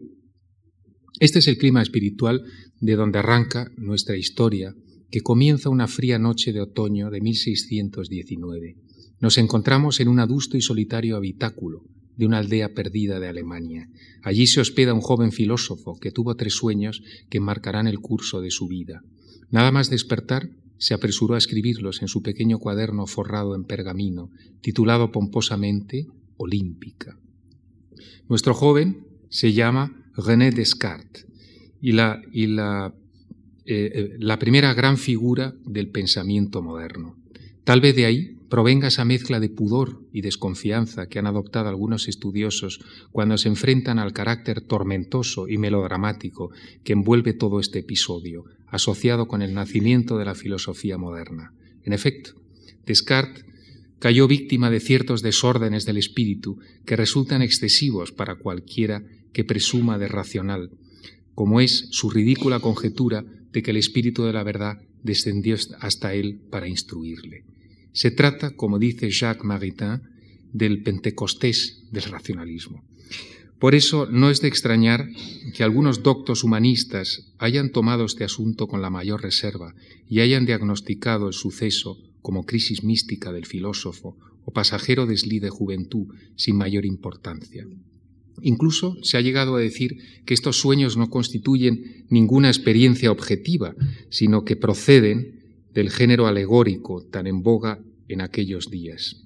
este 1.20 1.38
es 1.38 1.48
el 1.48 1.56
clima 1.56 1.80
espiritual 1.80 2.42
de 2.80 2.96
donde 2.96 3.20
arranca 3.20 3.70
nuestra 3.76 4.16
historia, 4.16 4.74
que 5.10 5.20
comienza 5.20 5.70
una 5.70 5.86
fría 5.86 6.18
noche 6.18 6.52
de 6.52 6.60
otoño 6.60 7.08
de 7.08 7.20
1619. 7.20 8.74
Nos 9.20 9.38
encontramos 9.38 10.00
en 10.00 10.08
un 10.08 10.18
adusto 10.18 10.56
y 10.56 10.60
solitario 10.60 11.16
habitáculo 11.16 11.84
de 12.16 12.26
una 12.26 12.38
aldea 12.38 12.74
perdida 12.74 13.20
de 13.20 13.28
Alemania. 13.28 13.88
Allí 14.22 14.46
se 14.46 14.60
hospeda 14.60 14.92
un 14.92 15.00
joven 15.00 15.30
filósofo 15.30 15.98
que 16.00 16.10
tuvo 16.10 16.34
tres 16.34 16.54
sueños 16.54 17.02
que 17.30 17.40
marcarán 17.40 17.86
el 17.86 18.00
curso 18.00 18.40
de 18.40 18.50
su 18.50 18.66
vida. 18.66 19.02
Nada 19.50 19.70
más 19.70 19.88
despertar, 19.88 20.48
se 20.78 20.94
apresuró 20.94 21.34
a 21.34 21.38
escribirlos 21.38 22.02
en 22.02 22.08
su 22.08 22.22
pequeño 22.22 22.58
cuaderno 22.58 23.06
forrado 23.06 23.54
en 23.54 23.64
pergamino, 23.64 24.30
titulado 24.60 25.12
pomposamente 25.12 26.06
Olímpica. 26.36 27.18
Nuestro 28.28 28.54
joven 28.54 29.06
se 29.28 29.52
llama 29.52 30.04
René 30.16 30.50
Descartes 30.50 31.26
y 31.80 31.92
la, 31.92 32.22
y 32.32 32.46
la, 32.46 32.94
eh, 33.66 33.90
eh, 33.94 34.16
la 34.18 34.38
primera 34.38 34.72
gran 34.74 34.96
figura 34.96 35.54
del 35.64 35.88
pensamiento 35.88 36.62
moderno. 36.62 37.16
Tal 37.64 37.80
vez 37.80 37.96
de 37.96 38.06
ahí 38.06 38.38
provenga 38.48 38.88
esa 38.88 39.04
mezcla 39.04 39.40
de 39.40 39.48
pudor 39.48 40.00
y 40.12 40.20
desconfianza 40.20 41.08
que 41.08 41.18
han 41.18 41.26
adoptado 41.26 41.68
algunos 41.68 42.08
estudiosos 42.08 42.80
cuando 43.10 43.36
se 43.36 43.48
enfrentan 43.48 43.98
al 43.98 44.12
carácter 44.12 44.60
tormentoso 44.60 45.48
y 45.48 45.58
melodramático 45.58 46.50
que 46.84 46.92
envuelve 46.92 47.32
todo 47.32 47.58
este 47.58 47.80
episodio, 47.80 48.44
asociado 48.74 49.28
con 49.28 49.40
el 49.40 49.54
nacimiento 49.54 50.18
de 50.18 50.24
la 50.24 50.34
filosofía 50.34 50.98
moderna. 50.98 51.52
En 51.84 51.92
efecto, 51.92 52.32
Descartes 52.84 53.44
cayó 54.00 54.26
víctima 54.26 54.68
de 54.68 54.80
ciertos 54.80 55.22
desórdenes 55.22 55.86
del 55.86 55.96
espíritu 55.96 56.58
que 56.84 56.96
resultan 56.96 57.40
excesivos 57.40 58.10
para 58.10 58.34
cualquiera 58.34 59.04
que 59.32 59.44
presuma 59.44 59.96
de 59.96 60.08
racional, 60.08 60.70
como 61.34 61.60
es 61.60 61.86
su 61.90 62.10
ridícula 62.10 62.58
conjetura 62.58 63.24
de 63.52 63.62
que 63.62 63.70
el 63.70 63.76
espíritu 63.76 64.24
de 64.24 64.32
la 64.32 64.42
verdad 64.42 64.78
descendió 65.04 65.56
hasta 65.78 66.14
él 66.14 66.40
para 66.50 66.68
instruirle. 66.68 67.44
Se 67.92 68.10
trata, 68.10 68.56
como 68.56 68.80
dice 68.80 69.08
Jacques 69.08 69.44
Maritain, 69.44 70.02
del 70.52 70.82
Pentecostés 70.82 71.84
del 71.92 72.04
racionalismo. 72.04 72.82
Por 73.64 73.74
eso 73.74 74.06
no 74.10 74.28
es 74.28 74.42
de 74.42 74.48
extrañar 74.48 75.08
que 75.54 75.64
algunos 75.64 76.02
doctos 76.02 76.44
humanistas 76.44 77.32
hayan 77.38 77.70
tomado 77.70 78.04
este 78.04 78.22
asunto 78.22 78.66
con 78.66 78.82
la 78.82 78.90
mayor 78.90 79.22
reserva 79.22 79.74
y 80.06 80.20
hayan 80.20 80.44
diagnosticado 80.44 81.28
el 81.28 81.32
suceso 81.32 81.96
como 82.20 82.44
crisis 82.44 82.84
mística 82.84 83.32
del 83.32 83.46
filósofo 83.46 84.18
o 84.44 84.52
pasajero 84.52 85.06
deslí 85.06 85.38
de 85.38 85.48
juventud 85.48 86.08
sin 86.36 86.56
mayor 86.56 86.84
importancia. 86.84 87.66
Incluso 88.42 88.98
se 89.02 89.16
ha 89.16 89.22
llegado 89.22 89.56
a 89.56 89.60
decir 89.60 89.96
que 90.26 90.34
estos 90.34 90.58
sueños 90.58 90.98
no 90.98 91.08
constituyen 91.08 92.04
ninguna 92.10 92.48
experiencia 92.48 93.10
objetiva, 93.10 93.74
sino 94.10 94.44
que 94.44 94.56
proceden 94.56 95.40
del 95.72 95.88
género 95.88 96.26
alegórico 96.26 97.00
tan 97.00 97.26
en 97.26 97.42
boga 97.42 97.78
en 98.08 98.20
aquellos 98.20 98.70
días. 98.70 99.24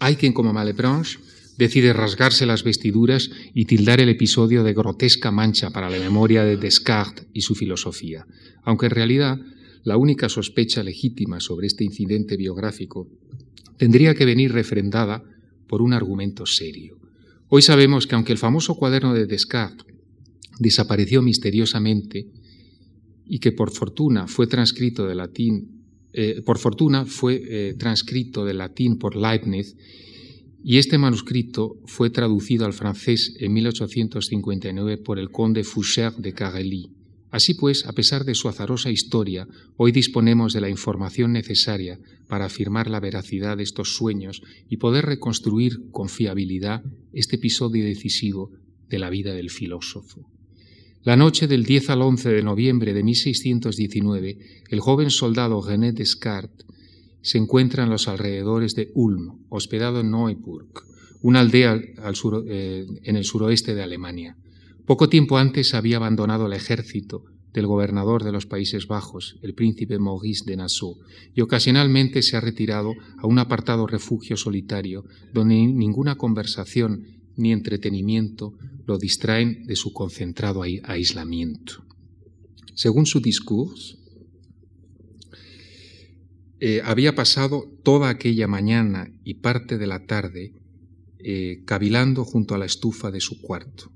Hay 0.00 0.16
quien, 0.16 0.34
como 0.34 0.52
Malebranche, 0.52 1.18
decide 1.62 1.92
rasgarse 1.92 2.44
las 2.44 2.64
vestiduras 2.64 3.30
y 3.54 3.66
tildar 3.66 4.00
el 4.00 4.08
episodio 4.08 4.64
de 4.64 4.74
grotesca 4.74 5.30
mancha 5.30 5.70
para 5.70 5.88
la 5.88 5.98
memoria 6.00 6.42
de 6.42 6.56
Descartes 6.56 7.26
y 7.32 7.42
su 7.42 7.54
filosofía, 7.54 8.26
aunque 8.64 8.86
en 8.86 8.92
realidad 8.92 9.38
la 9.84 9.96
única 9.96 10.28
sospecha 10.28 10.82
legítima 10.82 11.38
sobre 11.38 11.68
este 11.68 11.84
incidente 11.84 12.36
biográfico 12.36 13.08
tendría 13.76 14.16
que 14.16 14.24
venir 14.24 14.52
refrendada 14.52 15.22
por 15.68 15.82
un 15.82 15.92
argumento 15.92 16.46
serio. 16.46 16.98
Hoy 17.48 17.62
sabemos 17.62 18.08
que 18.08 18.16
aunque 18.16 18.32
el 18.32 18.38
famoso 18.38 18.74
cuaderno 18.74 19.14
de 19.14 19.26
Descartes 19.26 19.86
desapareció 20.58 21.22
misteriosamente 21.22 22.26
y 23.24 23.38
que 23.38 23.52
por 23.52 23.70
fortuna 23.70 24.26
fue 24.26 24.48
transcrito 24.48 25.06
de 25.06 25.14
latín, 25.14 25.84
eh, 26.12 26.42
por 26.44 26.58
fortuna 26.58 27.04
fue 27.04 27.40
eh, 27.44 27.74
transcrito 27.78 28.44
de 28.44 28.54
latín 28.54 28.98
por 28.98 29.14
Leibniz 29.14 29.76
y 30.64 30.78
este 30.78 30.98
manuscrito 30.98 31.76
fue 31.86 32.10
traducido 32.10 32.64
al 32.66 32.72
francés 32.72 33.34
en 33.38 33.52
1859 33.52 34.98
por 34.98 35.18
el 35.18 35.30
conde 35.30 35.64
Foucher 35.64 36.12
de 36.14 36.32
Carély. 36.32 36.90
Así 37.30 37.54
pues, 37.54 37.86
a 37.86 37.92
pesar 37.92 38.24
de 38.24 38.34
su 38.34 38.48
azarosa 38.48 38.90
historia, 38.90 39.48
hoy 39.76 39.90
disponemos 39.90 40.52
de 40.52 40.60
la 40.60 40.68
información 40.68 41.32
necesaria 41.32 41.98
para 42.28 42.44
afirmar 42.44 42.90
la 42.90 43.00
veracidad 43.00 43.56
de 43.56 43.62
estos 43.62 43.96
sueños 43.96 44.42
y 44.68 44.76
poder 44.76 45.06
reconstruir 45.06 45.90
con 45.90 46.08
fiabilidad 46.08 46.82
este 47.12 47.36
episodio 47.36 47.84
decisivo 47.84 48.50
de 48.88 48.98
la 48.98 49.08
vida 49.08 49.32
del 49.32 49.50
filósofo. 49.50 50.28
La 51.04 51.16
noche 51.16 51.48
del 51.48 51.64
10 51.64 51.90
al 51.90 52.02
11 52.02 52.28
de 52.28 52.42
noviembre 52.42 52.92
de 52.92 53.02
1619, 53.02 54.38
el 54.68 54.80
joven 54.80 55.10
soldado 55.10 55.60
René 55.60 55.92
Descartes 55.92 56.66
se 57.22 57.38
encuentra 57.38 57.84
en 57.84 57.90
los 57.90 58.08
alrededores 58.08 58.74
de 58.74 58.90
Ulm, 58.94 59.46
hospedado 59.48 60.00
en 60.00 60.10
Neuburg, 60.10 60.68
una 61.22 61.40
aldea 61.40 61.80
eh, 62.46 62.86
en 63.04 63.16
el 63.16 63.24
suroeste 63.24 63.74
de 63.74 63.82
Alemania. 63.82 64.36
Poco 64.84 65.08
tiempo 65.08 65.38
antes 65.38 65.74
había 65.74 65.96
abandonado 65.96 66.46
el 66.46 66.52
ejército 66.52 67.24
del 67.54 67.66
gobernador 67.66 68.24
de 68.24 68.32
los 68.32 68.46
Países 68.46 68.86
Bajos, 68.88 69.38
el 69.42 69.54
príncipe 69.54 69.98
Maurice 69.98 70.44
de 70.46 70.56
Nassau, 70.56 70.98
y 71.34 71.40
ocasionalmente 71.42 72.22
se 72.22 72.36
ha 72.36 72.40
retirado 72.40 72.94
a 73.18 73.26
un 73.26 73.38
apartado 73.38 73.86
refugio 73.86 74.36
solitario 74.36 75.04
donde 75.32 75.54
ninguna 75.54 76.16
conversación 76.16 77.04
ni 77.36 77.52
entretenimiento 77.52 78.54
lo 78.86 78.98
distraen 78.98 79.64
de 79.66 79.76
su 79.76 79.92
concentrado 79.92 80.62
aislamiento. 80.62 81.84
Según 82.74 83.06
su 83.06 83.20
discurso, 83.20 84.01
eh, 86.64 86.80
había 86.84 87.16
pasado 87.16 87.68
toda 87.82 88.08
aquella 88.08 88.46
mañana 88.46 89.10
y 89.24 89.34
parte 89.34 89.78
de 89.78 89.88
la 89.88 90.06
tarde 90.06 90.52
eh, 91.18 91.64
cavilando 91.64 92.24
junto 92.24 92.54
a 92.54 92.58
la 92.58 92.66
estufa 92.66 93.10
de 93.10 93.20
su 93.20 93.40
cuarto. 93.40 93.90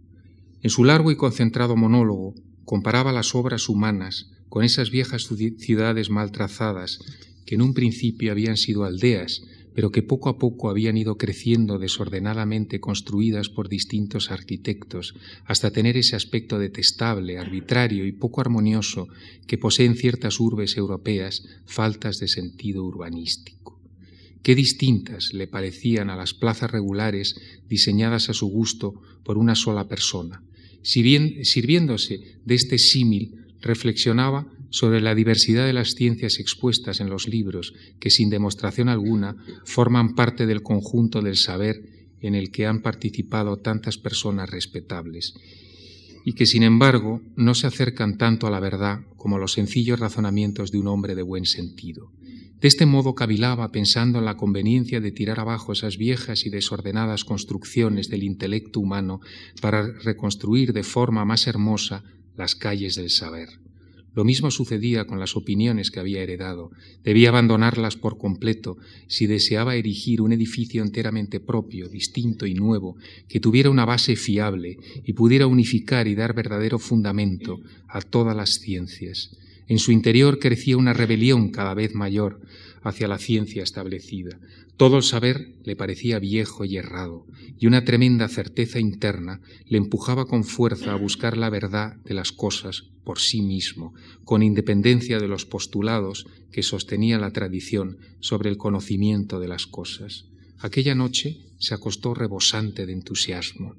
En 0.62 0.70
su 0.70 0.82
largo 0.82 1.12
y 1.12 1.16
concentrado 1.16 1.76
monólogo 1.76 2.34
comparaba 2.64 3.12
las 3.12 3.36
obras 3.36 3.68
humanas 3.68 4.32
con 4.48 4.64
esas 4.64 4.90
viejas 4.90 5.28
ciudades 5.58 6.10
mal 6.10 6.32
trazadas 6.32 6.98
que 7.46 7.54
en 7.54 7.62
un 7.62 7.72
principio 7.72 8.32
habían 8.32 8.56
sido 8.56 8.82
aldeas 8.82 9.44
pero 9.76 9.92
que 9.92 10.02
poco 10.02 10.30
a 10.30 10.38
poco 10.38 10.70
habían 10.70 10.96
ido 10.96 11.18
creciendo 11.18 11.78
desordenadamente 11.78 12.80
construidas 12.80 13.50
por 13.50 13.68
distintos 13.68 14.30
arquitectos, 14.30 15.14
hasta 15.44 15.70
tener 15.70 15.98
ese 15.98 16.16
aspecto 16.16 16.58
detestable, 16.58 17.36
arbitrario 17.36 18.06
y 18.06 18.12
poco 18.12 18.40
armonioso 18.40 19.06
que 19.46 19.58
poseen 19.58 19.94
ciertas 19.94 20.40
urbes 20.40 20.78
europeas 20.78 21.44
faltas 21.66 22.18
de 22.20 22.28
sentido 22.28 22.84
urbanístico. 22.84 23.78
Qué 24.42 24.54
distintas 24.54 25.34
le 25.34 25.46
parecían 25.46 26.08
a 26.08 26.16
las 26.16 26.32
plazas 26.32 26.70
regulares 26.70 27.36
diseñadas 27.68 28.30
a 28.30 28.32
su 28.32 28.46
gusto 28.46 28.94
por 29.24 29.36
una 29.36 29.54
sola 29.54 29.88
persona. 29.88 30.42
Si 30.80 31.02
bien, 31.02 31.44
sirviéndose 31.44 32.38
de 32.46 32.54
este 32.54 32.78
símil, 32.78 33.44
reflexionaba 33.60 34.46
sobre 34.76 35.00
la 35.00 35.14
diversidad 35.14 35.64
de 35.64 35.72
las 35.72 35.94
ciencias 35.94 36.38
expuestas 36.38 37.00
en 37.00 37.08
los 37.08 37.28
libros 37.28 37.72
que 37.98 38.10
sin 38.10 38.28
demostración 38.28 38.90
alguna 38.90 39.34
forman 39.64 40.14
parte 40.14 40.44
del 40.44 40.62
conjunto 40.62 41.22
del 41.22 41.36
saber 41.36 42.10
en 42.20 42.34
el 42.34 42.50
que 42.50 42.66
han 42.66 42.82
participado 42.82 43.56
tantas 43.56 43.96
personas 43.96 44.50
respetables 44.50 45.32
y 46.26 46.34
que 46.34 46.44
sin 46.44 46.62
embargo 46.62 47.22
no 47.36 47.54
se 47.54 47.66
acercan 47.66 48.18
tanto 48.18 48.46
a 48.46 48.50
la 48.50 48.60
verdad 48.60 49.00
como 49.16 49.38
los 49.38 49.52
sencillos 49.52 49.98
razonamientos 49.98 50.70
de 50.72 50.78
un 50.78 50.88
hombre 50.88 51.14
de 51.14 51.22
buen 51.22 51.46
sentido. 51.46 52.12
De 52.60 52.68
este 52.68 52.84
modo 52.84 53.14
cavilaba 53.14 53.72
pensando 53.72 54.18
en 54.18 54.26
la 54.26 54.36
conveniencia 54.36 55.00
de 55.00 55.10
tirar 55.10 55.40
abajo 55.40 55.72
esas 55.72 55.96
viejas 55.96 56.44
y 56.44 56.50
desordenadas 56.50 57.24
construcciones 57.24 58.10
del 58.10 58.24
intelecto 58.24 58.80
humano 58.80 59.20
para 59.62 59.90
reconstruir 59.90 60.74
de 60.74 60.82
forma 60.82 61.24
más 61.24 61.46
hermosa 61.46 62.04
las 62.36 62.54
calles 62.54 62.94
del 62.96 63.08
saber. 63.08 63.65
Lo 64.16 64.24
mismo 64.24 64.50
sucedía 64.50 65.04
con 65.04 65.20
las 65.20 65.36
opiniones 65.36 65.90
que 65.90 66.00
había 66.00 66.22
heredado. 66.22 66.70
Debía 67.04 67.28
abandonarlas 67.28 67.96
por 67.96 68.16
completo 68.16 68.78
si 69.08 69.26
deseaba 69.26 69.76
erigir 69.76 70.22
un 70.22 70.32
edificio 70.32 70.82
enteramente 70.82 71.38
propio, 71.38 71.86
distinto 71.90 72.46
y 72.46 72.54
nuevo, 72.54 72.96
que 73.28 73.40
tuviera 73.40 73.68
una 73.68 73.84
base 73.84 74.16
fiable 74.16 74.78
y 75.04 75.12
pudiera 75.12 75.46
unificar 75.46 76.08
y 76.08 76.14
dar 76.14 76.34
verdadero 76.34 76.78
fundamento 76.78 77.60
a 77.88 78.00
todas 78.00 78.34
las 78.34 78.54
ciencias. 78.54 79.36
En 79.68 79.78
su 79.78 79.92
interior 79.92 80.38
crecía 80.38 80.78
una 80.78 80.94
rebelión 80.94 81.50
cada 81.50 81.74
vez 81.74 81.94
mayor 81.94 82.40
hacia 82.82 83.08
la 83.08 83.18
ciencia 83.18 83.62
establecida. 83.62 84.38
Todo 84.76 84.98
el 84.98 85.02
saber 85.02 85.54
le 85.64 85.74
parecía 85.74 86.18
viejo 86.18 86.64
y 86.64 86.76
errado, 86.76 87.26
y 87.58 87.66
una 87.66 87.84
tremenda 87.84 88.28
certeza 88.28 88.78
interna 88.78 89.40
le 89.64 89.78
empujaba 89.78 90.26
con 90.26 90.44
fuerza 90.44 90.92
a 90.92 90.96
buscar 90.96 91.38
la 91.38 91.48
verdad 91.48 91.96
de 92.04 92.12
las 92.12 92.30
cosas 92.30 92.84
por 93.02 93.18
sí 93.18 93.40
mismo, 93.40 93.94
con 94.24 94.42
independencia 94.42 95.18
de 95.18 95.28
los 95.28 95.46
postulados 95.46 96.26
que 96.52 96.62
sostenía 96.62 97.18
la 97.18 97.30
tradición 97.30 97.98
sobre 98.20 98.50
el 98.50 98.58
conocimiento 98.58 99.40
de 99.40 99.48
las 99.48 99.66
cosas. 99.66 100.26
Aquella 100.58 100.94
noche 100.94 101.38
se 101.58 101.72
acostó 101.72 102.12
rebosante 102.12 102.84
de 102.84 102.92
entusiasmo, 102.92 103.76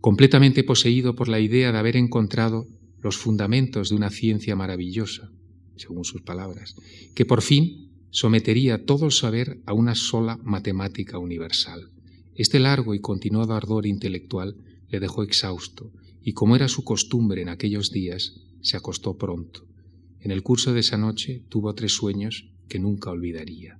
completamente 0.00 0.64
poseído 0.64 1.16
por 1.16 1.28
la 1.28 1.40
idea 1.40 1.70
de 1.70 1.78
haber 1.78 1.96
encontrado 1.96 2.66
los 3.02 3.16
fundamentos 3.16 3.90
de 3.90 3.96
una 3.96 4.10
ciencia 4.10 4.56
maravillosa, 4.56 5.30
según 5.76 6.04
sus 6.04 6.22
palabras, 6.22 6.76
que 7.14 7.26
por 7.26 7.42
fin 7.42 7.87
sometería 8.10 8.84
todo 8.84 9.06
el 9.06 9.12
saber 9.12 9.60
a 9.66 9.72
una 9.72 9.94
sola 9.94 10.38
matemática 10.42 11.18
universal. 11.18 11.90
Este 12.34 12.58
largo 12.58 12.94
y 12.94 13.00
continuado 13.00 13.54
ardor 13.54 13.86
intelectual 13.86 14.56
le 14.88 15.00
dejó 15.00 15.22
exhausto, 15.22 15.92
y 16.22 16.32
como 16.32 16.56
era 16.56 16.68
su 16.68 16.84
costumbre 16.84 17.42
en 17.42 17.48
aquellos 17.48 17.90
días, 17.90 18.40
se 18.60 18.76
acostó 18.76 19.16
pronto. 19.16 19.64
En 20.20 20.30
el 20.30 20.42
curso 20.42 20.72
de 20.72 20.80
esa 20.80 20.96
noche 20.96 21.42
tuvo 21.48 21.74
tres 21.74 21.92
sueños 21.92 22.48
que 22.68 22.78
nunca 22.78 23.10
olvidaría. 23.10 23.78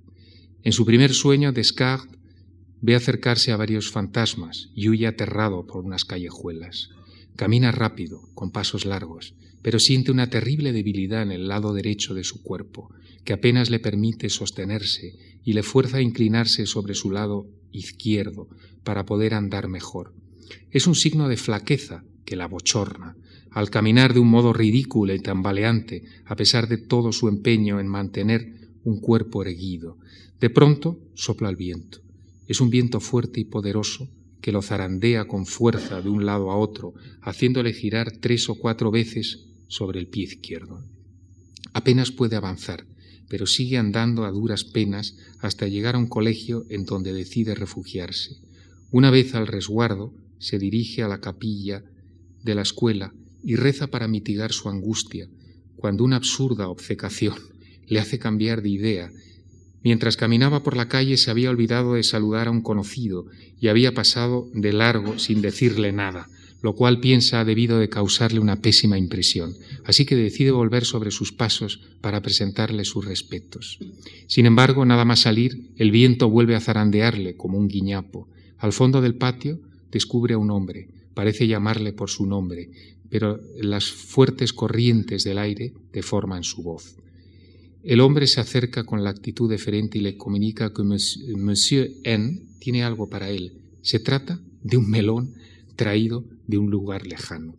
En 0.63 0.73
su 0.73 0.85
primer 0.85 1.13
sueño, 1.13 1.51
Descartes 1.51 2.17
ve 2.81 2.95
acercarse 2.95 3.51
a 3.51 3.57
varios 3.57 3.91
fantasmas 3.91 4.69
y 4.73 4.89
huye 4.89 5.07
aterrado 5.07 5.65
por 5.67 5.83
unas 5.83 6.05
callejuelas. 6.05 6.89
Camina 7.35 7.71
rápido, 7.71 8.29
con 8.33 8.51
pasos 8.51 8.85
largos, 8.85 9.35
pero 9.61 9.79
siente 9.79 10.11
una 10.11 10.29
terrible 10.29 10.71
debilidad 10.71 11.23
en 11.23 11.31
el 11.31 11.47
lado 11.47 11.73
derecho 11.73 12.13
de 12.13 12.23
su 12.23 12.41
cuerpo, 12.41 12.89
que 13.23 13.33
apenas 13.33 13.69
le 13.69 13.79
permite 13.79 14.29
sostenerse 14.29 15.15
y 15.43 15.53
le 15.53 15.63
fuerza 15.63 15.97
a 15.97 16.01
inclinarse 16.01 16.65
sobre 16.65 16.95
su 16.95 17.11
lado 17.11 17.47
izquierdo 17.71 18.47
para 18.83 19.05
poder 19.05 19.33
andar 19.33 19.67
mejor. 19.67 20.13
Es 20.71 20.87
un 20.87 20.95
signo 20.95 21.27
de 21.27 21.37
flaqueza 21.37 22.03
que 22.25 22.35
la 22.35 22.47
bochorna, 22.47 23.15
al 23.51 23.69
caminar 23.69 24.13
de 24.13 24.19
un 24.19 24.29
modo 24.29 24.53
ridículo 24.53 25.13
y 25.13 25.19
tambaleante, 25.19 26.03
a 26.25 26.35
pesar 26.35 26.67
de 26.67 26.77
todo 26.77 27.11
su 27.11 27.27
empeño 27.27 27.79
en 27.79 27.87
mantener 27.87 28.53
un 28.83 28.99
cuerpo 28.99 29.43
erguido. 29.43 29.97
De 30.39 30.49
pronto 30.49 30.99
sopla 31.15 31.49
el 31.49 31.55
viento. 31.55 31.99
Es 32.47 32.61
un 32.61 32.69
viento 32.69 32.99
fuerte 32.99 33.39
y 33.39 33.45
poderoso 33.45 34.09
que 34.41 34.51
lo 34.51 34.61
zarandea 34.61 35.25
con 35.25 35.45
fuerza 35.45 36.01
de 36.01 36.09
un 36.09 36.25
lado 36.25 36.51
a 36.51 36.57
otro, 36.57 36.93
haciéndole 37.21 37.73
girar 37.73 38.11
tres 38.11 38.49
o 38.49 38.55
cuatro 38.55 38.89
veces 38.89 39.48
sobre 39.69 40.01
el 40.01 40.07
pie 40.07 40.23
izquierdo. 40.23 40.83
Apenas 41.71 42.11
puede 42.11 42.35
avanzar, 42.35 42.85
pero 43.29 43.47
sigue 43.47 43.77
andando 43.77 44.25
a 44.25 44.31
duras 44.31 44.65
penas 44.65 45.15
hasta 45.39 45.69
llegar 45.69 45.95
a 45.95 45.99
un 45.99 46.07
colegio 46.07 46.65
en 46.67 46.83
donde 46.83 47.13
decide 47.13 47.55
refugiarse. 47.55 48.41
Una 48.91 49.09
vez 49.09 49.33
al 49.35 49.47
resguardo, 49.47 50.13
se 50.37 50.59
dirige 50.59 51.01
a 51.01 51.07
la 51.07 51.21
capilla 51.21 51.85
de 52.43 52.55
la 52.55 52.63
escuela 52.63 53.13
y 53.41 53.55
reza 53.55 53.87
para 53.87 54.09
mitigar 54.09 54.51
su 54.51 54.67
angustia, 54.67 55.29
cuando 55.77 56.03
una 56.03 56.17
absurda 56.17 56.67
obcecación 56.67 57.35
le 57.87 58.01
hace 58.01 58.19
cambiar 58.19 58.61
de 58.61 58.69
idea 58.69 59.11
Mientras 59.83 60.17
caminaba 60.17 60.61
por 60.61 60.75
la 60.75 60.89
calle 60.89 61.17
se 61.17 61.31
había 61.31 61.49
olvidado 61.49 61.93
de 61.93 62.03
saludar 62.03 62.47
a 62.47 62.51
un 62.51 62.61
conocido 62.61 63.27
y 63.59 63.69
había 63.69 63.93
pasado 63.93 64.49
de 64.53 64.73
largo 64.73 65.19
sin 65.19 65.41
decirle 65.41 65.91
nada, 65.93 66.27
lo 66.61 66.75
cual 66.75 66.99
piensa 66.99 67.39
ha 67.39 67.45
debido 67.45 67.79
de 67.79 67.89
causarle 67.89 68.39
una 68.39 68.61
pésima 68.61 68.97
impresión, 68.97 69.55
así 69.85 70.05
que 70.05 70.15
decide 70.15 70.51
volver 70.51 70.85
sobre 70.85 71.11
sus 71.11 71.31
pasos 71.31 71.81
para 72.01 72.21
presentarle 72.21 72.85
sus 72.85 73.05
respetos. 73.05 73.79
Sin 74.27 74.45
embargo, 74.45 74.85
nada 74.85 75.05
más 75.05 75.21
salir, 75.21 75.71
el 75.77 75.91
viento 75.91 76.29
vuelve 76.29 76.55
a 76.55 76.61
zarandearle 76.61 77.35
como 77.35 77.57
un 77.57 77.67
guiñapo. 77.67 78.27
Al 78.57 78.73
fondo 78.73 79.01
del 79.01 79.15
patio 79.15 79.59
descubre 79.91 80.33
a 80.33 80.37
un 80.37 80.51
hombre, 80.51 80.89
parece 81.13 81.47
llamarle 81.47 81.93
por 81.93 82.09
su 82.09 82.25
nombre, 82.25 82.69
pero 83.09 83.39
las 83.59 83.89
fuertes 83.89 84.53
corrientes 84.53 85.23
del 85.23 85.37
aire 85.37 85.73
deforman 85.93 86.43
su 86.43 86.61
voz. 86.61 86.95
El 87.83 88.01
hombre 88.01 88.27
se 88.27 88.41
acerca 88.41 88.83
con 88.83 89.03
la 89.03 89.09
actitud 89.09 89.49
deferente 89.49 89.97
y 89.97 90.01
le 90.01 90.17
comunica 90.17 90.73
que 90.73 90.83
Monsieur 90.83 91.89
N 92.03 92.41
tiene 92.59 92.83
algo 92.83 93.09
para 93.09 93.29
él. 93.29 93.53
Se 93.81 93.99
trata 93.99 94.39
de 94.61 94.75
un 94.75 94.89
melón 94.89 95.33
traído 95.79 96.25
de 96.45 96.57
un 96.57 96.69
lugar 96.69 97.07
lejano. 97.07 97.55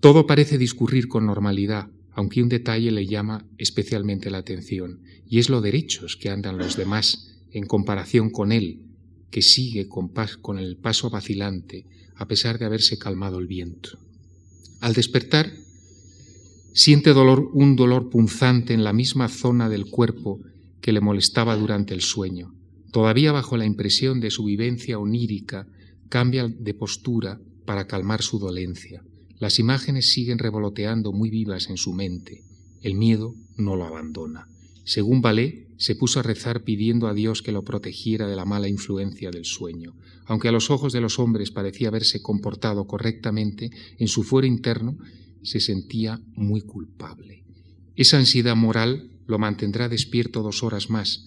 Todo 0.00 0.26
parece 0.26 0.56
discurrir 0.56 1.06
con 1.06 1.26
normalidad, 1.26 1.90
aunque 2.12 2.42
un 2.42 2.48
detalle 2.48 2.90
le 2.90 3.06
llama 3.06 3.44
especialmente 3.58 4.30
la 4.30 4.38
atención, 4.38 5.02
y 5.28 5.38
es 5.38 5.50
lo 5.50 5.60
derechos 5.60 6.16
que 6.16 6.30
andan 6.30 6.56
los 6.56 6.78
demás 6.78 7.36
en 7.50 7.66
comparación 7.66 8.30
con 8.30 8.52
él, 8.52 8.80
que 9.30 9.42
sigue 9.42 9.86
con, 9.86 10.10
con 10.40 10.58
el 10.58 10.78
paso 10.78 11.10
vacilante, 11.10 11.84
a 12.16 12.26
pesar 12.26 12.58
de 12.58 12.64
haberse 12.64 12.96
calmado 12.96 13.38
el 13.38 13.48
viento. 13.48 13.98
Al 14.80 14.94
despertar, 14.94 15.52
Siente 16.74 17.12
dolor, 17.12 17.50
un 17.52 17.76
dolor 17.76 18.08
punzante 18.08 18.72
en 18.72 18.82
la 18.82 18.94
misma 18.94 19.28
zona 19.28 19.68
del 19.68 19.90
cuerpo 19.90 20.40
que 20.80 20.92
le 20.92 21.02
molestaba 21.02 21.54
durante 21.54 21.92
el 21.92 22.00
sueño. 22.00 22.54
Todavía 22.92 23.30
bajo 23.30 23.58
la 23.58 23.66
impresión 23.66 24.20
de 24.20 24.30
su 24.30 24.44
vivencia 24.44 24.98
onírica, 24.98 25.66
cambia 26.12 26.46
de 26.46 26.74
postura 26.74 27.40
para 27.64 27.86
calmar 27.86 28.20
su 28.20 28.38
dolencia. 28.38 29.02
Las 29.38 29.58
imágenes 29.58 30.12
siguen 30.12 30.38
revoloteando 30.38 31.10
muy 31.10 31.30
vivas 31.30 31.70
en 31.70 31.78
su 31.78 31.94
mente. 31.94 32.42
El 32.82 32.96
miedo 32.96 33.34
no 33.56 33.76
lo 33.76 33.86
abandona. 33.86 34.46
Según 34.84 35.22
Balé, 35.22 35.68
se 35.78 35.96
puso 35.96 36.20
a 36.20 36.22
rezar 36.22 36.64
pidiendo 36.64 37.08
a 37.08 37.14
Dios 37.14 37.40
que 37.40 37.50
lo 37.50 37.64
protegiera 37.64 38.26
de 38.26 38.36
la 38.36 38.44
mala 38.44 38.68
influencia 38.68 39.30
del 39.30 39.46
sueño. 39.46 39.94
Aunque 40.26 40.48
a 40.48 40.52
los 40.52 40.70
ojos 40.70 40.92
de 40.92 41.00
los 41.00 41.18
hombres 41.18 41.50
parecía 41.50 41.88
haberse 41.88 42.20
comportado 42.20 42.86
correctamente, 42.86 43.70
en 43.96 44.08
su 44.08 44.22
fuero 44.22 44.46
interno 44.46 44.98
se 45.42 45.60
sentía 45.60 46.20
muy 46.34 46.60
culpable. 46.60 47.42
Esa 47.96 48.18
ansiedad 48.18 48.54
moral 48.54 49.08
lo 49.26 49.38
mantendrá 49.38 49.88
despierto 49.88 50.42
dos 50.42 50.62
horas 50.62 50.90
más, 50.90 51.24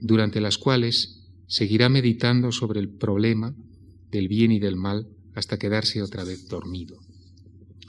durante 0.00 0.40
las 0.40 0.56
cuales 0.56 1.26
seguirá 1.46 1.90
meditando 1.90 2.52
sobre 2.52 2.80
el 2.80 2.88
problema 2.88 3.54
del 4.12 4.28
bien 4.28 4.52
y 4.52 4.60
del 4.60 4.76
mal 4.76 5.08
hasta 5.34 5.58
quedarse 5.58 6.02
otra 6.02 6.22
vez 6.22 6.48
dormido. 6.48 7.00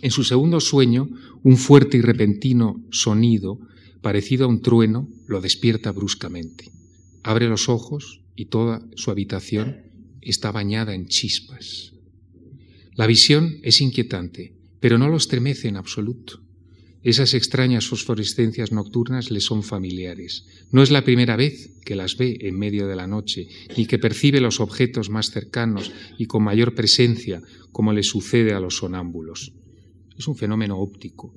En 0.01 0.11
su 0.11 0.23
segundo 0.23 0.59
sueño, 0.59 1.09
un 1.43 1.57
fuerte 1.57 1.97
y 1.97 2.01
repentino 2.01 2.83
sonido 2.89 3.59
parecido 4.01 4.45
a 4.45 4.47
un 4.47 4.61
trueno, 4.61 5.07
lo 5.27 5.39
despierta 5.39 5.91
bruscamente. 5.91 6.71
Abre 7.23 7.47
los 7.47 7.69
ojos 7.69 8.21
y 8.35 8.45
toda 8.45 8.85
su 8.95 9.11
habitación 9.11 9.77
está 10.21 10.51
bañada 10.51 10.93
en 10.93 11.07
chispas. 11.07 11.93
La 12.95 13.07
visión 13.07 13.59
es 13.63 13.81
inquietante, 13.81 14.53
pero 14.79 14.97
no 14.97 15.07
lo 15.07 15.17
estremece 15.17 15.67
en 15.67 15.77
absoluto. 15.77 16.42
Esas 17.03 17.33
extrañas 17.33 17.87
fosforescencias 17.87 18.71
nocturnas 18.71 19.29
le 19.29 19.41
son 19.41 19.61
familiares. 19.61 20.45
No 20.71 20.81
es 20.81 20.89
la 20.89 21.03
primera 21.03 21.35
vez 21.35 21.71
que 21.83 21.97
las 21.97 22.15
ve 22.15 22.37
en 22.39 22.57
medio 22.57 22.87
de 22.87 22.95
la 22.95 23.07
noche, 23.07 23.49
ni 23.75 23.85
que 23.85 23.99
percibe 23.99 24.39
los 24.39 24.61
objetos 24.61 25.09
más 25.09 25.29
cercanos 25.29 25.91
y 26.17 26.27
con 26.27 26.43
mayor 26.43 26.75
presencia, 26.75 27.41
como 27.73 27.91
le 27.91 28.03
sucede 28.03 28.53
a 28.53 28.61
los 28.61 28.77
sonámbulos. 28.77 29.51
Es 30.17 30.29
un 30.29 30.37
fenómeno 30.37 30.79
óptico. 30.79 31.35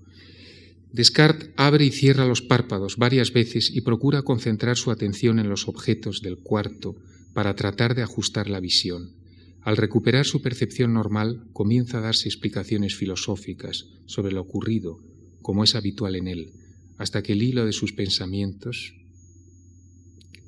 Descartes 0.93 1.51
abre 1.57 1.85
y 1.85 1.91
cierra 1.91 2.27
los 2.27 2.43
párpados 2.43 2.97
varias 2.97 3.33
veces 3.33 3.69
y 3.75 3.81
procura 3.81 4.23
concentrar 4.23 4.77
su 4.77 4.93
atención 4.93 5.41
en 5.41 5.49
los 5.49 5.67
objetos 5.67 6.23
del 6.23 6.39
cuarto 6.39 6.95
para 7.35 7.57
tratar 7.57 7.97
de 7.97 8.03
ajustar 8.03 8.49
la 8.49 8.61
visión. 8.61 9.17
Al 9.62 9.77
recuperar 9.77 10.27
su 10.27 10.43
percepción 10.43 10.95
normal, 10.95 11.49
comienza 11.53 11.99
a 11.99 12.03
darse 12.03 12.29
explicaciones 12.29 12.95
filosóficas 12.95 13.87
sobre 14.07 14.33
lo 14.33 14.43
ocurrido 14.43 15.01
como 15.47 15.62
es 15.62 15.76
habitual 15.76 16.16
en 16.16 16.26
él, 16.26 16.51
hasta 16.99 17.22
que 17.22 17.34
el 17.34 17.40
hilo 17.40 17.64
de 17.64 17.72
sus 17.72 17.92
pensamientos 17.92 18.94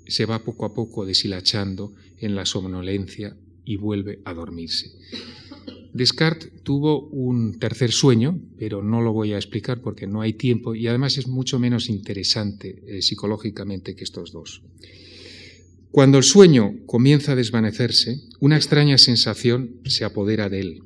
se 0.09 0.27
va 0.27 0.43
poco 0.43 0.65
a 0.65 0.75
poco 0.75 1.07
deshilachando 1.07 1.95
en 2.19 2.35
la 2.35 2.45
somnolencia 2.45 3.37
y 3.65 3.77
vuelve 3.77 4.19
a 4.25 4.35
dormirse. 4.35 4.91
Descartes 5.93 6.51
tuvo 6.65 7.07
un 7.11 7.61
tercer 7.61 7.93
sueño, 7.93 8.41
pero 8.59 8.83
no 8.83 9.01
lo 9.01 9.13
voy 9.13 9.35
a 9.35 9.37
explicar 9.37 9.83
porque 9.83 10.09
no 10.09 10.21
hay 10.21 10.33
tiempo 10.33 10.75
y 10.75 10.89
además 10.89 11.17
es 11.17 11.29
mucho 11.29 11.61
menos 11.61 11.89
interesante 11.89 12.83
eh, 12.89 13.01
psicológicamente 13.01 13.95
que 13.95 14.03
estos 14.03 14.33
dos. 14.33 14.63
Cuando 15.93 16.19
el 16.19 16.25
sueño 16.25 16.75
comienza 16.87 17.33
a 17.33 17.37
desvanecerse, 17.37 18.21
una 18.41 18.57
extraña 18.57 18.99
sensación 18.99 19.77
se 19.85 20.05
apodera 20.05 20.49
de 20.49 20.59
él. 20.59 20.83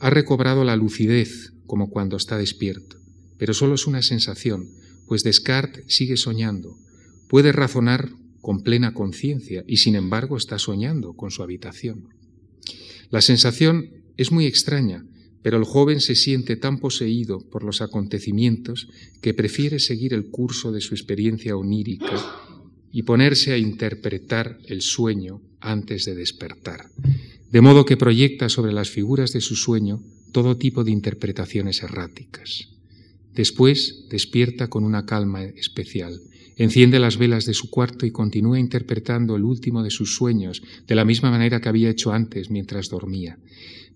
Ha 0.00 0.08
recobrado 0.08 0.64
la 0.64 0.74
lucidez 0.74 1.52
como 1.66 1.90
cuando 1.90 2.16
está 2.16 2.38
despierto 2.38 3.01
pero 3.42 3.54
solo 3.54 3.74
es 3.74 3.88
una 3.88 4.02
sensación, 4.02 4.68
pues 5.04 5.24
Descartes 5.24 5.86
sigue 5.88 6.16
soñando. 6.16 6.78
Puede 7.26 7.50
razonar 7.50 8.12
con 8.40 8.62
plena 8.62 8.94
conciencia 8.94 9.64
y 9.66 9.78
sin 9.78 9.96
embargo 9.96 10.36
está 10.36 10.60
soñando 10.60 11.14
con 11.14 11.32
su 11.32 11.42
habitación. 11.42 12.10
La 13.10 13.20
sensación 13.20 14.04
es 14.16 14.30
muy 14.30 14.46
extraña, 14.46 15.04
pero 15.42 15.56
el 15.56 15.64
joven 15.64 16.00
se 16.00 16.14
siente 16.14 16.54
tan 16.54 16.78
poseído 16.78 17.40
por 17.50 17.64
los 17.64 17.80
acontecimientos 17.80 18.86
que 19.20 19.34
prefiere 19.34 19.80
seguir 19.80 20.14
el 20.14 20.26
curso 20.26 20.70
de 20.70 20.80
su 20.80 20.94
experiencia 20.94 21.56
onírica 21.56 22.14
y 22.92 23.02
ponerse 23.02 23.54
a 23.54 23.58
interpretar 23.58 24.60
el 24.66 24.82
sueño 24.82 25.42
antes 25.58 26.04
de 26.04 26.14
despertar, 26.14 26.90
de 27.50 27.60
modo 27.60 27.86
que 27.86 27.96
proyecta 27.96 28.48
sobre 28.48 28.72
las 28.72 28.88
figuras 28.88 29.32
de 29.32 29.40
su 29.40 29.56
sueño 29.56 30.00
todo 30.30 30.58
tipo 30.58 30.84
de 30.84 30.92
interpretaciones 30.92 31.82
erráticas. 31.82 32.68
Después 33.34 34.06
despierta 34.10 34.68
con 34.68 34.84
una 34.84 35.06
calma 35.06 35.42
especial, 35.44 36.20
enciende 36.56 36.98
las 36.98 37.16
velas 37.16 37.46
de 37.46 37.54
su 37.54 37.70
cuarto 37.70 38.04
y 38.04 38.10
continúa 38.10 38.58
interpretando 38.58 39.36
el 39.36 39.44
último 39.44 39.82
de 39.82 39.90
sus 39.90 40.14
sueños 40.14 40.62
de 40.86 40.94
la 40.94 41.04
misma 41.04 41.30
manera 41.30 41.60
que 41.60 41.68
había 41.68 41.90
hecho 41.90 42.12
antes 42.12 42.50
mientras 42.50 42.88
dormía. 42.88 43.38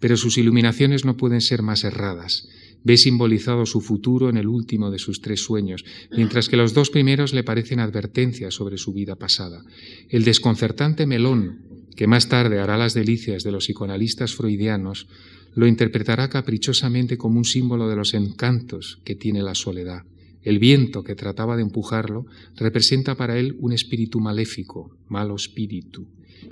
Pero 0.00 0.16
sus 0.16 0.38
iluminaciones 0.38 1.04
no 1.04 1.16
pueden 1.16 1.40
ser 1.40 1.62
más 1.62 1.84
erradas. 1.84 2.48
Ve 2.84 2.96
simbolizado 2.96 3.66
su 3.66 3.80
futuro 3.80 4.28
en 4.28 4.36
el 4.36 4.46
último 4.46 4.90
de 4.90 4.98
sus 4.98 5.20
tres 5.20 5.40
sueños, 5.40 5.84
mientras 6.10 6.48
que 6.48 6.56
los 6.56 6.72
dos 6.72 6.90
primeros 6.90 7.34
le 7.34 7.42
parecen 7.42 7.80
advertencias 7.80 8.54
sobre 8.54 8.78
su 8.78 8.92
vida 8.92 9.16
pasada. 9.16 9.64
El 10.08 10.24
desconcertante 10.24 11.06
melón, 11.06 11.62
que 11.96 12.06
más 12.06 12.28
tarde 12.28 12.60
hará 12.60 12.76
las 12.76 12.94
delicias 12.94 13.42
de 13.42 13.52
los 13.52 13.64
psicoanalistas 13.64 14.34
freudianos, 14.34 15.08
lo 15.54 15.66
interpretará 15.66 16.28
caprichosamente 16.28 17.16
como 17.16 17.38
un 17.38 17.44
símbolo 17.44 17.88
de 17.88 17.96
los 17.96 18.14
encantos 18.14 19.00
que 19.04 19.16
tiene 19.16 19.42
la 19.42 19.54
soledad. 19.54 20.02
El 20.42 20.58
viento 20.60 21.02
que 21.02 21.16
trataba 21.16 21.56
de 21.56 21.62
empujarlo 21.62 22.26
representa 22.54 23.16
para 23.16 23.38
él 23.38 23.56
un 23.58 23.72
espíritu 23.72 24.20
maléfico, 24.20 24.96
malo 25.08 25.34
espíritu, 25.34 26.06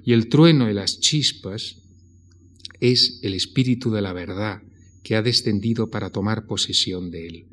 y 0.04 0.14
el 0.14 0.28
trueno 0.28 0.68
y 0.68 0.74
las 0.74 0.98
chispas 0.98 1.76
es 2.80 3.20
el 3.22 3.34
espíritu 3.34 3.92
de 3.92 4.02
la 4.02 4.12
verdad 4.12 4.62
que 5.04 5.14
ha 5.14 5.22
descendido 5.22 5.90
para 5.90 6.10
tomar 6.10 6.46
posesión 6.46 7.12
de 7.12 7.28
él. 7.28 7.44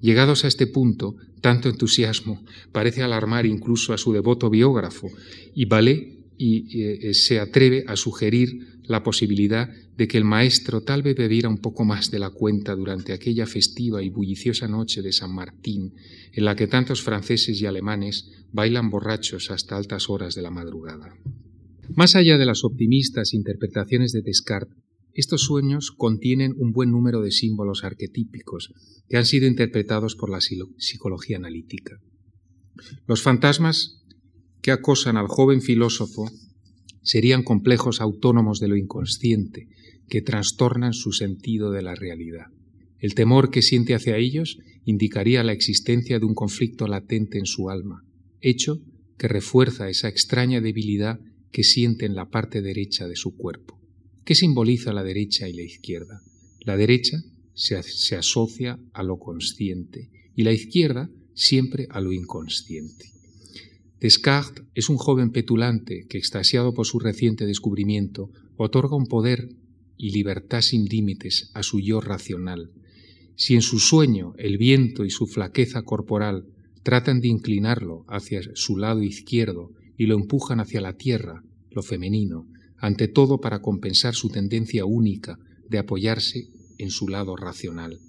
Llegados 0.00 0.44
a 0.44 0.48
este 0.48 0.66
punto, 0.66 1.16
tanto 1.42 1.68
entusiasmo 1.68 2.42
parece 2.72 3.02
alarmar 3.02 3.44
incluso 3.44 3.92
a 3.92 3.98
su 3.98 4.14
devoto 4.14 4.48
biógrafo, 4.48 5.10
y 5.54 5.66
Vale 5.66 6.20
y, 6.38 6.82
eh, 6.82 7.12
se 7.12 7.38
atreve 7.38 7.84
a 7.86 7.96
sugerir 7.96 8.80
la 8.84 9.02
posibilidad 9.02 9.68
de 9.96 10.08
que 10.08 10.16
el 10.16 10.24
maestro 10.24 10.80
tal 10.80 11.02
vez 11.02 11.14
bebiera 11.14 11.50
un 11.50 11.58
poco 11.58 11.84
más 11.84 12.10
de 12.10 12.18
la 12.18 12.30
cuenta 12.30 12.74
durante 12.74 13.12
aquella 13.12 13.46
festiva 13.46 14.02
y 14.02 14.08
bulliciosa 14.08 14.66
noche 14.66 15.02
de 15.02 15.12
San 15.12 15.34
Martín, 15.34 15.92
en 16.32 16.44
la 16.44 16.56
que 16.56 16.66
tantos 16.66 17.02
franceses 17.02 17.60
y 17.60 17.66
alemanes 17.66 18.30
bailan 18.52 18.88
borrachos 18.88 19.50
hasta 19.50 19.76
altas 19.76 20.08
horas 20.08 20.34
de 20.34 20.42
la 20.42 20.50
madrugada. 20.50 21.14
Más 21.94 22.16
allá 22.16 22.38
de 22.38 22.46
las 22.46 22.64
optimistas 22.64 23.34
interpretaciones 23.34 24.12
de 24.12 24.22
Descartes, 24.22 24.89
estos 25.20 25.42
sueños 25.42 25.90
contienen 25.90 26.54
un 26.56 26.72
buen 26.72 26.90
número 26.90 27.22
de 27.22 27.30
símbolos 27.30 27.84
arquetípicos 27.84 28.72
que 29.08 29.16
han 29.16 29.26
sido 29.26 29.46
interpretados 29.46 30.16
por 30.16 30.30
la 30.30 30.40
psicología 30.40 31.36
analítica. 31.36 31.98
Los 33.06 33.22
fantasmas 33.22 34.02
que 34.62 34.70
acosan 34.70 35.16
al 35.16 35.28
joven 35.28 35.62
filósofo 35.62 36.30
serían 37.02 37.42
complejos 37.42 38.00
autónomos 38.00 38.60
de 38.60 38.68
lo 38.68 38.76
inconsciente 38.76 39.68
que 40.08 40.22
trastornan 40.22 40.92
su 40.92 41.12
sentido 41.12 41.70
de 41.70 41.82
la 41.82 41.94
realidad. 41.94 42.46
El 42.98 43.14
temor 43.14 43.50
que 43.50 43.62
siente 43.62 43.94
hacia 43.94 44.16
ellos 44.16 44.58
indicaría 44.84 45.42
la 45.42 45.52
existencia 45.52 46.18
de 46.18 46.26
un 46.26 46.34
conflicto 46.34 46.86
latente 46.86 47.38
en 47.38 47.46
su 47.46 47.70
alma, 47.70 48.04
hecho 48.40 48.80
que 49.16 49.28
refuerza 49.28 49.88
esa 49.88 50.08
extraña 50.08 50.60
debilidad 50.60 51.20
que 51.52 51.64
siente 51.64 52.06
en 52.06 52.14
la 52.14 52.28
parte 52.28 52.62
derecha 52.62 53.08
de 53.08 53.16
su 53.16 53.36
cuerpo. 53.36 53.79
¿Qué 54.24 54.34
simboliza 54.34 54.92
la 54.92 55.02
derecha 55.02 55.48
y 55.48 55.52
la 55.52 55.62
izquierda? 55.62 56.22
La 56.60 56.76
derecha 56.76 57.22
se, 57.54 57.82
se 57.82 58.16
asocia 58.16 58.78
a 58.92 59.02
lo 59.02 59.18
consciente 59.18 60.10
y 60.36 60.42
la 60.42 60.52
izquierda 60.52 61.10
siempre 61.34 61.86
a 61.90 62.00
lo 62.00 62.12
inconsciente. 62.12 63.10
Descartes 64.00 64.64
es 64.74 64.88
un 64.88 64.96
joven 64.96 65.30
petulante 65.30 66.06
que, 66.08 66.18
extasiado 66.18 66.72
por 66.72 66.86
su 66.86 66.98
reciente 66.98 67.46
descubrimiento, 67.46 68.30
otorga 68.56 68.96
un 68.96 69.06
poder 69.06 69.50
y 69.96 70.10
libertad 70.12 70.62
sin 70.62 70.86
límites 70.86 71.50
a 71.52 71.62
su 71.62 71.80
yo 71.80 72.00
racional. 72.00 72.70
Si 73.36 73.54
en 73.54 73.62
su 73.62 73.78
sueño 73.78 74.32
el 74.38 74.56
viento 74.56 75.04
y 75.04 75.10
su 75.10 75.26
flaqueza 75.26 75.82
corporal 75.82 76.46
tratan 76.82 77.20
de 77.20 77.28
inclinarlo 77.28 78.04
hacia 78.08 78.40
su 78.54 78.78
lado 78.78 79.02
izquierdo 79.02 79.72
y 79.98 80.06
lo 80.06 80.14
empujan 80.14 80.60
hacia 80.60 80.80
la 80.80 80.94
tierra, 80.96 81.44
lo 81.70 81.82
femenino, 81.82 82.46
ante 82.80 83.08
todo 83.08 83.40
para 83.40 83.60
compensar 83.60 84.14
su 84.14 84.30
tendencia 84.30 84.84
única 84.84 85.38
de 85.68 85.78
apoyarse 85.78 86.48
en 86.78 86.90
su 86.90 87.08
lado 87.08 87.36
racional. 87.36 88.00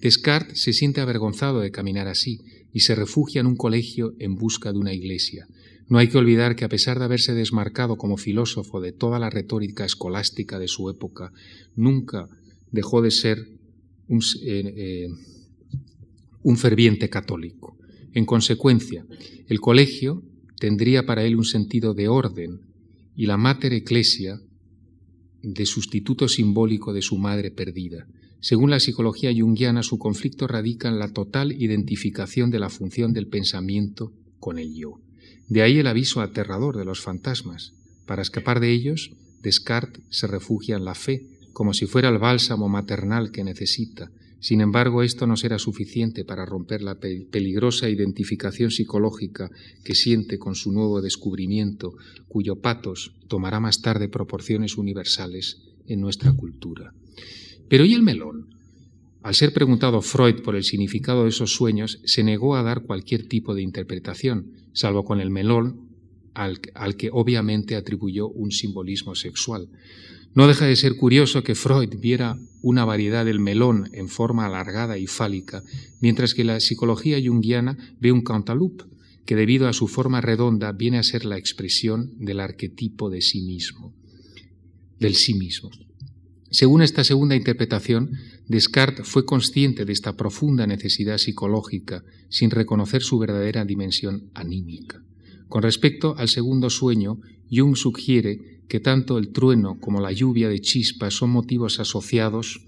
Descartes 0.00 0.62
se 0.62 0.72
siente 0.72 1.00
avergonzado 1.00 1.60
de 1.60 1.70
caminar 1.70 2.08
así 2.08 2.40
y 2.72 2.80
se 2.80 2.94
refugia 2.94 3.40
en 3.40 3.46
un 3.46 3.56
colegio 3.56 4.14
en 4.18 4.34
busca 4.34 4.72
de 4.72 4.78
una 4.78 4.92
iglesia. 4.92 5.46
No 5.88 5.98
hay 5.98 6.08
que 6.08 6.18
olvidar 6.18 6.56
que 6.56 6.64
a 6.64 6.68
pesar 6.68 6.98
de 6.98 7.04
haberse 7.04 7.34
desmarcado 7.34 7.96
como 7.96 8.16
filósofo 8.16 8.80
de 8.80 8.92
toda 8.92 9.18
la 9.18 9.30
retórica 9.30 9.84
escolástica 9.84 10.58
de 10.58 10.68
su 10.68 10.88
época, 10.88 11.32
nunca 11.76 12.28
dejó 12.70 13.02
de 13.02 13.10
ser 13.10 13.46
un, 14.08 14.20
eh, 14.42 15.08
eh, 16.44 16.56
ferviente 16.56 17.10
católico. 17.10 17.76
En 18.12 18.24
consecuencia, 18.24 19.06
el 19.48 19.60
colegio 19.60 20.22
tendría 20.58 21.04
para 21.04 21.24
él 21.24 21.36
un 21.36 21.44
sentido 21.44 21.94
de 21.94 22.08
orden 22.08 22.60
y 23.16 23.26
la 23.26 23.36
mater 23.36 23.72
ecclesia 23.72 24.40
de 25.42 25.66
sustituto 25.66 26.28
simbólico 26.28 26.92
de 26.92 27.02
su 27.02 27.18
madre 27.18 27.50
perdida. 27.50 28.06
Según 28.40 28.70
la 28.70 28.80
psicología 28.80 29.32
junguiana, 29.34 29.82
su 29.82 29.98
conflicto 29.98 30.46
radica 30.46 30.88
en 30.88 30.98
la 30.98 31.12
total 31.12 31.52
identificación 31.52 32.50
de 32.50 32.58
la 32.58 32.70
función 32.70 33.12
del 33.12 33.26
pensamiento 33.26 34.12
con 34.38 34.58
el 34.58 34.74
yo. 34.74 35.00
De 35.48 35.62
ahí 35.62 35.78
el 35.78 35.86
aviso 35.86 36.20
aterrador 36.20 36.76
de 36.76 36.84
los 36.84 37.00
fantasmas. 37.00 37.72
Para 38.06 38.22
escapar 38.22 38.60
de 38.60 38.70
ellos, 38.70 39.12
Descartes 39.42 40.02
se 40.10 40.26
refugia 40.26 40.76
en 40.76 40.84
la 40.84 40.94
fe, 40.94 41.26
como 41.52 41.74
si 41.74 41.86
fuera 41.86 42.08
el 42.08 42.18
bálsamo 42.18 42.68
maternal 42.68 43.30
que 43.30 43.44
necesita. 43.44 44.10
Sin 44.44 44.60
embargo, 44.60 45.02
esto 45.02 45.26
no 45.26 45.38
será 45.38 45.58
suficiente 45.58 46.22
para 46.22 46.44
romper 46.44 46.82
la 46.82 46.98
peligrosa 46.98 47.88
identificación 47.88 48.70
psicológica 48.70 49.50
que 49.82 49.94
siente 49.94 50.38
con 50.38 50.54
su 50.54 50.70
nuevo 50.70 51.00
descubrimiento, 51.00 51.94
cuyo 52.28 52.56
patos 52.56 53.14
tomará 53.26 53.58
más 53.58 53.80
tarde 53.80 54.10
proporciones 54.10 54.76
universales 54.76 55.62
en 55.86 56.02
nuestra 56.02 56.30
cultura. 56.34 56.92
Pero 57.70 57.86
¿y 57.86 57.94
el 57.94 58.02
melón? 58.02 58.50
al 59.22 59.34
ser 59.34 59.54
preguntado 59.54 60.02
Freud 60.02 60.42
por 60.42 60.56
el 60.56 60.64
significado 60.64 61.22
de 61.22 61.30
esos 61.30 61.54
sueños, 61.54 62.00
se 62.04 62.22
negó 62.22 62.54
a 62.54 62.62
dar 62.62 62.82
cualquier 62.82 63.26
tipo 63.26 63.54
de 63.54 63.62
interpretación, 63.62 64.52
salvo 64.74 65.06
con 65.06 65.22
el 65.22 65.30
melón, 65.30 65.88
al, 66.34 66.60
al, 66.74 66.96
que 66.98 67.08
obviamente 67.10 67.76
atribuyó 67.76 68.28
un 68.28 68.50
simbolismo 68.50 69.14
sexual. 69.14 69.70
No 70.34 70.48
deja 70.48 70.66
de 70.66 70.74
ser 70.74 70.96
curioso 70.96 71.44
que 71.44 71.54
Freud 71.54 71.94
viera 72.00 72.38
una 72.60 72.84
variedad 72.84 73.24
del 73.24 73.38
melón 73.38 73.88
en 73.92 74.08
forma 74.08 74.46
alargada 74.46 74.98
y 74.98 75.06
fálica, 75.06 75.62
mientras 76.00 76.34
que 76.34 76.42
la 76.42 76.58
psicología 76.58 77.18
junguiana 77.24 77.76
ve 78.00 78.10
un 78.10 78.22
cantaloupe, 78.22 78.84
que 79.26 79.36
debido 79.36 79.68
a 79.68 79.72
su 79.72 79.86
forma 79.86 80.20
redonda 80.20 80.72
viene 80.72 80.98
a 80.98 81.02
ser 81.02 81.24
la 81.24 81.38
expresión 81.38 82.12
del 82.18 82.40
arquetipo 82.40 83.10
de 83.10 83.22
sí 83.22 83.42
mismo, 83.42 83.94
del 84.98 85.14
sí 85.14 85.34
mismo. 85.34 85.70
Según 86.50 86.82
esta 86.82 87.04
segunda 87.04 87.36
interpretación, 87.36 88.12
Descartes 88.48 89.08
fue 89.08 89.24
consciente 89.24 89.84
de 89.84 89.92
esta 89.92 90.16
profunda 90.16 90.66
necesidad 90.66 91.18
psicológica 91.18 92.04
sin 92.28 92.50
reconocer 92.50 93.02
su 93.02 93.18
verdadera 93.18 93.64
dimensión 93.64 94.30
anímica. 94.34 95.02
Con 95.48 95.62
respecto 95.62 96.16
al 96.16 96.28
segundo 96.28 96.70
sueño, 96.70 97.20
Jung 97.50 97.76
sugiere 97.76 98.53
que 98.68 98.80
tanto 98.80 99.18
el 99.18 99.30
trueno 99.30 99.78
como 99.80 100.00
la 100.00 100.12
lluvia 100.12 100.48
de 100.48 100.60
chispas 100.60 101.14
son 101.14 101.30
motivos 101.30 101.80
asociados 101.80 102.66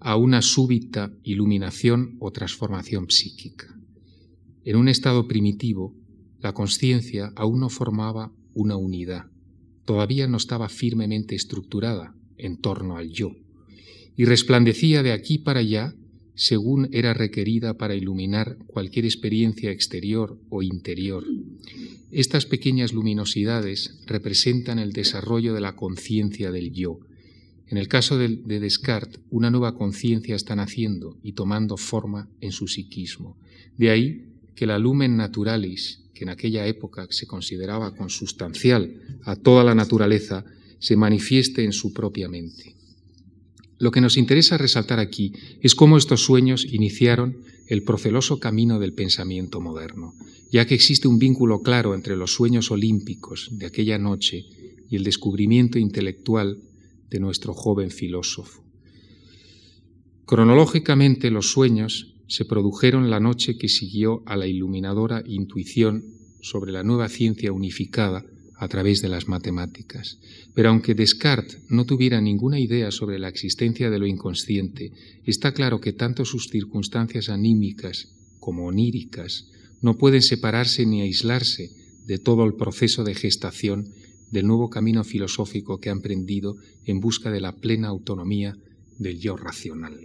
a 0.00 0.16
una 0.16 0.42
súbita 0.42 1.12
iluminación 1.24 2.16
o 2.20 2.30
transformación 2.30 3.10
psíquica. 3.10 3.74
En 4.64 4.76
un 4.76 4.88
estado 4.88 5.26
primitivo, 5.26 5.94
la 6.40 6.52
conciencia 6.52 7.32
aún 7.36 7.60
no 7.60 7.68
formaba 7.68 8.32
una 8.54 8.76
unidad, 8.76 9.26
todavía 9.84 10.26
no 10.28 10.36
estaba 10.36 10.68
firmemente 10.68 11.34
estructurada 11.34 12.14
en 12.38 12.56
torno 12.58 12.96
al 12.96 13.10
yo 13.10 13.32
y 14.16 14.24
resplandecía 14.24 15.02
de 15.02 15.12
aquí 15.12 15.38
para 15.38 15.60
allá 15.60 15.94
según 16.34 16.88
era 16.92 17.14
requerida 17.14 17.78
para 17.78 17.94
iluminar 17.94 18.58
cualquier 18.66 19.04
experiencia 19.04 19.70
exterior 19.70 20.38
o 20.50 20.62
interior. 20.62 21.24
Estas 22.12 22.46
pequeñas 22.46 22.92
luminosidades 22.92 23.98
representan 24.06 24.78
el 24.78 24.92
desarrollo 24.92 25.54
de 25.54 25.60
la 25.60 25.74
conciencia 25.74 26.52
del 26.52 26.72
yo. 26.72 27.00
En 27.66 27.78
el 27.78 27.88
caso 27.88 28.16
de, 28.16 28.28
Descartes, 28.28 29.20
una 29.30 29.50
nueva 29.50 29.76
conciencia 29.76 30.36
está 30.36 30.54
naciendo 30.54 31.18
y 31.24 31.32
tomando 31.32 31.76
forma 31.76 32.28
en 32.40 32.52
su 32.52 32.68
psiquismo. 32.68 33.36
De 33.76 33.90
ahí 33.90 34.24
que 34.54 34.66
la 34.66 34.78
lumen 34.78 35.16
naturalis, 35.16 36.04
que 36.14 36.24
en 36.24 36.30
aquella 36.30 36.66
época 36.66 37.08
se 37.10 37.26
consideraba 37.26 37.96
consustancial 37.96 39.02
a 39.24 39.34
toda 39.34 39.64
la 39.64 39.74
naturaleza, 39.74 40.44
se 40.78 40.96
manifieste 40.96 41.64
en 41.64 41.72
su 41.72 41.92
propia 41.92 42.28
mente. 42.28 42.76
Lo 43.78 43.90
que 43.90 44.00
nos 44.00 44.16
interesa 44.16 44.56
resaltar 44.56 44.98
aquí 44.98 45.32
es 45.60 45.74
cómo 45.74 45.98
estos 45.98 46.22
sueños 46.22 46.66
iniciaron 46.70 47.38
el 47.66 47.82
proceloso 47.82 48.38
camino 48.38 48.78
del 48.78 48.94
pensamiento 48.94 49.60
moderno, 49.60 50.14
ya 50.50 50.66
que 50.66 50.74
existe 50.74 51.08
un 51.08 51.18
vínculo 51.18 51.60
claro 51.60 51.94
entre 51.94 52.16
los 52.16 52.32
sueños 52.32 52.70
olímpicos 52.70 53.48
de 53.52 53.66
aquella 53.66 53.98
noche 53.98 54.46
y 54.88 54.96
el 54.96 55.04
descubrimiento 55.04 55.78
intelectual 55.78 56.58
de 57.10 57.20
nuestro 57.20 57.52
joven 57.52 57.90
filósofo. 57.90 58.62
Cronológicamente 60.24 61.30
los 61.30 61.50
sueños 61.50 62.14
se 62.28 62.44
produjeron 62.44 63.10
la 63.10 63.20
noche 63.20 63.58
que 63.58 63.68
siguió 63.68 64.22
a 64.26 64.36
la 64.36 64.46
iluminadora 64.46 65.22
intuición 65.26 66.04
sobre 66.40 66.72
la 66.72 66.82
nueva 66.82 67.08
ciencia 67.08 67.52
unificada 67.52 68.24
a 68.58 68.68
través 68.68 69.02
de 69.02 69.08
las 69.08 69.28
matemáticas. 69.28 70.18
Pero 70.54 70.70
aunque 70.70 70.94
Descartes 70.94 71.58
no 71.68 71.84
tuviera 71.84 72.20
ninguna 72.20 72.58
idea 72.58 72.90
sobre 72.90 73.18
la 73.18 73.28
existencia 73.28 73.90
de 73.90 73.98
lo 73.98 74.06
inconsciente, 74.06 74.92
está 75.24 75.52
claro 75.52 75.80
que 75.80 75.92
tanto 75.92 76.24
sus 76.24 76.48
circunstancias 76.48 77.28
anímicas 77.28 78.08
como 78.40 78.66
oníricas 78.66 79.50
no 79.82 79.98
pueden 79.98 80.22
separarse 80.22 80.86
ni 80.86 81.02
aislarse 81.02 81.70
de 82.06 82.18
todo 82.18 82.44
el 82.44 82.54
proceso 82.54 83.04
de 83.04 83.14
gestación 83.14 83.92
del 84.30 84.46
nuevo 84.46 84.70
camino 84.70 85.04
filosófico 85.04 85.78
que 85.78 85.90
ha 85.90 85.92
emprendido 85.92 86.56
en 86.84 87.00
busca 87.00 87.30
de 87.30 87.40
la 87.40 87.56
plena 87.56 87.88
autonomía 87.88 88.56
del 88.98 89.18
yo 89.18 89.36
racional. 89.36 89.98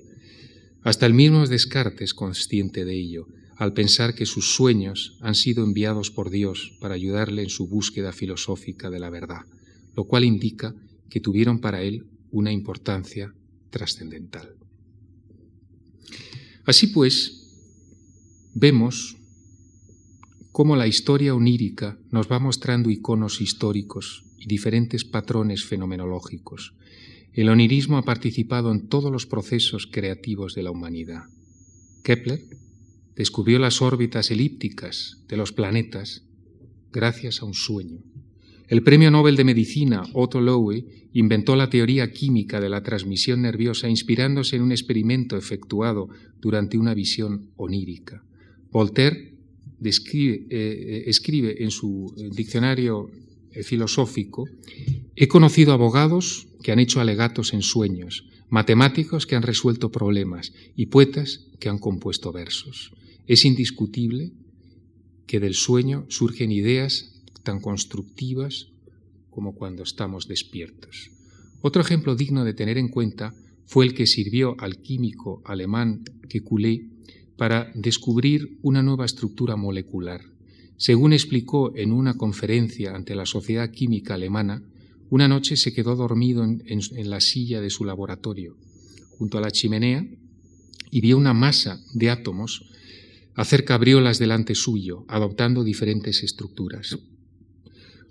Hasta 0.84 1.06
el 1.06 1.14
mismo 1.14 1.46
Descartes 1.46 2.02
es 2.02 2.14
consciente 2.14 2.86
de 2.86 2.96
ello, 2.96 3.28
al 3.62 3.74
pensar 3.74 4.16
que 4.16 4.26
sus 4.26 4.56
sueños 4.56 5.20
han 5.22 5.36
sido 5.36 5.64
enviados 5.64 6.10
por 6.10 6.32
Dios 6.32 6.76
para 6.82 6.96
ayudarle 6.96 7.44
en 7.44 7.52
su 7.52 7.68
búsqueda 7.68 8.12
filosófica 8.12 8.90
de 8.90 9.00
la 9.00 9.12
verdad, 9.12 9.42
lo 9.96 10.06
cual 10.06 10.24
indica 10.24 10.74
que 11.12 11.20
tuvieron 11.20 11.60
para 11.60 11.84
él 11.84 12.08
una 12.32 12.52
importancia 12.52 13.36
trascendental. 13.70 14.56
Así 16.66 16.88
pues, 16.88 17.52
vemos 18.56 19.18
cómo 20.52 20.76
la 20.76 20.88
historia 20.88 21.36
onírica 21.36 22.00
nos 22.10 22.32
va 22.32 22.40
mostrando 22.40 22.90
iconos 22.90 23.42
históricos 23.42 24.24
y 24.40 24.48
diferentes 24.48 25.06
patrones 25.06 25.66
fenomenológicos. 25.66 26.74
El 27.32 27.48
onirismo 27.48 28.00
ha 28.00 28.06
participado 28.06 28.72
en 28.72 28.88
todos 28.88 29.12
los 29.12 29.28
procesos 29.28 29.86
creativos 29.86 30.56
de 30.56 30.64
la 30.64 30.72
humanidad. 30.72 31.26
Kepler 32.02 32.40
descubrió 33.22 33.60
las 33.60 33.84
órbitas 33.84 34.32
elípticas 34.32 35.22
de 35.28 35.38
los 35.38 35.52
planetas 35.52 36.24
gracias 36.92 37.44
a 37.44 37.46
un 37.46 37.54
sueño. 37.54 38.00
El 38.68 38.82
premio 38.82 39.12
Nobel 39.12 39.36
de 39.36 39.44
Medicina, 39.44 40.02
Otto 40.14 40.42
Lowe, 40.42 40.84
inventó 41.14 41.56
la 41.56 41.70
teoría 41.70 42.12
química 42.12 42.60
de 42.60 42.70
la 42.70 42.82
transmisión 42.82 43.44
nerviosa 43.44 43.88
inspirándose 43.88 44.56
en 44.56 44.64
un 44.64 44.72
experimento 44.72 45.38
efectuado 45.38 46.10
durante 46.40 46.80
una 46.80 46.96
visión 46.96 47.52
onírica. 47.58 48.24
Voltaire 48.72 49.36
describe, 49.78 50.48
eh, 50.50 51.04
escribe 51.06 51.64
en 51.64 51.70
su 51.70 52.12
diccionario 52.36 53.12
filosófico, 53.64 54.46
he 55.16 55.28
conocido 55.28 55.74
abogados 55.74 56.48
que 56.64 56.72
han 56.72 56.80
hecho 56.80 57.00
alegatos 57.00 57.54
en 57.54 57.62
sueños, 57.62 58.26
matemáticos 58.50 59.28
que 59.28 59.36
han 59.36 59.44
resuelto 59.44 59.92
problemas 59.92 60.54
y 60.76 60.88
poetas 60.88 61.46
que 61.60 61.70
han 61.70 61.78
compuesto 61.78 62.32
versos. 62.32 62.94
Es 63.28 63.46
indiscutible 63.46 64.32
que 65.28 65.40
del 65.40 65.54
sueño 65.54 66.06
surgen 66.10 66.52
ideas 66.52 67.22
tan 67.44 67.60
constructivas 67.60 68.68
como 69.30 69.56
cuando 69.56 69.84
estamos 69.84 70.28
despiertos. 70.28 71.12
Otro 71.62 71.82
ejemplo 71.82 72.16
digno 72.16 72.44
de 72.44 72.54
tener 72.54 72.78
en 72.78 72.90
cuenta 72.90 73.34
fue 73.66 73.86
el 73.86 73.94
que 73.94 74.08
sirvió 74.08 74.56
al 74.60 74.82
químico 74.82 75.42
alemán 75.46 76.04
Kekulé 76.28 76.90
para 77.38 77.72
descubrir 77.76 78.58
una 78.62 78.84
nueva 78.84 79.06
estructura 79.06 79.56
molecular. 79.56 80.22
Según 80.78 81.14
explicó 81.14 81.76
en 81.76 81.92
una 81.92 82.16
conferencia 82.16 82.96
ante 82.96 83.16
la 83.16 83.26
Sociedad 83.26 83.72
Química 83.72 84.16
Alemana, 84.16 84.64
una 85.10 85.28
noche 85.28 85.56
se 85.56 85.74
quedó 85.74 85.96
dormido 85.96 86.44
en, 86.44 86.64
en 86.66 87.10
la 87.10 87.22
silla 87.22 87.62
de 87.62 87.70
su 87.70 87.86
laboratorio, 87.86 88.58
junto 89.12 89.38
a 89.38 89.42
la 89.42 89.52
chimenea, 89.52 90.06
y 90.90 91.02
vio 91.02 91.18
una 91.18 91.34
masa 91.34 91.82
de 91.94 92.10
átomos 92.10 92.71
hacer 93.36 93.66
cabriolas 93.66 94.20
delante 94.20 94.56
suyo, 94.56 95.06
adoptando 95.08 95.64
diferentes 95.64 96.24
estructuras. 96.24 96.98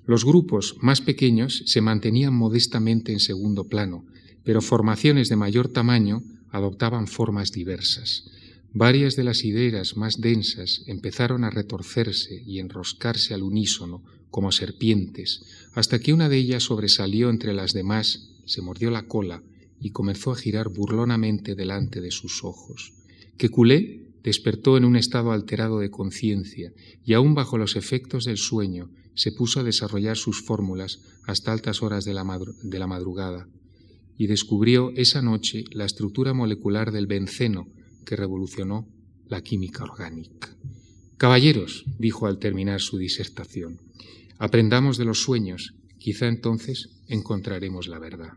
Los 0.06 0.24
grupos 0.24 0.76
más 0.80 1.00
pequeños 1.00 1.62
se 1.66 1.80
mantenían 1.80 2.34
modestamente 2.34 3.12
en 3.12 3.20
segundo 3.20 3.68
plano, 3.68 4.06
pero 4.44 4.62
formaciones 4.62 5.28
de 5.28 5.36
mayor 5.36 5.68
tamaño 5.68 6.22
adoptaban 6.50 7.06
formas 7.06 7.52
diversas. 7.52 8.24
Varias 8.72 9.16
de 9.16 9.24
las 9.24 9.44
ideas 9.44 9.96
más 9.96 10.20
densas 10.20 10.82
empezaron 10.86 11.44
a 11.44 11.50
retorcerse 11.50 12.42
y 12.46 12.60
enroscarse 12.60 13.34
al 13.34 13.42
unísono, 13.42 14.02
como 14.30 14.52
serpientes, 14.52 15.42
hasta 15.74 15.98
que 15.98 16.12
una 16.12 16.28
de 16.28 16.36
ellas 16.36 16.64
sobresalió 16.64 17.30
entre 17.30 17.52
las 17.52 17.72
demás, 17.72 18.30
se 18.46 18.62
mordió 18.62 18.90
la 18.90 19.06
cola 19.06 19.42
y 19.80 19.90
comenzó 19.90 20.30
a 20.32 20.36
girar 20.36 20.68
burlonamente 20.68 21.54
delante 21.54 22.00
de 22.00 22.10
sus 22.10 22.44
ojos. 22.44 22.92
Que 23.36 23.48
culé 23.48 23.99
despertó 24.22 24.76
en 24.76 24.84
un 24.84 24.96
estado 24.96 25.32
alterado 25.32 25.78
de 25.78 25.90
conciencia 25.90 26.72
y 27.04 27.14
aún 27.14 27.34
bajo 27.34 27.58
los 27.58 27.76
efectos 27.76 28.24
del 28.24 28.36
sueño 28.36 28.90
se 29.14 29.32
puso 29.32 29.60
a 29.60 29.64
desarrollar 29.64 30.16
sus 30.16 30.42
fórmulas 30.42 31.00
hasta 31.26 31.52
altas 31.52 31.82
horas 31.82 32.04
de 32.04 32.14
la, 32.14 32.24
de 32.62 32.78
la 32.78 32.86
madrugada 32.86 33.48
y 34.16 34.26
descubrió 34.26 34.92
esa 34.96 35.22
noche 35.22 35.64
la 35.72 35.86
estructura 35.86 36.34
molecular 36.34 36.92
del 36.92 37.06
benceno 37.06 37.68
que 38.04 38.16
revolucionó 38.16 38.86
la 39.28 39.42
química 39.42 39.84
orgánica. 39.84 40.54
Caballeros, 41.16 41.84
dijo 41.98 42.26
al 42.26 42.38
terminar 42.38 42.80
su 42.80 42.98
disertación, 42.98 43.80
aprendamos 44.38 44.98
de 44.98 45.04
los 45.04 45.22
sueños, 45.22 45.74
quizá 45.98 46.28
entonces 46.28 46.90
encontraremos 47.08 47.88
la 47.88 47.98
verdad. 47.98 48.32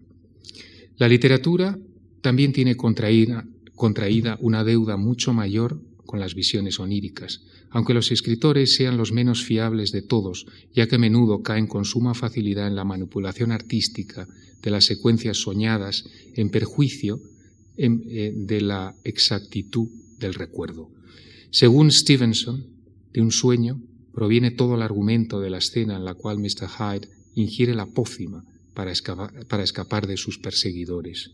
La 0.98 1.08
literatura 1.08 1.78
también 2.22 2.54
tiene 2.54 2.76
contraída 2.76 3.46
contraída 3.76 4.38
una 4.42 4.64
deuda 4.64 4.98
mucho 4.98 5.34
mayor 5.34 5.80
con 6.06 6.20
las 6.20 6.36
visiones 6.36 6.80
oníricas, 6.80 7.42
aunque 7.70 7.94
los 7.94 8.12
escritores 8.12 8.76
sean 8.76 8.98
los 8.98 9.12
menos 9.12 9.44
fiables 9.44 9.92
de 9.92 10.02
todos, 10.02 10.46
ya 10.74 10.88
que 10.88 10.96
a 10.96 11.00
menudo 11.00 11.42
caen 11.42 11.68
con 11.68 11.86
suma 11.86 12.14
facilidad 12.14 12.68
en 12.68 12.76
la 12.76 12.84
manipulación 12.84 13.52
artística 13.52 14.28
de 14.62 14.72
las 14.72 14.86
secuencias 14.86 15.38
soñadas, 15.38 16.06
en 16.36 16.50
perjuicio 16.50 17.20
eh, 17.78 18.34
de 18.36 18.62
la 18.62 18.96
exactitud 19.04 19.90
del 20.20 20.36
recuerdo. 20.36 20.90
Según 21.50 21.92
Stevenson, 21.92 22.66
de 23.12 23.22
un 23.22 23.32
sueño 23.32 23.82
proviene 24.14 24.52
todo 24.52 24.76
el 24.76 24.82
argumento 24.82 25.40
de 25.40 25.50
la 25.50 25.58
escena 25.58 25.96
en 25.96 26.06
la 26.06 26.14
cual 26.14 26.38
Mr. 26.38 26.68
Hyde 26.68 27.10
ingiere 27.36 27.74
la 27.74 27.88
pócima 27.88 28.46
para 28.74 28.92
escapar, 28.92 30.08
de 30.08 30.18
sus 30.18 30.40
perseguidores. 30.40 31.32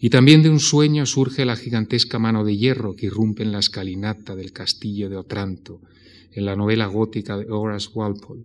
Y 0.00 0.10
también 0.10 0.42
de 0.42 0.50
un 0.50 0.60
sueño 0.60 1.06
surge 1.06 1.44
la 1.44 1.56
gigantesca 1.56 2.18
mano 2.18 2.44
de 2.44 2.56
hierro 2.56 2.96
que 2.96 3.06
irrumpe 3.06 3.42
en 3.42 3.52
la 3.52 3.58
escalinata 3.58 4.34
del 4.34 4.52
castillo 4.52 5.08
de 5.08 5.16
Otranto, 5.16 5.80
en 6.32 6.44
la 6.44 6.56
novela 6.56 6.86
gótica 6.86 7.36
de 7.36 7.50
Horace 7.50 7.90
Walpole. 7.94 8.44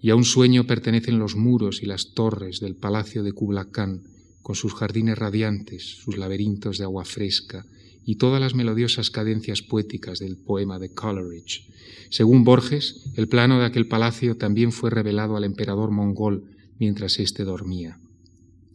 Y 0.00 0.10
a 0.10 0.16
un 0.16 0.24
sueño 0.24 0.64
pertenecen 0.64 1.18
los 1.18 1.36
muros 1.36 1.82
y 1.82 1.86
las 1.86 2.12
torres 2.14 2.60
del 2.60 2.76
palacio 2.76 3.22
de 3.22 3.32
Kubla 3.32 3.70
Khan, 3.70 4.02
con 4.42 4.54
sus 4.54 4.74
jardines 4.74 5.18
radiantes, 5.18 5.82
sus 5.82 6.18
laberintos 6.18 6.78
de 6.78 6.84
agua 6.84 7.04
fresca 7.04 7.66
y 8.04 8.14
todas 8.14 8.40
las 8.40 8.54
melodiosas 8.54 9.10
cadencias 9.10 9.62
poéticas 9.62 10.20
del 10.20 10.36
poema 10.36 10.78
de 10.78 10.90
Coleridge. 10.90 11.66
Según 12.08 12.44
Borges, 12.44 13.02
el 13.16 13.26
plano 13.26 13.58
de 13.58 13.66
aquel 13.66 13.88
palacio 13.88 14.36
también 14.36 14.70
fue 14.70 14.90
revelado 14.90 15.36
al 15.36 15.42
emperador 15.42 15.90
mongol 15.90 16.44
mientras 16.78 17.18
éste 17.18 17.44
dormía. 17.44 17.98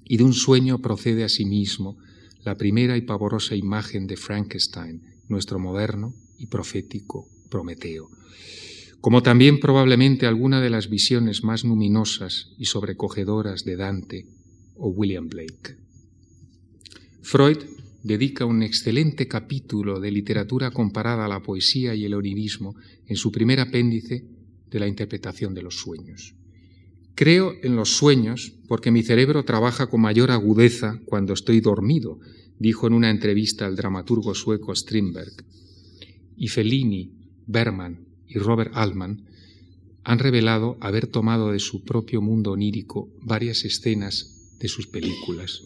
Y 0.06 0.18
de 0.18 0.24
un 0.24 0.34
sueño 0.34 0.80
procede 0.80 1.24
asimismo 1.24 1.98
la 2.44 2.56
primera 2.56 2.98
y 2.98 3.02
pavorosa 3.02 3.56
imagen 3.56 4.08
de 4.08 4.18
Frankenstein, 4.18 5.02
nuestro 5.28 5.60
moderno 5.60 6.14
y 6.38 6.48
profético 6.48 7.28
Prometeo, 7.50 8.10
como 9.00 9.22
también 9.22 9.60
probablemente 9.60 10.26
alguna 10.26 10.62
de 10.62 10.70
las 10.70 10.90
visiones 10.90 11.44
más 11.44 11.64
luminosas 11.64 12.54
y 12.58 12.66
sobrecogedoras 12.66 13.64
de 13.64 13.76
Dante 13.76 14.26
o 14.76 14.90
William 14.90 15.28
Blake. 15.28 15.78
Freud 17.22 17.58
dedica 18.04 18.46
un 18.46 18.64
excelente 18.64 19.28
capítulo 19.28 20.00
de 20.00 20.12
literatura 20.12 20.72
comparada 20.72 21.26
a 21.26 21.30
la 21.30 21.42
poesía 21.42 21.94
y 21.94 22.06
el 22.06 22.16
onirismo 22.16 22.76
en 23.06 23.16
su 23.16 23.32
primer 23.32 23.60
apéndice 23.60 24.26
de 24.70 24.80
la 24.80 24.88
interpretación 24.88 25.54
de 25.54 25.62
los 25.62 25.76
sueños. 25.76 26.34
Creo 27.16 27.54
en 27.62 27.76
los 27.76 27.98
sueños 27.98 28.54
porque 28.68 28.92
mi 28.92 29.04
cerebro 29.04 29.44
trabaja 29.44 29.88
con 29.88 30.02
mayor 30.02 30.32
agudeza 30.32 31.00
cuando 31.06 31.34
estoy 31.34 31.60
dormido, 31.60 32.20
dijo 32.58 32.88
en 32.88 32.94
una 32.94 33.10
entrevista 33.10 33.66
al 33.66 33.76
dramaturgo 33.76 34.34
sueco 34.34 34.76
Strindberg. 34.76 35.34
Y 36.38 36.48
Fellini, 36.48 37.12
Berman 37.48 38.06
y 38.28 38.40
Robert 38.40 38.72
Altman 38.74 39.26
han 40.04 40.20
revelado 40.20 40.78
haber 40.80 41.08
tomado 41.08 41.52
de 41.52 41.60
su 41.60 41.84
propio 41.84 42.22
mundo 42.22 42.52
onírico 42.52 43.10
varias 43.22 43.66
escenas 43.66 44.56
de 44.60 44.68
sus 44.68 44.88
películas. 44.88 45.64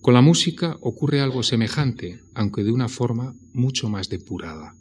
Con 0.00 0.14
la 0.14 0.22
música 0.22 0.78
ocurre 0.80 1.20
algo 1.20 1.42
semejante, 1.42 2.20
aunque 2.34 2.62
de 2.62 2.70
una 2.70 2.88
forma 2.88 3.34
mucho 3.52 3.88
más 3.88 4.08
depurada. 4.08 4.76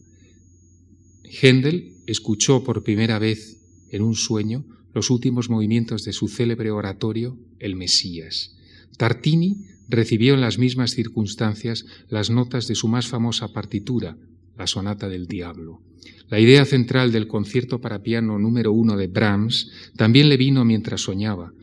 Händel 1.24 1.96
escuchó 2.06 2.64
por 2.64 2.84
primera 2.84 3.20
vez 3.20 3.58
en 3.90 4.04
un 4.04 4.16
sueño 4.16 4.64
los 4.94 5.10
últimos 5.10 5.50
movimientos 5.50 6.04
de 6.04 6.14
su 6.14 6.28
célebre 6.28 6.72
oratorio 6.72 7.38
El 7.60 7.76
Mesías. 7.76 8.56
Tartini 8.98 9.66
recibió 9.90 10.34
en 10.34 10.42
las 10.42 10.58
mismas 10.58 10.92
circunstancias 10.92 11.86
las 12.10 12.30
notas 12.30 12.68
de 12.68 12.76
su 12.76 12.88
más 12.88 13.08
famosa 13.08 13.54
partitura, 13.54 14.18
la 14.58 14.68
Sonata 14.68 15.08
del 15.08 15.28
Diablo. 15.28 15.82
La 16.30 16.40
idea 16.40 16.66
central 16.66 17.12
del 17.12 17.28
concierto 17.28 17.80
para 17.80 18.04
piano 18.04 18.38
número 18.38 18.74
uno 18.74 18.98
de 18.98 19.08
Brahms 19.08 19.72
también 19.96 20.30
le 20.30 20.38
vino 20.38 20.66
mientras 20.66 21.02
soñaba. 21.02 21.54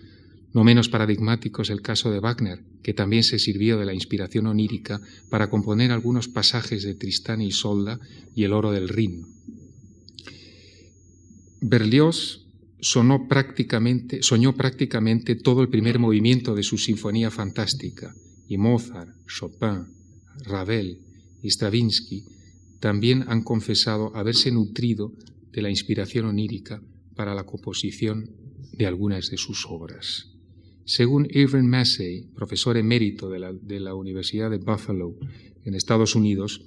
No 0.54 0.64
menos 0.64 0.88
paradigmático 0.88 1.62
es 1.62 1.70
el 1.70 1.82
caso 1.82 2.10
de 2.10 2.20
Wagner, 2.20 2.60
que 2.82 2.94
también 2.94 3.24
se 3.24 3.38
sirvió 3.38 3.78
de 3.78 3.84
la 3.84 3.92
inspiración 3.92 4.46
onírica 4.46 5.00
para 5.28 5.50
componer 5.50 5.90
algunos 5.90 6.28
pasajes 6.28 6.84
de 6.84 6.94
Tristán 6.94 7.42
y 7.42 7.50
Solda 7.50 7.98
y 8.34 8.44
el 8.44 8.52
oro 8.52 8.70
del 8.70 8.88
Rin. 8.88 9.26
Berlioz 11.60 12.43
sonó 12.84 13.26
prácticamente, 13.26 14.22
soñó 14.22 14.54
prácticamente 14.54 15.36
todo 15.36 15.62
el 15.62 15.70
primer 15.70 15.98
movimiento 15.98 16.54
de 16.54 16.62
su 16.62 16.76
Sinfonía 16.76 17.30
Fantástica, 17.30 18.14
y 18.46 18.58
Mozart, 18.58 19.08
Chopin, 19.26 19.86
Ravel 20.44 20.98
y 21.42 21.48
Stravinsky 21.48 22.24
también 22.80 23.24
han 23.28 23.42
confesado 23.42 24.14
haberse 24.14 24.52
nutrido 24.52 25.14
de 25.50 25.62
la 25.62 25.70
inspiración 25.70 26.26
onírica 26.26 26.82
para 27.16 27.34
la 27.34 27.44
composición 27.44 28.30
de 28.74 28.84
algunas 28.84 29.30
de 29.30 29.38
sus 29.38 29.64
obras. 29.66 30.30
Según 30.84 31.26
Irving 31.30 31.64
Massey, 31.64 32.26
profesor 32.34 32.76
emérito 32.76 33.30
de 33.30 33.38
la, 33.38 33.54
de 33.54 33.80
la 33.80 33.94
Universidad 33.94 34.50
de 34.50 34.58
Buffalo 34.58 35.16
en 35.64 35.74
Estados 35.74 36.14
Unidos, 36.14 36.60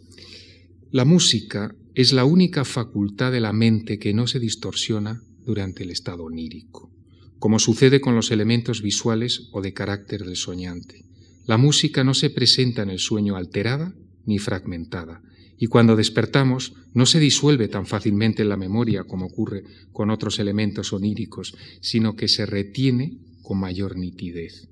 la 0.89 1.05
música 1.05 1.75
es 1.93 2.11
la 2.11 2.25
única 2.25 2.65
facultad 2.65 3.31
de 3.31 3.39
la 3.41 3.53
mente 3.53 3.99
que 3.99 4.15
no 4.15 4.25
se 4.25 4.39
distorsiona 4.39 5.21
durante 5.47 5.83
el 5.83 5.91
estado 5.91 6.25
onírico, 6.25 6.91
como 7.39 7.57
sucede 7.57 8.01
con 8.01 8.15
los 8.15 8.29
elementos 8.31 8.81
visuales 8.81 9.47
o 9.53 9.61
de 9.61 9.73
carácter 9.73 10.25
del 10.25 10.35
soñante. 10.35 11.05
La 11.45 11.57
música 11.57 12.03
no 12.03 12.13
se 12.13 12.29
presenta 12.29 12.83
en 12.83 12.89
el 12.89 12.99
sueño 12.99 13.37
alterada 13.37 13.95
ni 14.25 14.37
fragmentada, 14.37 15.21
y 15.57 15.67
cuando 15.67 15.95
despertamos 15.95 16.73
no 16.93 17.05
se 17.05 17.19
disuelve 17.19 17.69
tan 17.69 17.85
fácilmente 17.85 18.43
en 18.43 18.49
la 18.49 18.57
memoria 18.57 19.05
como 19.05 19.27
ocurre 19.27 19.63
con 19.93 20.11
otros 20.11 20.37
elementos 20.37 20.91
oníricos, 20.91 21.55
sino 21.79 22.15
que 22.15 22.27
se 22.27 22.45
retiene 22.45 23.17
con 23.41 23.57
mayor 23.57 23.97
nitidez. 23.97 24.67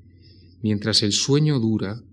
Mientras 0.62 1.02
el 1.04 1.14
sueño 1.14 1.60
dura, 1.60 2.04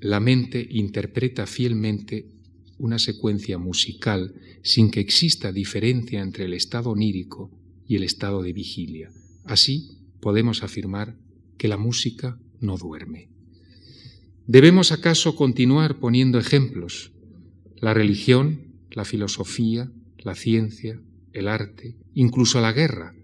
la 0.00 0.20
mente 0.20 0.64
interpreta 0.70 1.46
fielmente 1.46 2.35
una 2.78 2.98
secuencia 2.98 3.58
musical 3.58 4.34
sin 4.62 4.90
que 4.90 5.00
exista 5.00 5.52
diferencia 5.52 6.20
entre 6.20 6.44
el 6.44 6.54
estado 6.54 6.90
onírico 6.90 7.50
y 7.86 7.96
el 7.96 8.02
estado 8.02 8.42
de 8.42 8.52
vigilia. 8.52 9.10
Así 9.44 9.98
podemos 10.20 10.62
afirmar 10.62 11.16
que 11.56 11.68
la 11.68 11.76
música 11.76 12.38
no 12.60 12.76
duerme. 12.76 13.28
¿Debemos 14.46 14.92
acaso 14.92 15.36
continuar 15.36 15.98
poniendo 15.98 16.38
ejemplos? 16.38 17.12
La 17.76 17.94
religión, 17.94 18.74
la 18.90 19.04
filosofía, 19.04 19.90
la 20.18 20.34
ciencia, 20.34 21.00
el 21.32 21.48
arte, 21.48 21.96
incluso 22.14 22.60
la 22.60 22.72
guerra, 22.72 23.14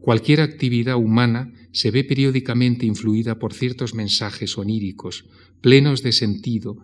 cualquier 0.00 0.40
actividad 0.40 0.96
humana 0.96 1.52
se 1.72 1.90
ve 1.90 2.04
periódicamente 2.04 2.86
influida 2.86 3.38
por 3.38 3.54
ciertos 3.54 3.94
mensajes 3.94 4.58
oníricos, 4.58 5.26
plenos 5.60 6.02
de 6.02 6.12
sentido 6.12 6.76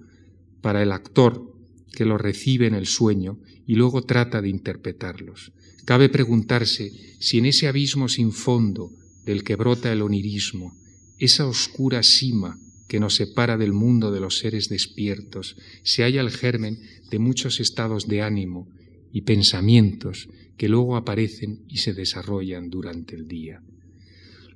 para 0.63 0.83
el 0.83 0.93
actor 0.93 1.55
que 1.93 2.05
los 2.05 2.21
recibe 2.21 2.67
en 2.67 2.75
el 2.75 2.87
sueño 2.87 3.39
y 3.67 3.75
luego 3.75 4.03
trata 4.03 4.41
de 4.41 4.49
interpretarlos. 4.49 5.53
Cabe 5.85 6.09
preguntarse 6.09 6.93
si 7.19 7.39
en 7.39 7.47
ese 7.47 7.67
abismo 7.67 8.09
sin 8.09 8.33
fondo 8.33 8.93
del 9.25 9.45
que 9.45 9.57
brota 9.57 9.93
el 9.93 10.03
onirismo, 10.03 10.77
esa 11.19 11.47
oscura 11.47 12.03
cima 12.03 12.59
que 12.89 13.01
nos 13.01 13.15
separa 13.17 13.57
del 13.57 13.73
mundo 13.73 14.11
de 14.11 14.21
los 14.21 14.39
seres 14.39 14.69
despiertos, 14.69 15.57
se 15.83 16.03
halla 16.03 16.21
el 16.21 16.31
germen 16.31 16.81
de 17.11 17.19
muchos 17.19 17.61
estados 17.61 18.09
de 18.09 18.23
ánimo 18.23 18.69
y 19.13 19.23
pensamientos 19.23 20.29
que 20.57 20.69
luego 20.69 20.97
aparecen 20.97 21.65
y 21.69 21.79
se 21.79 21.95
desarrollan 21.95 22.71
durante 22.71 23.15
el 23.15 23.29
día. 23.29 23.63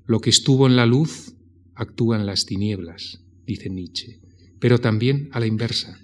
Lo 0.07 0.21
que 0.21 0.31
estuvo 0.31 0.67
en 0.67 0.77
la 0.77 0.87
luz 0.87 1.35
actúa 1.75 2.17
en 2.17 2.27
las 2.27 2.45
tinieblas, 2.45 3.21
dice 3.47 3.71
Nietzsche, 3.71 4.21
pero 4.59 4.81
también 4.81 5.29
a 5.33 5.41
la 5.41 5.47
inversa 5.47 5.99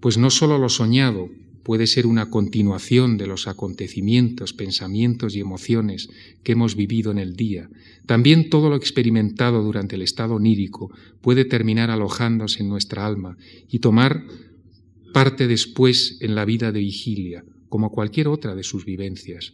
pues 0.00 0.18
no 0.18 0.30
sólo 0.30 0.58
lo 0.58 0.68
soñado 0.68 1.28
puede 1.62 1.86
ser 1.86 2.06
una 2.06 2.30
continuación 2.30 3.18
de 3.18 3.26
los 3.26 3.46
acontecimientos, 3.46 4.52
pensamientos 4.52 5.36
y 5.36 5.40
emociones 5.40 6.08
que 6.42 6.52
hemos 6.52 6.74
vivido 6.74 7.10
en 7.10 7.18
el 7.18 7.36
día, 7.36 7.68
también 8.06 8.50
todo 8.50 8.70
lo 8.70 8.76
experimentado 8.76 9.62
durante 9.62 9.96
el 9.96 10.02
estado 10.02 10.34
onírico 10.34 10.90
puede 11.20 11.44
terminar 11.44 11.90
alojándose 11.90 12.62
en 12.62 12.68
nuestra 12.68 13.06
alma 13.06 13.36
y 13.68 13.80
tomar 13.80 14.24
parte 15.12 15.46
después 15.46 16.16
en 16.20 16.34
la 16.34 16.44
vida 16.44 16.72
de 16.72 16.80
vigilia, 16.80 17.44
como 17.68 17.90
cualquier 17.90 18.28
otra 18.28 18.54
de 18.54 18.62
sus 18.62 18.84
vivencias. 18.84 19.52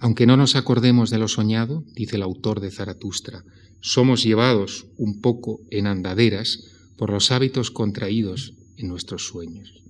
Aunque 0.00 0.26
no 0.26 0.36
nos 0.36 0.54
acordemos 0.54 1.10
de 1.10 1.18
lo 1.18 1.28
soñado, 1.28 1.84
dice 1.94 2.16
el 2.16 2.22
autor 2.22 2.60
de 2.60 2.70
Zaratustra, 2.70 3.44
somos 3.80 4.22
llevados 4.22 4.86
un 4.96 5.20
poco 5.20 5.60
en 5.70 5.86
andaderas 5.86 6.64
por 6.96 7.10
los 7.10 7.30
hábitos 7.30 7.70
contraídos 7.70 8.54
en 8.82 8.88
nuestros 8.88 9.26
sueños. 9.26 9.82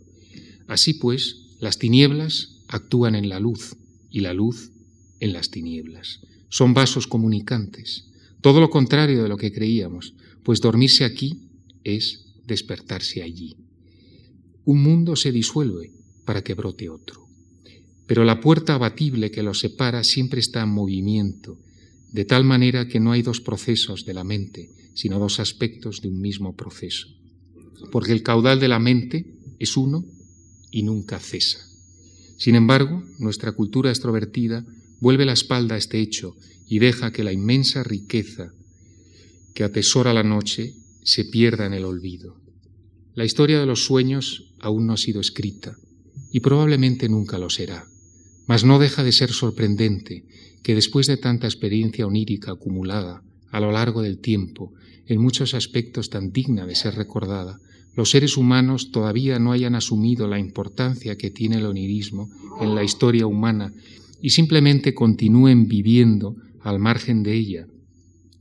Así 0.68 0.94
pues, 0.94 1.56
las 1.60 1.78
tinieblas 1.78 2.62
actúan 2.68 3.14
en 3.14 3.28
la 3.28 3.40
luz 3.40 3.76
y 4.10 4.20
la 4.20 4.32
luz 4.32 4.70
en 5.20 5.32
las 5.32 5.50
tinieblas. 5.50 6.20
Son 6.48 6.74
vasos 6.74 7.06
comunicantes, 7.06 8.06
todo 8.40 8.60
lo 8.60 8.70
contrario 8.70 9.22
de 9.22 9.28
lo 9.28 9.36
que 9.36 9.52
creíamos, 9.52 10.14
pues 10.42 10.60
dormirse 10.60 11.04
aquí 11.04 11.48
es 11.84 12.26
despertarse 12.46 13.22
allí. 13.22 13.56
Un 14.64 14.82
mundo 14.82 15.16
se 15.16 15.32
disuelve 15.32 15.92
para 16.24 16.42
que 16.42 16.54
brote 16.54 16.88
otro, 16.88 17.28
pero 18.06 18.24
la 18.24 18.40
puerta 18.40 18.74
abatible 18.74 19.30
que 19.30 19.42
los 19.42 19.60
separa 19.60 20.04
siempre 20.04 20.40
está 20.40 20.62
en 20.62 20.70
movimiento, 20.70 21.58
de 22.12 22.24
tal 22.24 22.44
manera 22.44 22.88
que 22.88 23.00
no 23.00 23.12
hay 23.12 23.22
dos 23.22 23.40
procesos 23.40 24.04
de 24.04 24.14
la 24.14 24.24
mente, 24.24 24.70
sino 24.94 25.18
dos 25.18 25.40
aspectos 25.40 26.02
de 26.02 26.08
un 26.08 26.20
mismo 26.20 26.54
proceso. 26.54 27.08
Porque 27.90 28.12
el 28.12 28.22
caudal 28.22 28.60
de 28.60 28.68
la 28.68 28.78
mente 28.78 29.26
es 29.58 29.76
uno 29.76 30.04
y 30.70 30.82
nunca 30.82 31.18
cesa. 31.18 31.58
Sin 32.36 32.54
embargo, 32.54 33.02
nuestra 33.18 33.52
cultura 33.52 33.90
extrovertida 33.90 34.64
vuelve 35.00 35.24
la 35.24 35.32
espalda 35.32 35.76
a 35.76 35.78
este 35.78 36.00
hecho 36.00 36.34
y 36.66 36.78
deja 36.78 37.12
que 37.12 37.24
la 37.24 37.32
inmensa 37.32 37.82
riqueza 37.82 38.52
que 39.54 39.64
atesora 39.64 40.14
la 40.14 40.22
noche 40.22 40.74
se 41.02 41.24
pierda 41.24 41.66
en 41.66 41.74
el 41.74 41.84
olvido. 41.84 42.40
La 43.14 43.24
historia 43.24 43.60
de 43.60 43.66
los 43.66 43.84
sueños 43.84 44.54
aún 44.58 44.86
no 44.86 44.94
ha 44.94 44.96
sido 44.96 45.20
escrita 45.20 45.76
y 46.30 46.40
probablemente 46.40 47.08
nunca 47.08 47.38
lo 47.38 47.50
será, 47.50 47.86
mas 48.46 48.64
no 48.64 48.78
deja 48.78 49.04
de 49.04 49.12
ser 49.12 49.32
sorprendente 49.32 50.24
que 50.62 50.74
después 50.74 51.06
de 51.06 51.18
tanta 51.18 51.46
experiencia 51.46 52.06
onírica 52.06 52.52
acumulada 52.52 53.22
a 53.52 53.60
lo 53.60 53.70
largo 53.70 54.02
del 54.02 54.18
tiempo, 54.18 54.72
en 55.06 55.20
muchos 55.20 55.54
aspectos 55.54 56.10
tan 56.10 56.32
digna 56.32 56.66
de 56.66 56.74
ser 56.74 56.94
recordada, 56.94 57.60
los 57.94 58.10
seres 58.10 58.38
humanos 58.38 58.90
todavía 58.90 59.38
no 59.38 59.52
hayan 59.52 59.74
asumido 59.74 60.26
la 60.26 60.38
importancia 60.38 61.16
que 61.16 61.30
tiene 61.30 61.56
el 61.56 61.66
onirismo 61.66 62.30
en 62.60 62.74
la 62.74 62.82
historia 62.82 63.26
humana 63.26 63.72
y 64.22 64.30
simplemente 64.30 64.94
continúen 64.94 65.68
viviendo 65.68 66.34
al 66.60 66.78
margen 66.78 67.22
de 67.22 67.34
ella, 67.34 67.66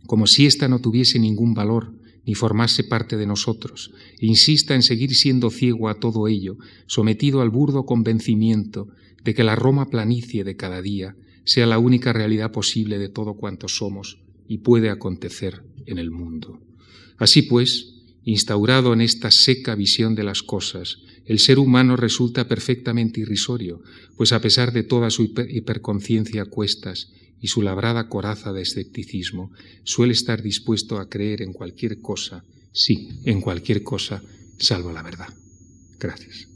como 0.07 0.27
si 0.27 0.45
ésta 0.45 0.69
no 0.69 0.79
tuviese 0.79 1.19
ningún 1.19 1.53
valor 1.53 1.93
ni 2.25 2.33
formase 2.33 2.85
parte 2.85 3.17
de 3.17 3.25
nosotros, 3.25 3.91
e 4.19 4.27
insista 4.27 4.75
en 4.75 4.83
seguir 4.83 5.13
siendo 5.15 5.49
ciego 5.49 5.89
a 5.89 5.95
todo 5.95 6.27
ello, 6.29 6.55
sometido 6.85 7.41
al 7.41 7.49
burdo 7.49 7.85
convencimiento 7.85 8.87
de 9.25 9.33
que 9.33 9.43
la 9.43 9.55
Roma 9.55 9.89
planicie 9.89 10.45
de 10.45 10.55
cada 10.55 10.81
día 10.81 11.15
sea 11.43 11.65
la 11.65 11.79
única 11.79 12.13
realidad 12.13 12.51
posible 12.51 12.99
de 12.99 13.09
todo 13.09 13.33
cuanto 13.33 13.67
somos 13.67 14.19
y 14.51 14.57
puede 14.57 14.89
acontecer 14.89 15.63
en 15.85 15.97
el 15.97 16.11
mundo. 16.11 16.59
Así 17.17 17.43
pues, 17.43 17.93
instaurado 18.25 18.91
en 18.91 18.99
esta 18.99 19.31
seca 19.31 19.75
visión 19.75 20.13
de 20.13 20.23
las 20.23 20.43
cosas, 20.43 20.97
el 21.25 21.39
ser 21.39 21.57
humano 21.57 21.95
resulta 21.95 22.49
perfectamente 22.49 23.21
irrisorio, 23.21 23.81
pues 24.17 24.33
a 24.33 24.41
pesar 24.41 24.73
de 24.73 24.83
toda 24.83 25.09
su 25.09 25.31
hiperconciencia 25.47 26.41
a 26.41 26.45
cuestas 26.47 27.13
y 27.39 27.47
su 27.47 27.61
labrada 27.61 28.09
coraza 28.09 28.51
de 28.51 28.63
escepticismo, 28.63 29.53
suele 29.85 30.11
estar 30.11 30.41
dispuesto 30.41 30.99
a 30.99 31.07
creer 31.07 31.41
en 31.41 31.53
cualquier 31.53 32.01
cosa, 32.01 32.43
sí, 32.73 33.07
en 33.23 33.39
cualquier 33.39 33.83
cosa, 33.83 34.21
salvo 34.57 34.91
la 34.91 35.01
verdad. 35.01 35.29
Gracias. 35.97 36.50